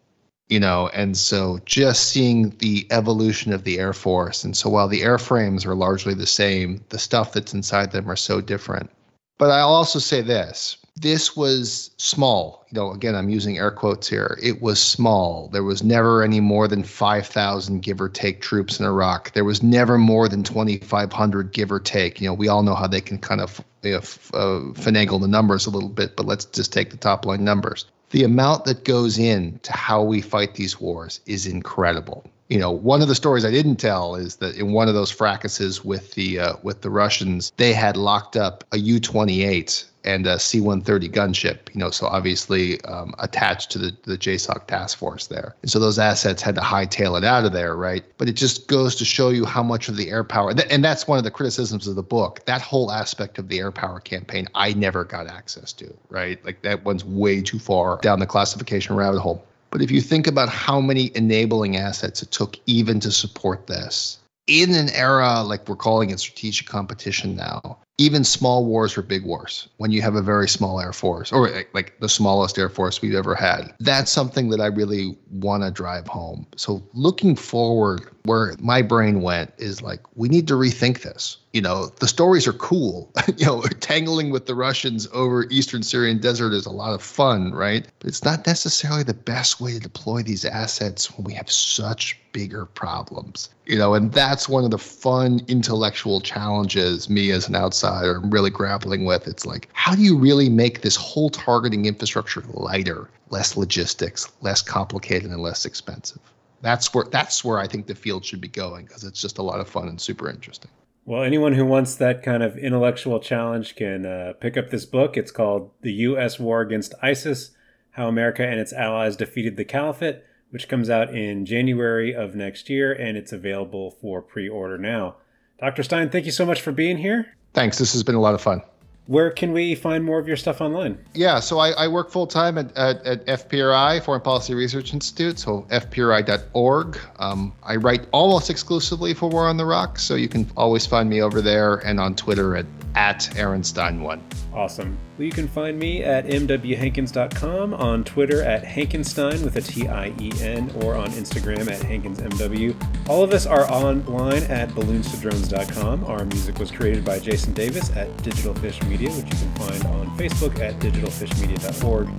you 0.48 0.60
know? 0.60 0.90
And 0.90 1.16
so 1.16 1.62
just 1.64 2.10
seeing 2.10 2.50
the 2.58 2.86
evolution 2.92 3.54
of 3.54 3.64
the 3.64 3.80
air 3.80 3.94
force 3.94 4.44
and 4.44 4.56
so 4.56 4.70
while 4.70 4.88
the 4.88 5.02
airframes 5.02 5.66
are 5.66 5.76
largely 5.76 6.14
the 6.14 6.28
same 6.28 6.84
the 6.90 7.00
stuff 7.00 7.34
that's 7.34 7.54
inside 7.54 7.92
them 7.92 8.10
are 8.10 8.18
so 8.18 8.42
different. 8.42 8.90
But 9.38 9.52
i'll 9.52 9.74
also 9.74 10.00
say 10.00 10.22
this 10.22 10.78
this 11.02 11.36
was 11.36 11.90
small. 11.98 12.66
You 12.70 12.80
know, 12.80 12.92
again, 12.92 13.16
I'm 13.16 13.30
using 13.30 13.58
air 13.58 13.72
quotes 13.72 14.08
here. 14.08 14.38
It 14.42 14.62
was 14.62 14.82
small. 14.82 15.50
There 15.52 15.64
was 15.64 15.84
never 15.84 16.22
any 16.22 16.40
more 16.40 16.68
than 16.68 16.84
5,000 16.84 17.82
give 17.82 18.00
or 18.00 18.08
take 18.08 18.42
troops 18.42 18.80
in 18.80 18.86
Iraq. 18.86 19.34
There 19.34 19.44
was 19.44 19.64
never 19.64 19.98
more 19.98 20.30
than 20.30 20.44
2,500 20.44 21.54
give 21.54 21.72
or 21.72 21.80
take. 21.80 22.22
You 22.22 22.28
know, 22.28 22.34
we 22.34 22.48
all 22.48 22.62
know 22.62 22.76
how 22.76 22.88
they 22.88 23.02
can 23.02 23.18
kind 23.18 23.42
of 23.42 23.64
you 23.82 23.92
know, 23.92 23.98
f- 23.98 24.32
uh, 24.34 24.62
finagle 24.74 25.20
the 25.20 25.28
numbers 25.28 25.66
a 25.66 25.72
little 25.72 25.90
bit, 25.90 26.16
but 26.16 26.28
let's 26.28 26.46
just 26.46 26.72
take 26.72 26.92
the 26.92 26.98
top 26.98 27.26
line 27.26 27.44
numbers. 27.44 27.86
The 28.12 28.24
amount 28.24 28.66
that 28.66 28.86
goes 28.86 29.18
in 29.18 29.60
to 29.64 29.74
how 29.74 30.04
we 30.04 30.22
fight 30.22 30.56
these 30.56 30.80
wars 30.80 31.20
is 31.26 31.48
incredible 31.48 32.26
you 32.50 32.60
know, 32.60 32.70
one 32.70 33.02
of 33.02 33.08
the 33.08 33.16
stories 33.16 33.46
I 33.46 33.50
didn't 33.50 33.78
tell 33.78 34.16
is 34.16 34.36
that 34.36 34.58
in 34.58 34.74
one 34.74 34.90
of 34.90 34.94
those 34.94 35.10
fracases 35.10 35.86
with 35.86 36.12
the 36.16 36.38
uh, 36.38 36.56
with 36.64 36.82
the 36.82 36.90
Russians, 36.90 37.54
they 37.56 37.72
had 37.72 37.96
locked 37.96 38.36
up 38.36 38.66
a 38.74 38.78
U-28 38.78 39.86
and 40.04 40.26
a 40.28 40.40
C-130 40.40 41.12
gunship, 41.12 41.74
you 41.74 41.80
know, 41.80 41.90
so 41.90 42.08
obviously 42.08 42.82
um, 42.86 43.14
attached 43.20 43.72
to 43.72 43.80
the, 43.80 43.96
the 44.04 44.18
JSOC 44.18 44.68
task 44.68 44.98
force 44.98 45.28
there. 45.28 45.56
And 45.62 45.72
so 45.72 45.80
those 45.80 46.00
assets 46.00 46.42
had 46.42 46.56
to 46.56 46.62
hightail 46.62 47.18
it 47.18 47.24
out 47.24 47.46
of 47.46 47.54
there, 47.54 47.76
right? 47.76 48.04
But 48.18 48.30
it 48.30 48.34
just 48.34 48.68
goes 48.68 48.96
to 48.96 49.06
show 49.06 49.30
you 49.30 49.46
how 49.46 49.64
much 49.64 49.90
of 49.90 49.98
the 49.98 50.10
air 50.10 50.24
power, 50.24 50.54
and 50.70 50.84
that's 50.84 51.08
one 51.08 51.18
of 51.18 51.24
the 51.24 51.32
criticisms 51.32 51.88
of 51.88 51.96
the 51.96 52.04
book, 52.04 52.46
that 52.46 52.62
whole 52.62 52.92
aspect 52.92 53.38
of 53.38 53.48
the 53.48 53.60
air 53.60 53.72
power 53.72 54.00
campaign, 54.00 54.48
I 54.56 54.74
never 54.74 55.04
got 55.04 55.28
access 55.28 55.74
to, 55.74 55.94
right? 56.10 56.44
Like 56.46 56.62
that 56.64 56.84
one's 56.84 57.06
way 57.06 57.42
too 57.42 57.60
far 57.60 57.98
down 58.02 58.20
the 58.20 58.26
classification 58.26 58.96
rabbit 58.96 59.20
hole. 59.20 59.46
But 59.70 59.82
if 59.82 59.90
you 59.90 60.02
think 60.02 60.28
about 60.28 60.50
how 60.50 60.82
many 60.82 61.12
enabling 61.16 61.78
assets 61.78 62.22
it 62.22 62.32
took 62.32 62.58
even 62.66 63.00
to 63.00 63.12
support 63.12 63.68
this, 63.68 64.20
in 64.48 64.76
an 64.76 64.90
era 64.90 65.42
like 65.44 65.68
we're 65.70 65.76
calling 65.76 66.10
it 66.10 66.20
strategic 66.20 66.68
competition 66.68 67.36
now, 67.36 67.78
even 68.02 68.24
small 68.24 68.66
wars 68.66 68.98
are 68.98 69.04
big 69.04 69.24
wars 69.24 69.70
when 69.78 69.92
you 69.92 70.02
have 70.02 70.16
a 70.16 70.24
very 70.24 70.50
small 70.50 70.80
air 70.80 70.92
force 70.92 71.32
or 71.32 71.52
like 71.74 72.00
the 72.00 72.10
smallest 72.10 72.58
air 72.58 72.68
force 72.68 73.00
we've 73.00 73.14
ever 73.14 73.36
had. 73.36 73.74
That's 73.80 74.12
something 74.12 74.50
that 74.50 74.60
I 74.60 74.68
really 74.68 75.16
want 75.30 75.62
to 75.62 75.70
drive 75.70 76.08
home. 76.08 76.48
So 76.56 76.82
looking 76.94 77.36
forward, 77.36 78.10
where 78.24 78.56
my 78.60 78.82
brain 78.82 79.22
went 79.22 79.52
is 79.58 79.82
like, 79.82 80.00
we 80.16 80.30
need 80.30 80.48
to 80.48 80.56
rethink 80.56 81.02
this. 81.02 81.38
You 81.54 81.62
know, 81.62 81.88
the 82.00 82.08
stories 82.08 82.48
are 82.48 82.54
cool. 82.54 83.12
you 83.38 83.46
know, 83.46 83.62
tangling 83.80 84.32
with 84.32 84.46
the 84.46 84.56
Russians 84.56 85.08
over 85.12 85.46
Eastern 85.50 85.84
Syrian 85.84 86.20
desert 86.20 86.54
is 86.54 86.66
a 86.66 86.72
lot 86.72 86.94
of 86.94 87.02
fun, 87.02 87.52
right? 87.52 87.88
But 88.00 88.08
it's 88.08 88.24
not 88.24 88.48
necessarily 88.48 89.04
the 89.04 89.14
best 89.14 89.60
way 89.60 89.74
to 89.74 89.80
deploy 89.80 90.24
these 90.24 90.46
assets 90.46 91.16
when 91.18 91.26
we 91.26 91.34
have 91.34 91.52
such 91.52 92.18
bigger 92.32 92.66
problems. 92.66 93.50
You 93.66 93.78
know, 93.78 93.94
and 93.96 94.12
that's 94.14 94.48
one 94.48 94.64
of 94.64 94.72
the 94.72 94.78
fun 94.78 95.42
intellectual 95.48 96.22
challenges 96.22 97.10
me 97.10 97.32
as 97.32 97.50
an 97.50 97.56
outsider 97.56 97.91
am 98.00 98.30
really 98.30 98.50
grappling 98.50 99.06
with. 99.06 99.28
It's 99.28 99.46
like, 99.46 99.70
how 99.74 99.96
do 99.96 100.02
you 100.02 100.18
really 100.18 100.50
make 100.50 100.82
this 100.82 100.96
whole 100.96 101.30
targeting 101.30 101.86
infrastructure 101.86 102.44
lighter, 102.54 103.10
less 103.30 103.58
logistics, 103.58 104.32
less 104.42 104.62
complicated, 104.62 105.32
and 105.32 105.42
less 105.42 105.66
expensive? 105.66 106.20
that's 106.62 106.94
where 106.94 107.06
that's 107.06 107.44
where 107.44 107.60
I 107.60 107.68
think 107.68 107.88
the 107.88 107.96
field 107.96 108.24
should 108.24 108.42
be 108.42 108.48
going 108.48 108.86
because 108.86 109.04
it's 109.04 109.22
just 109.22 109.38
a 109.38 109.44
lot 109.44 109.60
of 109.60 109.68
fun 109.68 109.88
and 109.88 110.00
super 110.00 110.30
interesting. 110.30 110.72
Well, 111.06 111.24
anyone 111.24 111.54
who 111.54 111.66
wants 111.66 111.96
that 111.96 112.22
kind 112.22 112.44
of 112.44 112.58
intellectual 112.58 113.20
challenge 113.20 113.76
can 113.76 114.06
uh, 114.06 114.34
pick 114.40 114.56
up 114.56 114.70
this 114.70 114.86
book. 114.86 115.18
It's 115.18 115.32
called 115.32 115.72
"The 115.82 115.94
U.S. 115.94 116.40
War 116.40 116.62
Against 116.62 116.94
ISIS: 117.02 117.52
How 117.92 118.08
America 118.08 118.46
and 118.46 118.60
Its 118.60 118.74
Allies 118.74 119.16
Defeated 119.16 119.58
the 119.58 119.66
Caliphate," 119.66 120.24
which 120.52 120.68
comes 120.70 120.90
out 120.90 121.14
in 121.16 121.46
January 121.46 122.14
of 122.14 122.36
next 122.36 122.70
year, 122.70 122.94
and 122.94 123.18
it's 123.18 123.34
available 123.34 123.92
for 123.92 124.22
pre-order 124.22 124.78
now. 124.78 125.16
Dr. 125.60 125.84
Stein, 125.84 126.10
thank 126.10 126.26
you 126.26 126.32
so 126.32 126.46
much 126.46 126.62
for 126.62 126.72
being 126.72 126.98
here. 126.98 127.36
Thanks. 127.54 127.78
This 127.78 127.94
has 127.94 128.04
been 128.04 128.16
a 128.16 128.22
lot 128.22 128.34
of 128.34 128.42
fun. 128.42 128.62
Where 129.08 129.32
can 129.32 129.52
we 129.52 129.76
find 129.76 130.06
more 130.06 130.20
of 130.20 130.28
your 130.28 130.38
stuff 130.38 130.62
online? 130.62 130.98
Yeah, 131.14 131.40
so 131.40 131.60
I, 131.60 131.72
I 131.72 131.88
work 131.88 132.12
full 132.12 132.28
time 132.28 132.58
at, 132.58 132.76
at, 132.78 133.06
at, 133.06 133.26
FPRI, 133.26 134.02
Foreign 134.04 134.22
Policy 134.22 134.54
Research 134.54 134.94
Institute, 134.94 135.40
so 135.40 135.66
fpri.org. 135.70 137.00
Um, 137.20 137.52
I 137.64 137.76
write 137.76 138.08
almost 138.12 138.50
exclusively 138.50 139.14
for 139.14 139.30
War 139.30 139.48
on 139.48 139.58
the 139.58 139.66
Rocks, 139.66 140.04
so 140.04 140.16
you 140.16 140.30
can 140.30 140.50
always 140.56 140.86
find 140.86 141.10
me 141.10 141.22
over 141.22 141.42
there 141.42 141.78
and 141.78 142.00
on 142.00 142.16
Twitter 142.16 142.56
at, 142.56 142.66
at 142.96 143.20
AaronStein1. 143.34 144.22
Awesome. 144.54 144.98
Well, 145.18 145.26
you 145.26 145.32
can 145.32 145.48
find 145.48 145.80
me 145.80 146.04
at 146.04 146.26
mwhankins.com, 146.26 147.74
on 147.74 148.04
Twitter 148.04 148.44
at 148.44 148.64
Hankenstein 148.64 149.44
with 149.44 149.56
a 149.56 149.62
T 149.62 149.88
I 149.88 150.14
E 150.20 150.32
N, 150.42 150.72
or 150.82 150.96
on 150.96 151.08
Instagram 151.12 151.72
at 151.72 151.80
HankinsMW. 151.82 152.76
All 153.08 153.24
of 153.24 153.32
us 153.32 153.46
are 153.46 153.70
online 153.72 154.44
at 154.44 154.70
balloonstodrones.com. 154.70 156.04
Our 156.06 156.26
music 156.26 156.60
was 156.60 156.70
created 156.70 157.06
by 157.06 157.20
Jason 157.20 157.54
Davis 157.54 157.96
at 157.96 158.16
Digital 158.24 158.54
Fish 158.56 158.82
Media, 158.84 159.10
which 159.12 159.26
you 159.26 159.40
can 159.40 159.54
find 159.56 159.86
on 159.86 160.18
Facebook 160.18 160.60
at 160.60 160.74
digitalfishmedia.org. 160.80 162.10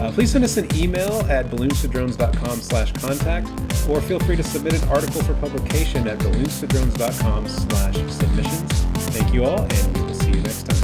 Uh, 0.00 0.12
please 0.12 0.30
send 0.30 0.44
us 0.44 0.56
an 0.56 0.68
email 0.76 1.20
at 1.28 1.46
balloonstodrones.com 1.46 2.60
slash 2.60 2.92
contact, 2.92 3.48
or 3.88 4.00
feel 4.00 4.20
free 4.20 4.36
to 4.36 4.44
submit 4.44 4.80
an 4.80 4.88
article 4.88 5.22
for 5.22 5.34
publication 5.34 6.06
at 6.06 6.18
balloonstodrones.com 6.20 7.48
slash 7.48 7.96
submissions. 8.12 8.72
Thank 9.10 9.34
you 9.34 9.44
all, 9.44 9.60
and 9.62 10.09
see 10.30 10.36
you 10.36 10.42
next 10.42 10.62
time. 10.68 10.79